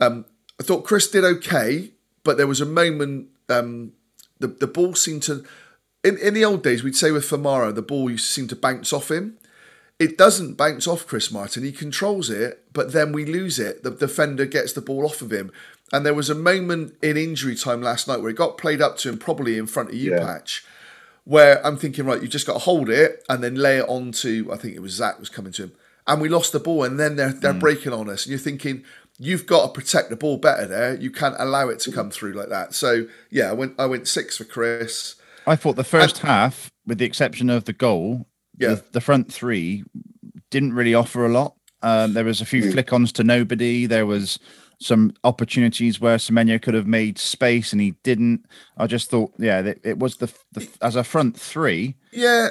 Um, 0.00 0.24
I 0.60 0.64
thought 0.64 0.84
Chris 0.84 1.10
did 1.10 1.24
okay, 1.24 1.90
but 2.24 2.36
there 2.36 2.46
was 2.46 2.60
a 2.60 2.66
moment 2.66 3.28
um, 3.48 3.92
the 4.38 4.48
the 4.48 4.66
ball 4.66 4.94
seemed 4.94 5.22
to 5.24 5.44
in, 6.04 6.18
in 6.18 6.34
the 6.34 6.44
old 6.44 6.62
days 6.62 6.82
we'd 6.82 6.96
say 6.96 7.10
with 7.10 7.24
Famara 7.28 7.74
the 7.74 7.82
ball 7.82 8.10
used 8.10 8.26
to 8.26 8.32
seem 8.32 8.48
to 8.48 8.56
bounce 8.56 8.92
off 8.92 9.10
him. 9.10 9.38
It 9.98 10.16
doesn't 10.16 10.56
bounce 10.56 10.86
off 10.86 11.08
Chris 11.08 11.32
Martin. 11.32 11.64
He 11.64 11.72
controls 11.72 12.30
it, 12.30 12.62
but 12.72 12.92
then 12.92 13.10
we 13.12 13.24
lose 13.24 13.58
it. 13.58 13.82
The 13.82 13.90
defender 13.90 14.46
gets 14.46 14.72
the 14.72 14.80
ball 14.80 15.04
off 15.04 15.22
of 15.22 15.32
him. 15.32 15.50
And 15.92 16.06
there 16.06 16.14
was 16.14 16.30
a 16.30 16.36
moment 16.36 16.94
in 17.02 17.16
injury 17.16 17.56
time 17.56 17.82
last 17.82 18.06
night 18.06 18.20
where 18.20 18.30
it 18.30 18.36
got 18.36 18.58
played 18.58 18.80
up 18.80 18.96
to 18.98 19.08
him, 19.08 19.18
probably 19.18 19.58
in 19.58 19.66
front 19.66 19.88
of 19.88 19.96
you, 19.96 20.12
Yeah. 20.12 20.24
Patch, 20.24 20.64
where 21.24 21.66
I'm 21.66 21.76
thinking, 21.76 22.04
right, 22.04 22.22
you 22.22 22.28
just 22.28 22.46
got 22.46 22.52
to 22.52 22.58
hold 22.60 22.88
it 22.88 23.24
and 23.28 23.42
then 23.42 23.56
lay 23.56 23.78
it 23.78 23.88
onto, 23.88 24.48
I 24.52 24.56
think 24.56 24.76
it 24.76 24.82
was 24.82 24.92
Zak 24.92 25.18
was 25.18 25.30
coming 25.30 25.52
to 25.54 25.64
him. 25.64 25.72
And 26.06 26.20
we 26.20 26.28
lost 26.28 26.52
the 26.52 26.60
ball 26.60 26.84
and 26.84 27.00
then 27.00 27.16
they're, 27.16 27.32
they're 27.32 27.52
breaking 27.52 27.92
on 27.92 28.08
us. 28.08 28.24
And 28.24 28.30
you're 28.30 28.38
thinking, 28.38 28.84
you've 29.18 29.46
got 29.46 29.66
to 29.66 29.72
protect 29.80 30.10
the 30.10 30.16
ball 30.16 30.36
better 30.36 30.66
there. 30.66 30.94
You 30.94 31.10
can't 31.10 31.34
allow 31.38 31.68
it 31.68 31.80
to 31.80 31.92
come 31.92 32.10
through 32.10 32.32
like 32.32 32.48
that. 32.50 32.74
So, 32.74 33.06
yeah, 33.30 33.50
I 33.50 33.52
went, 33.52 33.74
I 33.78 33.86
went 33.86 34.08
six 34.08 34.36
for 34.36 34.44
Chris. 34.44 35.16
I 35.46 35.56
thought 35.56 35.76
the 35.76 35.84
first 35.84 36.18
half, 36.18 36.70
with 36.86 36.98
the 36.98 37.04
exception 37.04 37.50
of 37.50 37.64
the 37.64 37.72
goal, 37.72 38.26
Yeah. 38.58 38.74
the, 38.74 38.84
the 38.92 39.00
front 39.00 39.32
three 39.32 39.84
didn't 40.50 40.74
really 40.74 40.94
offer 40.94 41.24
a 41.26 41.28
lot. 41.28 41.54
Um, 41.82 42.14
there 42.14 42.24
was 42.24 42.40
a 42.40 42.44
few 42.46 42.70
flick-ons 42.72 43.12
to 43.12 43.24
nobody. 43.24 43.86
There 43.86 44.06
was 44.06 44.38
some 44.80 45.12
opportunities 45.24 46.00
where 46.00 46.16
Semenyo 46.16 46.60
could 46.60 46.74
have 46.74 46.86
made 46.86 47.18
space 47.18 47.72
and 47.72 47.80
he 47.80 47.92
didn't. 48.02 48.46
I 48.76 48.86
just 48.86 49.10
thought, 49.10 49.32
yeah, 49.38 49.62
that 49.62 49.78
it 49.84 49.98
was 49.98 50.16
the, 50.16 50.32
the 50.52 50.68
as 50.82 50.96
a 50.96 51.04
front 51.04 51.38
three. 51.38 51.96
Yeah, 52.12 52.48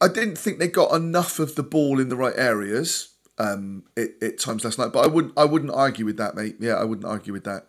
I 0.00 0.08
didn't 0.08 0.36
think 0.36 0.58
they 0.58 0.68
got 0.68 0.94
enough 0.94 1.38
of 1.38 1.54
the 1.54 1.62
ball 1.62 2.00
in 2.00 2.08
the 2.10 2.16
right 2.16 2.34
areas 2.36 3.14
um, 3.38 3.84
at, 3.96 4.10
at 4.22 4.38
times 4.38 4.64
last 4.64 4.78
night. 4.78 4.92
But 4.92 5.04
I 5.04 5.08
wouldn't 5.08 5.34
I 5.36 5.44
wouldn't 5.44 5.72
argue 5.72 6.04
with 6.04 6.16
that, 6.18 6.34
mate. 6.34 6.56
Yeah, 6.60 6.74
I 6.74 6.84
wouldn't 6.84 7.06
argue 7.06 7.32
with 7.32 7.44
that. 7.44 7.66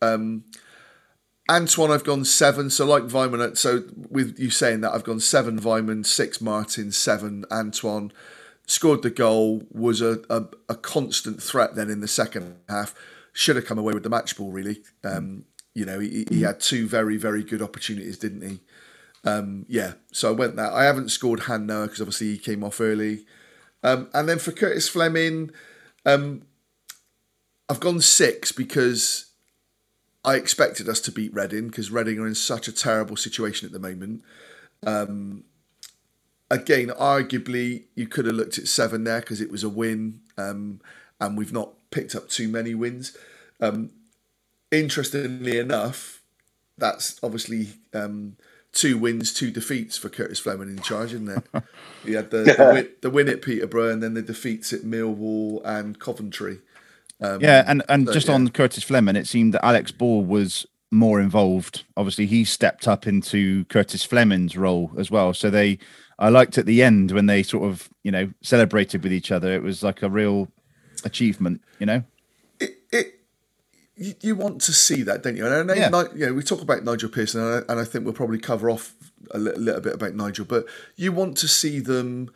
Um, 0.00 0.44
Antoine, 1.50 1.90
I've 1.90 2.04
gone 2.04 2.24
seven. 2.24 2.70
So 2.70 2.86
like 2.86 3.04
Weimann, 3.04 3.56
so 3.56 3.84
with 4.08 4.38
you 4.38 4.50
saying 4.50 4.80
that, 4.82 4.92
I've 4.92 5.04
gone 5.04 5.20
seven 5.20 5.60
Weimann, 5.60 6.06
six 6.06 6.40
Martin, 6.40 6.92
seven 6.92 7.44
Antoine. 7.50 8.12
Scored 8.66 9.02
the 9.02 9.10
goal, 9.10 9.64
was 9.70 10.00
a, 10.00 10.20
a, 10.30 10.44
a 10.68 10.76
constant 10.76 11.42
threat 11.42 11.74
then 11.74 11.90
in 11.90 12.00
the 12.00 12.08
second 12.08 12.56
half. 12.68 12.94
Should 13.32 13.56
have 13.56 13.66
come 13.66 13.78
away 13.78 13.92
with 13.92 14.04
the 14.04 14.10
match 14.10 14.36
ball, 14.36 14.52
really. 14.52 14.82
Um, 15.02 15.46
you 15.74 15.84
know, 15.84 15.98
he, 15.98 16.26
he 16.30 16.42
had 16.42 16.60
two 16.60 16.86
very, 16.86 17.16
very 17.16 17.42
good 17.42 17.60
opportunities, 17.60 18.18
didn't 18.18 18.48
he? 18.48 18.60
Um, 19.24 19.66
yeah, 19.68 19.94
so 20.12 20.28
I 20.28 20.32
went 20.32 20.56
that. 20.56 20.72
I 20.72 20.84
haven't 20.84 21.10
scored 21.10 21.40
Han 21.40 21.66
Noah 21.66 21.86
because 21.86 22.00
obviously 22.00 22.28
he 22.28 22.38
came 22.38 22.62
off 22.62 22.80
early. 22.80 23.24
Um, 23.82 24.08
and 24.14 24.28
then 24.28 24.38
for 24.38 24.52
Curtis 24.52 24.88
Fleming, 24.88 25.50
um, 26.06 26.42
I've 27.68 27.80
gone 27.80 28.00
six 28.00 28.52
because 28.52 29.26
I 30.24 30.36
expected 30.36 30.88
us 30.88 31.00
to 31.02 31.12
beat 31.12 31.34
Reading 31.34 31.68
because 31.68 31.90
Reading 31.90 32.18
are 32.18 32.26
in 32.26 32.34
such 32.34 32.68
a 32.68 32.72
terrible 32.72 33.16
situation 33.16 33.66
at 33.66 33.72
the 33.72 33.78
moment. 33.78 34.22
Um, 34.86 35.44
again, 36.50 36.88
arguably, 36.88 37.84
you 37.94 38.06
could 38.06 38.26
have 38.26 38.34
looked 38.34 38.58
at 38.58 38.68
seven 38.68 39.04
there 39.04 39.20
because 39.20 39.40
it 39.40 39.50
was 39.50 39.64
a 39.64 39.68
win, 39.68 40.20
um, 40.36 40.80
and 41.20 41.36
we've 41.36 41.52
not 41.52 41.72
picked 41.90 42.14
up 42.14 42.28
too 42.28 42.48
many 42.48 42.74
wins. 42.74 43.16
Um, 43.60 43.90
interestingly 44.70 45.58
enough, 45.58 46.20
that's 46.78 47.18
obviously 47.22 47.68
um, 47.94 48.36
two 48.72 48.98
wins, 48.98 49.32
two 49.32 49.50
defeats 49.50 49.96
for 49.96 50.08
Curtis 50.08 50.38
Fleming 50.38 50.68
in 50.68 50.82
charge, 50.82 51.12
isn't 51.12 51.28
it? 51.28 51.64
he 52.04 52.12
had 52.14 52.30
the, 52.30 52.42
the, 52.42 52.70
win, 52.72 52.88
the 53.02 53.10
win 53.10 53.28
at 53.28 53.42
Peterborough 53.42 53.90
and 53.90 54.02
then 54.02 54.14
the 54.14 54.22
defeats 54.22 54.72
at 54.72 54.80
Millwall 54.80 55.60
and 55.64 55.98
Coventry. 55.98 56.60
Um, 57.20 57.40
yeah, 57.40 57.62
and 57.66 57.82
and 57.88 58.08
so, 58.08 58.12
just 58.12 58.28
yeah. 58.28 58.34
on 58.34 58.48
Curtis 58.48 58.82
Fleming, 58.82 59.14
it 59.14 59.28
seemed 59.28 59.54
that 59.54 59.64
Alex 59.64 59.92
Ball 59.92 60.24
was 60.24 60.66
more 60.90 61.20
involved. 61.20 61.84
Obviously, 61.96 62.26
he 62.26 62.44
stepped 62.44 62.88
up 62.88 63.06
into 63.06 63.64
Curtis 63.66 64.04
Fleming's 64.04 64.56
role 64.56 64.90
as 64.98 65.10
well. 65.10 65.32
So 65.32 65.48
they, 65.48 65.78
I 66.18 66.30
liked 66.30 66.58
at 66.58 66.66
the 66.66 66.82
end 66.82 67.12
when 67.12 67.26
they 67.26 67.44
sort 67.44 67.64
of 67.70 67.88
you 68.02 68.10
know 68.10 68.32
celebrated 68.42 69.04
with 69.04 69.12
each 69.12 69.30
other. 69.30 69.52
It 69.52 69.62
was 69.62 69.84
like 69.84 70.02
a 70.02 70.10
real 70.10 70.48
achievement, 71.04 71.62
you 71.78 71.86
know. 71.86 72.02
it, 72.58 72.78
it 72.90 73.21
you, 73.96 74.14
you 74.20 74.34
want 74.36 74.60
to 74.62 74.72
see 74.72 75.02
that, 75.02 75.22
don't 75.22 75.36
you? 75.36 75.46
And 75.46 75.54
I 75.54 75.62
know, 75.62 75.74
Yeah. 75.80 75.88
Ni- 75.88 76.20
you 76.20 76.26
know, 76.26 76.34
we 76.34 76.42
talk 76.42 76.62
about 76.62 76.84
Nigel 76.84 77.08
Pearson, 77.10 77.40
and 77.40 77.64
I, 77.68 77.72
and 77.72 77.80
I 77.80 77.84
think 77.84 78.04
we'll 78.04 78.14
probably 78.14 78.38
cover 78.38 78.70
off 78.70 78.94
a 79.30 79.38
li- 79.38 79.52
little 79.56 79.80
bit 79.80 79.94
about 79.94 80.14
Nigel, 80.14 80.44
but 80.44 80.66
you 80.96 81.12
want 81.12 81.36
to 81.38 81.48
see 81.48 81.78
them 81.80 82.30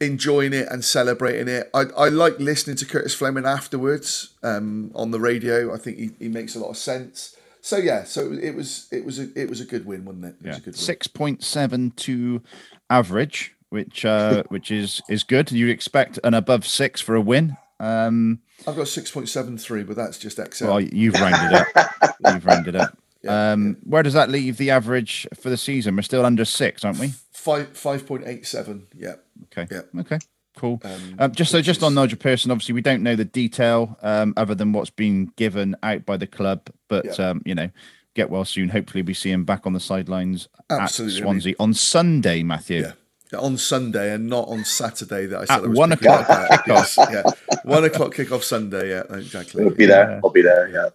enjoying 0.00 0.52
it 0.52 0.68
and 0.70 0.84
celebrating 0.84 1.48
it. 1.48 1.70
I, 1.72 1.84
I 1.96 2.08
like 2.08 2.38
listening 2.38 2.76
to 2.76 2.86
Curtis 2.86 3.14
Fleming 3.14 3.46
afterwards 3.46 4.34
um, 4.42 4.90
on 4.94 5.10
the 5.12 5.20
radio. 5.20 5.72
I 5.74 5.78
think 5.78 5.98
he, 5.98 6.10
he 6.18 6.28
makes 6.28 6.54
a 6.54 6.58
lot 6.58 6.70
of 6.70 6.76
sense. 6.76 7.36
so 7.60 7.76
yeah, 7.76 8.04
so 8.04 8.32
it 8.32 8.54
was 8.54 8.88
it 8.90 9.04
was 9.04 9.18
a 9.18 9.28
it 9.40 9.48
was 9.48 9.60
a 9.60 9.64
good 9.64 9.86
win, 9.86 10.04
wasn't 10.04 10.24
it? 10.26 10.36
It 10.40 10.46
was 10.46 10.66
Yeah, 10.66 10.70
a 10.70 10.74
six 10.74 11.06
point 11.06 11.42
seven 11.44 11.92
two 11.96 12.42
average, 12.90 13.54
which 13.70 14.04
uh, 14.04 14.42
which 14.48 14.70
is 14.70 15.00
is 15.08 15.22
good. 15.22 15.50
You'd 15.52 15.70
expect 15.70 16.18
an 16.24 16.34
above 16.34 16.66
six 16.66 17.00
for 17.00 17.14
a 17.14 17.20
win. 17.20 17.56
Um, 17.80 18.40
I've 18.66 18.76
got 18.76 18.88
six 18.88 19.10
point 19.10 19.28
seven 19.28 19.58
three, 19.58 19.82
but 19.82 19.96
that's 19.96 20.18
just 20.18 20.38
Excel. 20.38 20.68
well, 20.68 20.80
you've 20.80 21.14
rounded 21.14 21.52
up. 21.60 22.16
You've 22.32 22.46
rounded 22.46 22.76
up. 22.76 22.96
Um, 23.26 23.76
where 23.84 24.02
does 24.02 24.12
that 24.14 24.28
leave 24.30 24.56
the 24.58 24.70
average 24.70 25.26
for 25.34 25.48
the 25.50 25.56
season? 25.56 25.96
We're 25.96 26.02
still 26.02 26.24
under 26.26 26.44
six, 26.44 26.84
aren't 26.84 26.98
we? 26.98 27.12
Five 27.32 27.68
five 27.76 28.06
point 28.06 28.24
eight 28.26 28.46
seven. 28.46 28.86
Yeah. 28.94 29.14
Okay. 29.44 29.66
Yeah. 29.74 30.00
Okay. 30.00 30.18
Cool. 30.56 30.80
Um, 30.84 31.16
Um, 31.18 31.32
just 31.32 31.50
so, 31.50 31.60
just 31.60 31.82
on 31.82 31.92
is- 31.92 31.96
Nigel 31.96 32.18
Pearson, 32.18 32.50
obviously 32.50 32.74
we 32.74 32.80
don't 32.82 33.02
know 33.02 33.16
the 33.16 33.24
detail 33.24 33.98
um, 34.02 34.34
other 34.36 34.54
than 34.54 34.72
what's 34.72 34.90
been 34.90 35.32
given 35.36 35.74
out 35.82 36.06
by 36.06 36.16
the 36.16 36.26
club, 36.28 36.68
but 36.88 37.18
Yeah. 37.18 37.30
um, 37.30 37.42
you 37.44 37.54
know, 37.54 37.70
get 38.14 38.30
well 38.30 38.44
soon. 38.44 38.68
Hopefully, 38.68 39.02
we 39.02 39.14
see 39.14 39.30
him 39.30 39.44
back 39.44 39.66
on 39.66 39.72
the 39.72 39.80
sidelines 39.80 40.48
Absolutely, 40.70 41.16
I 41.16 41.18
at 41.18 41.22
mean- 41.24 41.24
Swansea 41.40 41.54
on 41.58 41.74
Sunday, 41.74 42.42
Matthew. 42.42 42.82
Yeah. 42.82 42.92
On 43.38 43.56
Sunday 43.58 44.12
and 44.14 44.28
not 44.28 44.46
on 44.46 44.64
Saturday 44.64 45.26
that 45.26 45.40
I 45.40 45.44
said 45.46 45.54
At 45.58 45.64
I 45.64 45.66
was 45.66 45.76
one 45.78 45.90
o'clock. 45.92 46.26
Yes, 46.68 46.96
yeah. 46.98 47.22
One 47.64 47.84
o'clock 47.84 48.14
kickoff 48.14 48.42
Sunday, 48.42 48.90
yeah, 48.90 49.02
exactly. 49.16 49.64
I'll 49.64 49.70
be 49.70 49.86
there. 49.86 50.20
I'll 50.22 50.30
be 50.30 50.42
there. 50.42 50.68
Yeah. 50.68 50.88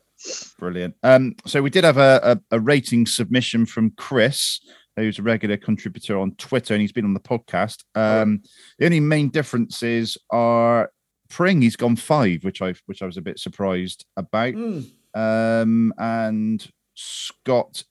Brilliant. 0.60 0.96
Um, 1.04 1.36
so 1.46 1.62
we 1.62 1.70
did 1.70 1.84
have 1.84 1.98
a, 1.98 2.20
a, 2.52 2.56
a 2.58 2.60
rating 2.60 3.06
submission 3.06 3.66
from 3.66 3.92
Chris, 3.92 4.60
who's 4.96 5.18
a 5.20 5.24
regular 5.24 5.58
contributor 5.58 6.20
on 6.20 6.36
Twitter, 6.36 6.74
and 6.74 6.82
he's 6.82 6.92
been 6.92 7.06
on 7.06 7.14
the 7.14 7.20
podcast. 7.20 7.84
Um, 7.96 8.42
the 8.78 8.86
only 8.86 9.00
main 9.00 9.30
differences 9.30 10.18
are 10.30 10.92
Pring, 11.30 11.62
he's 11.62 11.76
gone 11.76 11.96
five, 11.96 12.44
which 12.44 12.62
I 12.62 12.74
which 12.88 13.02
I 13.02 13.06
was 13.06 13.18
a 13.18 13.22
bit 13.22 13.40
surprised 13.40 14.04
about. 14.18 14.54
Hmm. 14.56 14.80
Um, 15.14 15.94
and 15.98 16.68
Scott 16.96 17.84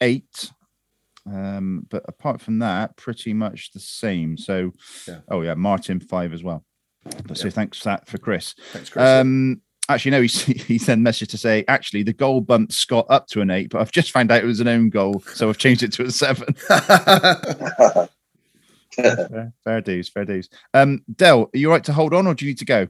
eight. 0.00 0.52
Um, 1.26 1.86
but 1.90 2.04
apart 2.06 2.40
from 2.40 2.58
that, 2.60 2.96
pretty 2.96 3.32
much 3.32 3.72
the 3.72 3.80
same. 3.80 4.36
So, 4.36 4.72
Yeah. 5.08 5.20
oh 5.28 5.40
yeah, 5.42 5.54
Martin 5.54 5.98
five 6.00 6.32
as 6.32 6.42
well. 6.42 6.64
But 7.26 7.36
so 7.38 7.50
thanks 7.50 7.78
for 7.78 7.84
that 7.84 8.08
for 8.08 8.18
Chris. 8.18 8.54
Thanks, 8.72 8.90
Chris. 8.90 9.04
Um, 9.04 9.60
actually, 9.88 10.10
no, 10.12 10.22
he, 10.22 10.52
he 10.54 10.78
sent 10.78 11.00
a 11.00 11.02
message 11.02 11.30
to 11.30 11.38
say, 11.38 11.64
actually, 11.68 12.02
the 12.02 12.12
goal 12.12 12.40
bumped 12.40 12.72
Scott 12.72 13.06
up 13.08 13.26
to 13.28 13.40
an 13.40 13.50
eight, 13.50 13.70
but 13.70 13.80
I've 13.80 13.92
just 13.92 14.10
found 14.10 14.30
out 14.30 14.42
it 14.42 14.46
was 14.46 14.60
an 14.60 14.68
own 14.68 14.90
goal, 14.90 15.20
so 15.34 15.48
I've 15.48 15.58
changed 15.58 15.82
it 15.82 15.92
to 15.94 16.04
a 16.04 16.10
seven. 16.10 16.54
fair, 18.94 19.52
fair 19.64 19.80
dues, 19.80 20.08
fair 20.08 20.24
dues. 20.24 20.48
Um, 20.72 21.04
Dell, 21.14 21.50
are 21.54 21.58
you 21.58 21.70
right 21.70 21.84
to 21.84 21.92
hold 21.92 22.14
on, 22.14 22.26
or 22.26 22.34
do 22.34 22.44
you 22.44 22.50
need 22.50 22.58
to 22.58 22.64
go? 22.64 22.88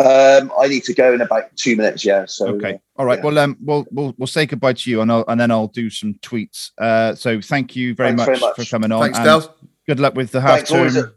Um, 0.00 0.52
I 0.56 0.68
need 0.68 0.84
to 0.84 0.94
go 0.94 1.12
in 1.12 1.20
about 1.20 1.56
two 1.56 1.74
minutes. 1.74 2.04
Yeah. 2.04 2.24
So 2.26 2.50
Okay, 2.50 2.74
uh, 2.74 2.78
all 2.96 3.06
right. 3.06 3.18
yeah. 3.18 3.24
Well, 3.24 3.38
um, 3.38 3.56
we'll 3.60 3.84
we'll 3.90 4.14
we'll 4.16 4.28
say 4.28 4.46
goodbye 4.46 4.74
to 4.74 4.90
you, 4.90 5.00
and 5.00 5.10
I'll, 5.10 5.24
and 5.26 5.40
then 5.40 5.50
I'll 5.50 5.66
do 5.66 5.90
some 5.90 6.14
tweets. 6.22 6.70
Uh, 6.78 7.16
so 7.16 7.40
thank 7.40 7.74
you 7.74 7.96
very, 7.96 8.12
much, 8.12 8.26
very 8.26 8.38
much. 8.38 8.54
for 8.54 8.64
coming 8.64 8.92
on. 8.92 9.02
Thanks, 9.02 9.18
and 9.18 9.24
Del. 9.24 9.56
Good 9.88 9.98
luck 9.98 10.14
with 10.14 10.30
the 10.30 10.40
half 10.40 10.56
Thanks, 10.56 10.70
always 10.70 10.94
term. 10.94 11.14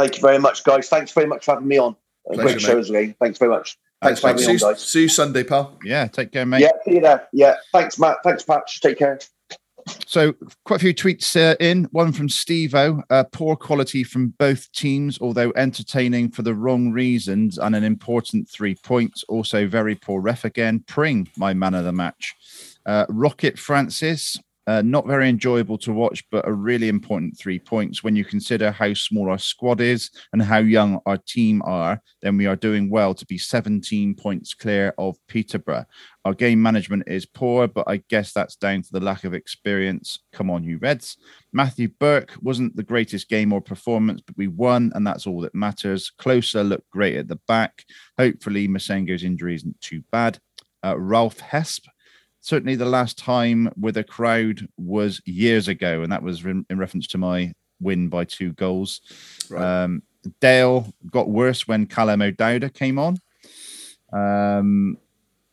A- 0.00 0.04
thank 0.04 0.16
you 0.16 0.22
very 0.22 0.38
much, 0.38 0.64
guys. 0.64 0.88
Thanks 0.88 1.12
very 1.12 1.26
much 1.26 1.44
for 1.44 1.52
having 1.54 1.68
me 1.68 1.78
on. 1.78 1.96
Pleasure, 2.26 2.42
Great 2.42 2.60
show, 2.60 2.68
shows 2.72 2.90
again. 2.90 3.14
Thanks 3.20 3.38
very 3.38 3.50
much. 3.50 3.76
Thanks, 4.02 4.20
Thanks 4.20 4.20
for 4.20 4.26
mate. 4.26 4.30
having 4.32 4.58
See 4.58 4.64
me 4.64 4.68
on, 4.68 4.74
guys. 4.74 4.82
see 4.82 5.02
you 5.02 5.08
Sunday, 5.08 5.44
pal. 5.44 5.78
Yeah, 5.84 6.06
take 6.06 6.32
care, 6.32 6.46
mate. 6.46 6.60
Yeah, 6.60 6.70
see 6.84 6.94
you 6.94 7.00
there. 7.00 7.28
Yeah. 7.32 7.54
Thanks, 7.72 7.98
Matt. 7.98 8.16
Thanks, 8.24 8.42
Patch. 8.42 8.80
Take 8.80 8.98
care. 8.98 9.18
So 10.06 10.34
quite 10.66 10.76
a 10.76 10.78
few 10.80 10.94
tweets 10.94 11.34
uh, 11.36 11.56
in. 11.58 11.84
One 11.92 12.12
from 12.12 12.28
Stevo. 12.28 13.02
Uh, 13.10 13.24
poor 13.32 13.56
quality 13.56 14.04
from 14.04 14.28
both 14.38 14.70
teams, 14.72 15.18
although 15.20 15.52
entertaining 15.56 16.30
for 16.30 16.42
the 16.42 16.54
wrong 16.54 16.92
reasons 16.92 17.58
and 17.58 17.74
an 17.74 17.82
important 17.84 18.48
three 18.48 18.76
points. 18.84 19.24
Also 19.28 19.66
very 19.66 19.94
poor 19.94 20.20
ref 20.20 20.44
again. 20.44 20.84
Pring, 20.86 21.28
my 21.36 21.54
man 21.54 21.74
of 21.74 21.84
the 21.84 21.92
match. 21.92 22.34
Uh, 22.86 23.06
Rocket 23.08 23.58
Francis. 23.58 24.38
Uh, 24.70 24.82
not 24.82 25.04
very 25.04 25.28
enjoyable 25.28 25.76
to 25.76 25.92
watch, 25.92 26.22
but 26.30 26.46
a 26.46 26.52
really 26.52 26.86
important 26.86 27.36
three 27.36 27.58
points. 27.58 28.04
When 28.04 28.14
you 28.14 28.24
consider 28.24 28.70
how 28.70 28.94
small 28.94 29.28
our 29.28 29.38
squad 29.38 29.80
is 29.80 30.12
and 30.32 30.40
how 30.40 30.58
young 30.58 31.00
our 31.06 31.16
team 31.16 31.60
are, 31.64 32.00
then 32.22 32.36
we 32.36 32.46
are 32.46 32.54
doing 32.54 32.88
well 32.88 33.12
to 33.14 33.26
be 33.26 33.36
17 33.36 34.14
points 34.14 34.54
clear 34.54 34.94
of 34.96 35.16
Peterborough. 35.26 35.86
Our 36.24 36.34
game 36.34 36.62
management 36.62 37.02
is 37.08 37.26
poor, 37.26 37.66
but 37.66 37.88
I 37.88 37.96
guess 38.10 38.32
that's 38.32 38.54
down 38.54 38.82
to 38.82 38.92
the 38.92 39.00
lack 39.00 39.24
of 39.24 39.34
experience. 39.34 40.20
Come 40.32 40.50
on, 40.50 40.62
you 40.62 40.78
Reds. 40.78 41.16
Matthew 41.52 41.88
Burke 41.88 42.34
wasn't 42.40 42.76
the 42.76 42.84
greatest 42.84 43.28
game 43.28 43.52
or 43.52 43.60
performance, 43.60 44.22
but 44.24 44.36
we 44.38 44.46
won, 44.46 44.92
and 44.94 45.04
that's 45.04 45.26
all 45.26 45.40
that 45.40 45.52
matters. 45.52 46.12
Klose 46.20 46.68
looked 46.68 46.88
great 46.90 47.16
at 47.16 47.26
the 47.26 47.40
back. 47.48 47.84
Hopefully, 48.16 48.68
Massengo's 48.68 49.24
injury 49.24 49.56
isn't 49.56 49.80
too 49.80 50.04
bad. 50.12 50.38
Uh, 50.84 50.96
Ralph 50.96 51.40
Hesp. 51.40 51.88
Certainly, 52.40 52.76
the 52.76 52.86
last 52.86 53.18
time 53.18 53.70
with 53.78 53.96
a 53.96 54.04
crowd 54.04 54.66
was 54.76 55.20
years 55.24 55.68
ago, 55.68 56.02
and 56.02 56.10
that 56.10 56.22
was 56.22 56.44
in, 56.44 56.64
in 56.70 56.78
reference 56.78 57.06
to 57.08 57.18
my 57.18 57.52
win 57.80 58.08
by 58.08 58.24
two 58.24 58.52
goals. 58.54 59.00
Right. 59.50 59.84
Um, 59.84 60.02
Dale 60.40 60.92
got 61.10 61.28
worse 61.28 61.66
when 61.66 61.86
Callum 61.86 62.22
O'Dowda 62.22 62.72
came 62.72 62.98
on. 62.98 63.18
Um, 64.12 64.98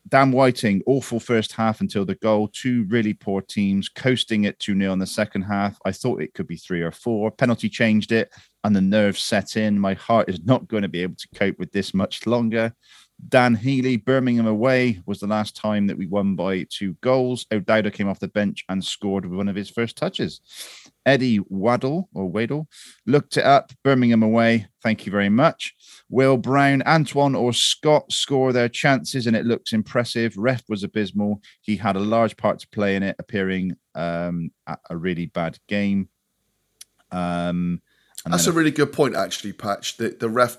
Dan 0.09 0.31
Whiting, 0.31 0.81
awful 0.85 1.19
first 1.19 1.51
half 1.51 1.81
until 1.81 2.05
the 2.05 2.15
goal. 2.15 2.49
Two 2.53 2.85
really 2.87 3.13
poor 3.13 3.41
teams 3.41 3.89
coasting 3.89 4.45
it 4.45 4.57
2 4.59 4.77
0 4.77 4.93
in 4.93 4.99
the 4.99 5.05
second 5.05 5.41
half. 5.41 5.77
I 5.85 5.91
thought 5.91 6.21
it 6.21 6.33
could 6.33 6.47
be 6.47 6.55
three 6.55 6.81
or 6.81 6.91
four. 6.91 7.31
Penalty 7.31 7.69
changed 7.69 8.11
it, 8.11 8.33
and 8.63 8.75
the 8.75 8.81
nerves 8.81 9.21
set 9.21 9.57
in. 9.57 9.79
My 9.79 9.93
heart 9.95 10.29
is 10.29 10.43
not 10.45 10.67
going 10.67 10.83
to 10.83 10.89
be 10.89 11.03
able 11.03 11.15
to 11.15 11.27
cope 11.35 11.59
with 11.59 11.71
this 11.71 11.93
much 11.93 12.25
longer. 12.25 12.73
Dan 13.29 13.55
Healy, 13.55 13.97
Birmingham 13.97 14.45
away, 14.45 15.01
was 15.05 15.19
the 15.19 15.27
last 15.27 15.55
time 15.55 15.87
that 15.87 15.97
we 15.97 16.05
won 16.05 16.35
by 16.35 16.67
two 16.69 16.95
goals. 17.01 17.47
O'Dowda 17.51 17.91
came 17.91 18.07
off 18.07 18.19
the 18.19 18.27
bench 18.27 18.63
and 18.69 18.83
scored 18.83 19.25
with 19.25 19.35
one 19.35 19.47
of 19.47 19.55
his 19.55 19.69
first 19.69 19.97
touches. 19.97 20.39
Eddie 21.05 21.39
Waddle 21.49 22.09
or 22.13 22.29
Waddle 22.29 22.67
looked 23.05 23.37
it 23.37 23.43
up. 23.43 23.71
Birmingham 23.83 24.21
away. 24.21 24.67
Thank 24.83 25.05
you 25.05 25.11
very 25.11 25.29
much. 25.29 25.73
Will 26.09 26.37
Brown, 26.37 26.83
Antoine, 26.83 27.33
or 27.33 27.53
Scott 27.53 28.11
score 28.11 28.53
their 28.53 28.69
chances, 28.69 29.25
and 29.25 29.35
it 29.35 29.45
looks 29.45 29.73
impressive. 29.73 30.37
Ref 30.37 30.63
was 30.69 30.83
abysmal. 30.83 31.41
He 31.61 31.75
had 31.75 31.95
a 31.95 31.99
large 32.01 32.37
part 32.37 32.59
to 32.59 32.67
play 32.69 32.95
in 32.95 33.03
it, 33.03 33.15
appearing 33.19 33.75
um, 33.95 34.51
at 34.67 34.79
a 34.89 34.95
really 34.95 35.25
bad 35.25 35.57
game. 35.67 36.09
Um, 37.11 37.81
That's 38.25 38.47
a 38.47 38.51
really 38.51 38.71
good 38.71 38.93
point, 38.93 39.15
actually, 39.15 39.53
Patch. 39.53 39.97
That 39.97 40.19
the 40.19 40.29
ref 40.29 40.57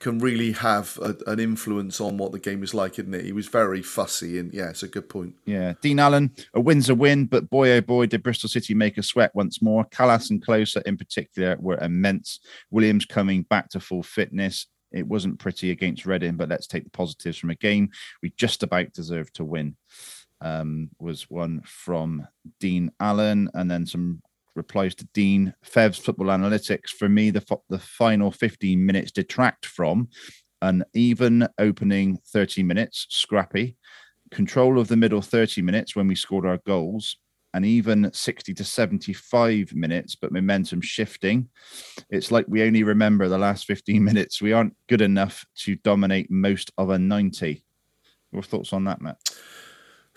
can 0.00 0.18
really 0.18 0.52
have 0.52 0.98
a, 1.02 1.14
an 1.30 1.38
influence 1.38 2.00
on 2.00 2.16
what 2.16 2.32
the 2.32 2.38
game 2.38 2.62
is 2.62 2.72
like, 2.74 2.98
isn't 2.98 3.14
it? 3.14 3.24
He 3.24 3.32
was 3.32 3.46
very 3.46 3.82
fussy, 3.82 4.38
and 4.38 4.52
yeah, 4.52 4.70
it's 4.70 4.82
a 4.82 4.88
good 4.88 5.08
point. 5.08 5.34
Yeah, 5.44 5.74
Dean 5.82 5.98
Allen, 5.98 6.34
a 6.54 6.60
win's 6.60 6.88
a 6.88 6.94
win, 6.94 7.26
but 7.26 7.50
boy 7.50 7.72
oh 7.72 7.80
boy, 7.82 8.06
did 8.06 8.22
Bristol 8.22 8.48
City 8.48 8.74
make 8.74 8.98
a 8.98 9.02
sweat 9.02 9.30
once 9.34 9.60
more. 9.60 9.84
Kalas 9.84 10.30
and 10.30 10.44
Klose 10.44 10.80
in 10.82 10.96
particular 10.96 11.56
were 11.60 11.78
immense. 11.78 12.40
Williams 12.70 13.04
coming 13.04 13.42
back 13.42 13.68
to 13.70 13.80
full 13.80 14.02
fitness. 14.02 14.66
It 14.90 15.06
wasn't 15.06 15.38
pretty 15.38 15.70
against 15.70 16.06
Reading, 16.06 16.36
but 16.36 16.48
let's 16.48 16.66
take 16.66 16.84
the 16.84 16.90
positives 16.90 17.38
from 17.38 17.50
a 17.50 17.54
game 17.54 17.90
we 18.22 18.32
just 18.36 18.62
about 18.62 18.92
deserved 18.92 19.34
to 19.34 19.44
win. 19.44 19.76
Um, 20.40 20.88
was 20.98 21.28
one 21.28 21.60
from 21.66 22.26
Dean 22.58 22.90
Allen, 22.98 23.50
and 23.52 23.70
then 23.70 23.86
some 23.86 24.22
replies 24.60 24.94
to 24.96 25.08
Dean 25.14 25.54
Fev's 25.64 25.96
football 25.96 26.26
analytics. 26.26 26.90
For 26.90 27.08
me, 27.08 27.30
the 27.30 27.42
the 27.70 27.78
final 27.78 28.30
15 28.30 28.84
minutes 28.84 29.10
detract 29.10 29.64
from 29.64 30.08
an 30.60 30.84
even 30.92 31.48
opening 31.58 32.18
30 32.26 32.62
minutes, 32.62 33.06
scrappy, 33.08 33.78
control 34.30 34.78
of 34.78 34.88
the 34.88 34.98
middle 34.98 35.22
30 35.22 35.62
minutes 35.62 35.96
when 35.96 36.06
we 36.06 36.14
scored 36.14 36.44
our 36.44 36.58
goals, 36.66 37.16
and 37.54 37.64
even 37.64 38.12
60 38.12 38.52
to 38.52 38.62
75 38.62 39.74
minutes, 39.74 40.14
but 40.14 40.30
momentum 40.30 40.82
shifting. 40.82 41.48
It's 42.10 42.30
like 42.30 42.44
we 42.46 42.62
only 42.62 42.82
remember 42.82 43.28
the 43.28 43.38
last 43.38 43.64
15 43.64 44.04
minutes. 44.04 44.42
We 44.42 44.52
aren't 44.52 44.76
good 44.88 45.00
enough 45.00 45.46
to 45.64 45.76
dominate 45.76 46.30
most 46.30 46.70
of 46.76 46.90
a 46.90 46.98
90. 46.98 47.64
Your 48.32 48.42
thoughts 48.42 48.74
on 48.74 48.84
that, 48.84 49.00
Matt? 49.00 49.16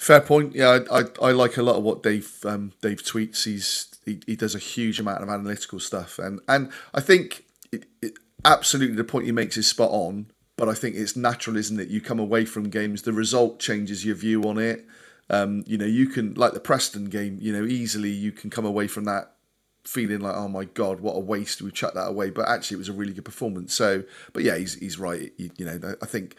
Fair 0.04 0.20
point. 0.20 0.54
Yeah, 0.54 0.80
I, 0.92 1.00
I, 1.00 1.04
I 1.22 1.32
like 1.32 1.56
a 1.56 1.64
lot 1.64 1.78
of 1.78 1.84
what 1.84 2.04
Dave 2.04 2.30
um, 2.44 2.74
Dave 2.82 3.02
tweets. 3.02 3.46
He's 3.46 3.88
he, 4.06 4.20
he 4.28 4.36
does 4.36 4.54
a 4.54 4.60
huge 4.60 5.00
amount 5.00 5.24
of 5.24 5.30
analytical 5.30 5.80
stuff, 5.80 6.20
and 6.20 6.42
and 6.50 6.74
I 6.94 7.00
think 7.00 7.46
it, 7.72 7.86
it, 8.02 8.16
absolutely 8.44 8.98
the 8.98 9.06
point 9.06 9.28
he 9.28 9.32
makes 9.32 9.56
is 9.56 9.66
spot 9.66 9.92
on. 9.92 10.26
But 10.58 10.68
I 10.68 10.74
think 10.74 10.98
it's 10.98 11.16
natural, 11.16 11.56
isn't 11.56 11.80
it? 11.80 11.88
You 11.88 12.02
come 12.02 12.20
away 12.20 12.44
from 12.44 12.70
games, 12.70 13.04
the 13.04 13.14
result 13.14 13.62
changes 13.62 14.04
your 14.04 14.16
view 14.16 14.44
on 14.44 14.58
it. 14.58 14.86
Um, 15.30 15.64
you 15.66 15.78
know, 15.78 15.86
you 15.86 16.08
can 16.08 16.34
like 16.34 16.52
the 16.52 16.60
Preston 16.60 17.06
game. 17.06 17.38
You 17.40 17.54
know, 17.54 17.64
easily 17.64 18.10
you 18.10 18.34
can 18.34 18.50
come 18.50 18.66
away 18.66 18.90
from 18.90 19.06
that 19.06 19.32
feeling 19.86 20.20
like, 20.20 20.36
oh 20.36 20.50
my 20.50 20.66
god, 20.66 21.00
what 21.00 21.16
a 21.16 21.20
waste. 21.20 21.62
We 21.62 21.72
chucked 21.72 21.96
that 21.96 22.10
away, 22.10 22.30
but 22.30 22.50
actually 22.50 22.76
it 22.76 22.80
was 22.80 22.90
a 22.90 22.94
really 22.94 23.14
good 23.14 23.24
performance. 23.24 23.74
So, 23.74 24.04
but 24.34 24.44
yeah, 24.44 24.58
he's 24.58 24.74
he's 24.74 25.00
right. 25.00 25.32
You, 25.38 25.50
you 25.56 25.66
know, 25.66 25.96
I 26.02 26.06
think 26.06 26.36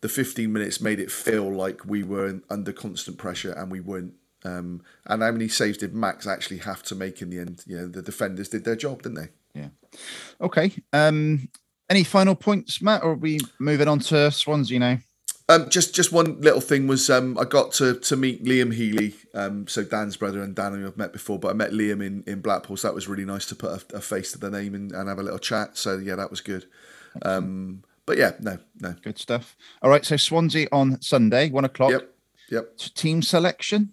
the 0.00 0.08
15 0.08 0.52
minutes 0.52 0.80
made 0.80 1.00
it 1.00 1.10
feel 1.10 1.50
like 1.50 1.84
we 1.84 2.02
were 2.02 2.40
under 2.50 2.72
constant 2.72 3.18
pressure 3.18 3.52
and 3.52 3.70
we 3.70 3.80
weren't. 3.80 4.14
Um, 4.44 4.82
and 5.06 5.22
how 5.22 5.32
many 5.32 5.48
saves 5.48 5.78
did 5.78 5.94
Max 5.94 6.26
actually 6.26 6.58
have 6.58 6.82
to 6.84 6.94
make 6.94 7.20
in 7.20 7.30
the 7.30 7.40
end? 7.40 7.64
You 7.66 7.78
know, 7.78 7.88
the 7.88 8.02
defenders 8.02 8.48
did 8.48 8.64
their 8.64 8.76
job, 8.76 9.02
didn't 9.02 9.16
they? 9.16 9.60
Yeah. 9.60 9.68
Okay. 10.40 10.72
Um, 10.92 11.48
any 11.88 12.04
final 12.04 12.34
points, 12.34 12.82
Matt, 12.82 13.02
or 13.02 13.12
are 13.12 13.14
we 13.14 13.40
moving 13.58 13.88
on 13.88 13.98
to 14.00 14.30
Swansea 14.30 14.78
now? 14.78 14.98
Um, 15.48 15.70
just 15.70 15.94
just 15.94 16.10
one 16.10 16.40
little 16.40 16.60
thing 16.60 16.88
was 16.88 17.08
um, 17.08 17.38
I 17.38 17.44
got 17.44 17.70
to 17.74 17.94
to 17.94 18.16
meet 18.16 18.44
Liam 18.44 18.74
Healy, 18.74 19.14
um, 19.32 19.68
so 19.68 19.84
Dan's 19.84 20.16
brother 20.16 20.42
and 20.42 20.56
Dan 20.56 20.74
who 20.74 20.86
I've 20.86 20.96
met 20.96 21.12
before, 21.12 21.38
but 21.38 21.50
I 21.50 21.52
met 21.52 21.70
Liam 21.70 22.04
in, 22.04 22.24
in 22.26 22.40
Blackpool, 22.40 22.76
so 22.76 22.88
that 22.88 22.94
was 22.94 23.06
really 23.06 23.24
nice 23.24 23.46
to 23.46 23.54
put 23.54 23.70
a, 23.70 23.96
a 23.96 24.00
face 24.00 24.32
to 24.32 24.38
the 24.38 24.50
name 24.50 24.74
and, 24.74 24.90
and 24.90 25.08
have 25.08 25.20
a 25.20 25.22
little 25.22 25.38
chat. 25.38 25.76
So 25.76 25.98
yeah, 25.98 26.16
that 26.16 26.30
was 26.30 26.40
good. 26.40 26.66
Um, 27.22 27.84
but 28.06 28.16
yeah, 28.16 28.32
no, 28.40 28.58
no. 28.80 28.94
Good 29.02 29.18
stuff. 29.18 29.56
All 29.82 29.90
right, 29.90 30.04
so 30.04 30.16
Swansea 30.16 30.68
on 30.72 31.00
Sunday, 31.02 31.50
one 31.50 31.64
o'clock. 31.64 31.90
Yep, 31.90 32.10
yep. 32.50 32.78
Team 32.78 33.20
selection. 33.20 33.92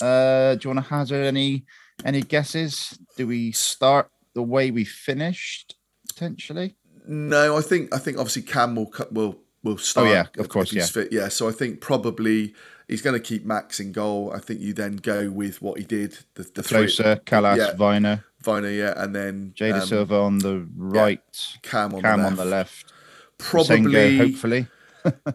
Uh, 0.00 0.54
do 0.54 0.68
you 0.68 0.74
want 0.74 0.86
to 0.86 0.94
hazard 0.94 1.24
any 1.24 1.64
any 2.04 2.20
guesses? 2.20 2.98
Do 3.16 3.26
we 3.26 3.52
start 3.52 4.10
the 4.34 4.42
way 4.42 4.70
we 4.70 4.84
finished 4.84 5.74
potentially? 6.08 6.76
No, 7.08 7.56
I 7.56 7.62
think 7.62 7.94
I 7.94 7.98
think 7.98 8.18
obviously 8.18 8.42
Cam 8.42 8.76
will 8.76 8.92
will 9.10 9.38
will 9.62 9.78
start. 9.78 10.08
Oh, 10.08 10.10
yeah, 10.10 10.26
of 10.38 10.48
course, 10.48 10.72
yeah. 10.72 10.84
fit. 10.84 11.12
Yeah, 11.12 11.28
so 11.28 11.48
I 11.48 11.52
think 11.52 11.80
probably 11.80 12.54
he's 12.88 13.02
going 13.02 13.14
to 13.14 13.20
keep 13.20 13.44
Max 13.44 13.80
in 13.80 13.92
goal. 13.92 14.32
I 14.34 14.38
think 14.38 14.60
you 14.60 14.72
then 14.72 14.96
go 14.96 15.30
with 15.30 15.62
what 15.62 15.78
he 15.78 15.84
did. 15.84 16.18
The, 16.34 16.42
the 16.42 16.62
Klose, 16.62 17.20
Kalas, 17.24 17.56
yeah, 17.56 17.72
Vyner, 17.72 18.24
Vyner, 18.42 18.76
yeah, 18.76 18.94
and 18.96 19.14
then 19.14 19.54
Jada 19.56 19.80
um, 19.80 19.86
Silva 19.86 20.16
on 20.16 20.38
the 20.38 20.66
right, 20.76 21.20
Cam 21.62 21.94
on 21.94 22.02
Cam 22.02 22.20
the 22.20 22.26
on 22.26 22.36
the 22.36 22.44
left. 22.44 22.92
Probably, 23.38 23.76
Massengo, 23.78 24.18
hopefully. 24.18 24.66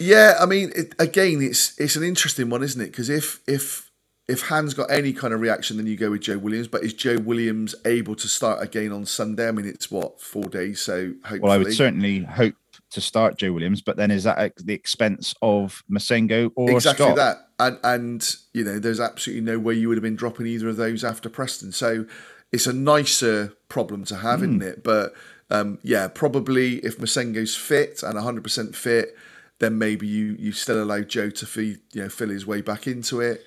Yeah, 0.00 0.34
I 0.40 0.46
mean, 0.46 0.70
it, 0.76 0.94
again, 1.00 1.42
it's 1.42 1.76
it's 1.78 1.96
an 1.96 2.04
interesting 2.04 2.50
one, 2.50 2.62
isn't 2.62 2.80
it? 2.80 2.92
Because 2.92 3.08
if 3.08 3.40
if 3.48 3.90
if 4.28 4.42
Hans 4.42 4.72
got 4.72 4.90
any 4.92 5.12
kind 5.12 5.34
of 5.34 5.40
reaction, 5.40 5.76
then 5.76 5.86
you 5.88 5.96
go 5.96 6.10
with 6.12 6.20
Joe 6.20 6.38
Williams. 6.38 6.68
But 6.68 6.84
is 6.84 6.94
Joe 6.94 7.16
Williams 7.18 7.74
able 7.84 8.14
to 8.14 8.28
start 8.28 8.62
again 8.62 8.92
on 8.92 9.06
Sunday? 9.06 9.48
I 9.48 9.50
mean, 9.50 9.66
it's 9.66 9.90
what 9.90 10.20
four 10.20 10.44
days, 10.44 10.80
so 10.80 11.14
hopefully. 11.24 11.40
Well, 11.40 11.50
I 11.52 11.58
would 11.58 11.74
certainly 11.74 12.20
hope 12.20 12.54
to 12.92 13.00
start 13.00 13.38
Joe 13.38 13.52
Williams, 13.52 13.82
but 13.82 13.96
then 13.96 14.12
is 14.12 14.22
that 14.22 14.38
at 14.38 14.52
the 14.64 14.72
expense 14.72 15.34
of 15.42 15.82
Massengo 15.90 16.52
or 16.54 16.70
exactly 16.70 17.06
Scott? 17.06 17.16
that 17.16 17.36
and 17.58 17.78
and 17.82 18.36
you 18.54 18.62
know 18.62 18.78
there's 18.78 19.00
absolutely 19.00 19.42
no 19.42 19.58
way 19.58 19.74
you 19.74 19.88
would 19.88 19.96
have 19.98 20.02
been 20.02 20.14
dropping 20.16 20.46
either 20.46 20.68
of 20.68 20.76
those 20.76 21.02
after 21.02 21.28
preston 21.28 21.72
so 21.72 22.06
it's 22.52 22.66
a 22.68 22.72
nicer 22.72 23.52
problem 23.68 24.04
to 24.04 24.16
have 24.16 24.42
isn't 24.42 24.62
Hmm. 24.62 24.68
it 24.68 24.82
but 24.84 25.12
um 25.50 25.78
yeah 25.82 26.08
probably 26.08 26.76
if 26.78 26.98
Massengo's 26.98 27.56
fit 27.56 28.02
and 28.02 28.16
100% 28.18 28.74
fit 28.74 29.16
then 29.60 29.78
maybe 29.78 30.06
you 30.06 30.36
you 30.38 30.52
still 30.52 30.82
allow 30.82 31.00
joe 31.00 31.30
to 31.30 31.46
feed 31.46 31.78
you 31.92 32.02
know 32.02 32.08
fill 32.08 32.28
his 32.28 32.46
way 32.46 32.60
back 32.60 32.86
into 32.86 33.20
it 33.20 33.44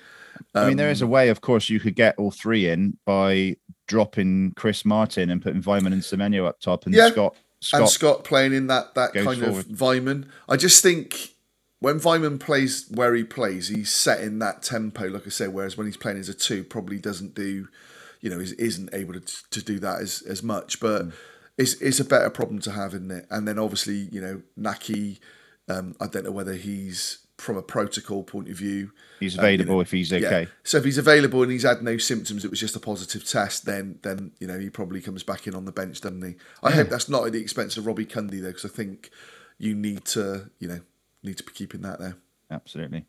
I 0.54 0.66
mean, 0.66 0.76
there 0.78 0.90
is 0.90 1.02
a 1.02 1.04
Um, 1.04 1.10
way, 1.10 1.28
of 1.28 1.40
course, 1.42 1.68
you 1.68 1.78
could 1.78 1.94
get 1.94 2.14
all 2.18 2.30
three 2.30 2.66
in 2.68 2.96
by 3.04 3.56
dropping 3.86 4.52
Chris 4.56 4.84
Martin 4.84 5.30
and 5.30 5.40
putting 5.42 5.62
Weimann 5.62 5.92
and 5.92 6.02
Semenyo 6.02 6.46
up 6.46 6.58
top, 6.58 6.86
and 6.86 6.94
Yeah, 6.94 7.10
Scott. 7.10 7.36
Scott, 7.60 7.80
and 7.80 7.88
Scott 7.90 8.24
playing 8.24 8.52
in 8.54 8.66
that 8.66 8.94
that 8.94 9.12
kind 9.12 9.38
forward. 9.40 9.66
of 9.70 9.78
Weimann. 9.78 10.26
I 10.48 10.56
just 10.56 10.82
think 10.82 11.34
when 11.80 12.00
Weimann 12.00 12.40
plays 12.40 12.86
where 12.90 13.14
he 13.14 13.24
plays, 13.24 13.68
he's 13.68 13.94
setting 13.94 14.38
that 14.40 14.62
tempo, 14.62 15.06
like 15.06 15.26
I 15.26 15.30
said. 15.30 15.52
Whereas 15.52 15.76
when 15.76 15.86
he's 15.86 15.98
playing 15.98 16.18
as 16.18 16.28
a 16.30 16.34
two, 16.34 16.64
probably 16.64 16.98
doesn't 16.98 17.34
do, 17.34 17.68
you 18.20 18.30
know, 18.30 18.40
is, 18.40 18.52
isn't 18.54 18.88
able 18.94 19.14
to 19.14 19.20
to 19.50 19.62
do 19.62 19.78
that 19.80 20.00
as 20.00 20.22
as 20.22 20.42
much. 20.42 20.80
But 20.80 21.08
Mm. 21.08 21.12
It's 21.58 21.74
it's 21.74 22.00
a 22.00 22.04
better 22.04 22.30
problem 22.30 22.60
to 22.60 22.72
have, 22.72 22.94
isn't 22.94 23.10
it? 23.10 23.26
And 23.30 23.46
then 23.46 23.58
obviously, 23.58 24.08
you 24.10 24.20
know, 24.20 24.42
Nakhi. 24.58 25.18
Um, 25.68 25.94
I 26.00 26.08
don't 26.08 26.24
know 26.24 26.32
whether 26.32 26.54
he's 26.54 27.22
from 27.38 27.56
a 27.56 27.62
protocol 27.62 28.22
point 28.22 28.48
of 28.48 28.56
view. 28.56 28.92
he's 29.18 29.36
um, 29.36 29.44
you 29.44 29.48
available 29.48 29.74
know, 29.76 29.80
if 29.80 29.90
he's 29.90 30.12
yeah. 30.12 30.18
okay. 30.18 30.48
So 30.62 30.78
if 30.78 30.84
he's 30.84 30.98
available 30.98 31.42
and 31.42 31.50
he's 31.50 31.64
had 31.64 31.82
no 31.82 31.98
symptoms, 31.98 32.44
it 32.44 32.50
was 32.50 32.60
just 32.60 32.76
a 32.76 32.80
positive 32.80 33.28
test. 33.28 33.64
Then, 33.64 33.98
then 34.02 34.32
you 34.38 34.46
know 34.46 34.58
he 34.58 34.70
probably 34.70 35.00
comes 35.00 35.22
back 35.22 35.46
in 35.46 35.54
on 35.54 35.64
the 35.64 35.72
bench, 35.72 36.00
doesn't 36.00 36.22
he? 36.22 36.36
I 36.62 36.70
hope 36.70 36.88
that's 36.88 37.08
not 37.08 37.26
at 37.26 37.32
the 37.32 37.40
expense 37.40 37.76
of 37.76 37.86
Robbie 37.86 38.06
Cundy 38.06 38.40
though, 38.40 38.48
because 38.48 38.64
I 38.64 38.68
think 38.68 39.10
you 39.58 39.74
need 39.74 40.04
to, 40.06 40.50
you 40.58 40.68
know, 40.68 40.80
need 41.22 41.36
to 41.38 41.44
be 41.44 41.52
keeping 41.52 41.82
that 41.82 41.98
there. 41.98 42.16
Absolutely. 42.50 43.06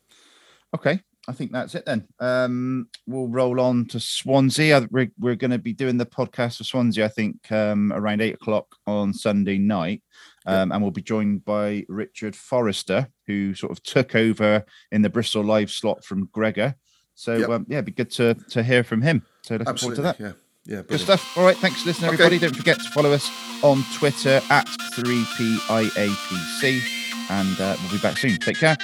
Okay, 0.74 1.02
I 1.28 1.32
think 1.32 1.53
that's 1.53 1.74
it 1.74 1.86
then. 1.86 2.05
Um, 2.19 2.89
we'll 3.07 3.30
roll 3.30 3.61
on 3.61 3.86
to 3.88 3.99
Swansea. 3.99 4.86
We're, 4.91 5.09
we're 5.17 5.36
going 5.36 5.51
to 5.51 5.57
be 5.57 5.71
doing 5.74 5.97
the 5.97 6.05
podcast 6.05 6.57
for 6.57 6.65
Swansea, 6.65 7.05
I 7.05 7.07
think, 7.07 7.49
um, 7.51 7.93
around 7.93 8.21
eight 8.21 8.34
o'clock 8.36 8.67
on 8.86 9.13
Sunday 9.13 9.57
night. 9.57 10.01
Um, 10.45 10.74
and 10.74 10.82
we'll 10.82 10.91
be 10.91 11.01
joined 11.01 11.45
by 11.45 11.86
Richard 11.88 12.36
Forrester, 12.36 13.07
who 13.26 13.53
sort 13.55 13.71
of 13.71 13.82
took 13.84 14.15
over 14.15 14.65
in 14.91 15.01
the 15.01 15.09
Bristol 15.09 15.43
Live 15.45 15.71
slot 15.71 16.03
from 16.03 16.28
Gregor. 16.34 16.76
So, 17.15 17.38
Yep. 17.38 17.49
um, 17.49 17.65
yeah, 17.69 17.78
it'd 17.78 17.86
be 17.86 17.93
good 17.93 18.11
to, 18.11 18.34
to 18.49 18.61
hear 18.61 18.84
from 18.84 19.01
him. 19.01 19.26
So, 19.43 19.53
looking 19.55 19.67
Absolutely, 19.69 20.03
forward 20.03 20.17
to 20.17 20.24
that. 20.24 20.36
yeah, 20.67 20.76
yeah. 20.78 20.82
Good 20.82 20.99
stuff. 20.99 21.38
All 21.38 21.45
right. 21.45 21.55
Thanks 21.55 21.82
for 21.84 21.88
listening, 21.88 22.09
Okay. 22.15 22.24
everybody. 22.26 22.39
Don't 22.39 22.55
forget 22.57 22.78
to 22.80 22.89
follow 22.89 23.13
us 23.13 23.30
on 23.63 23.82
Twitter 23.95 24.41
at 24.49 24.67
3PIAPC. 24.97 26.82
And 27.30 27.61
uh, 27.61 27.78
we'll 27.82 27.91
be 27.93 27.97
back 27.99 28.17
soon. 28.17 28.38
Take 28.39 28.57
care. 28.57 28.76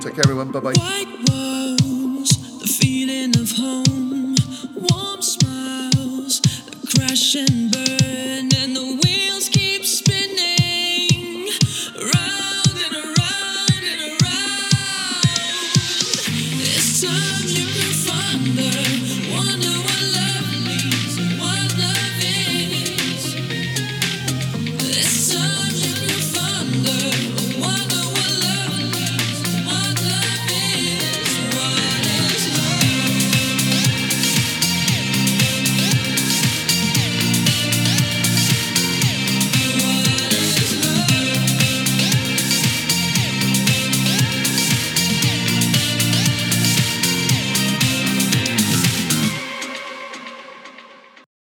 Take 0.00 0.14
care, 0.14 0.22
everyone. 0.24 0.50
Bye 0.52 0.60
bye. 0.60 1.45
Of 3.26 3.50
home, 3.56 4.36
warm 4.76 5.20
smiles, 5.20 6.40
crash 6.94 7.34
and 7.34 7.72
burn, 7.72 8.48
and 8.54 8.76
the 8.76 9.00
wheels 9.02 9.15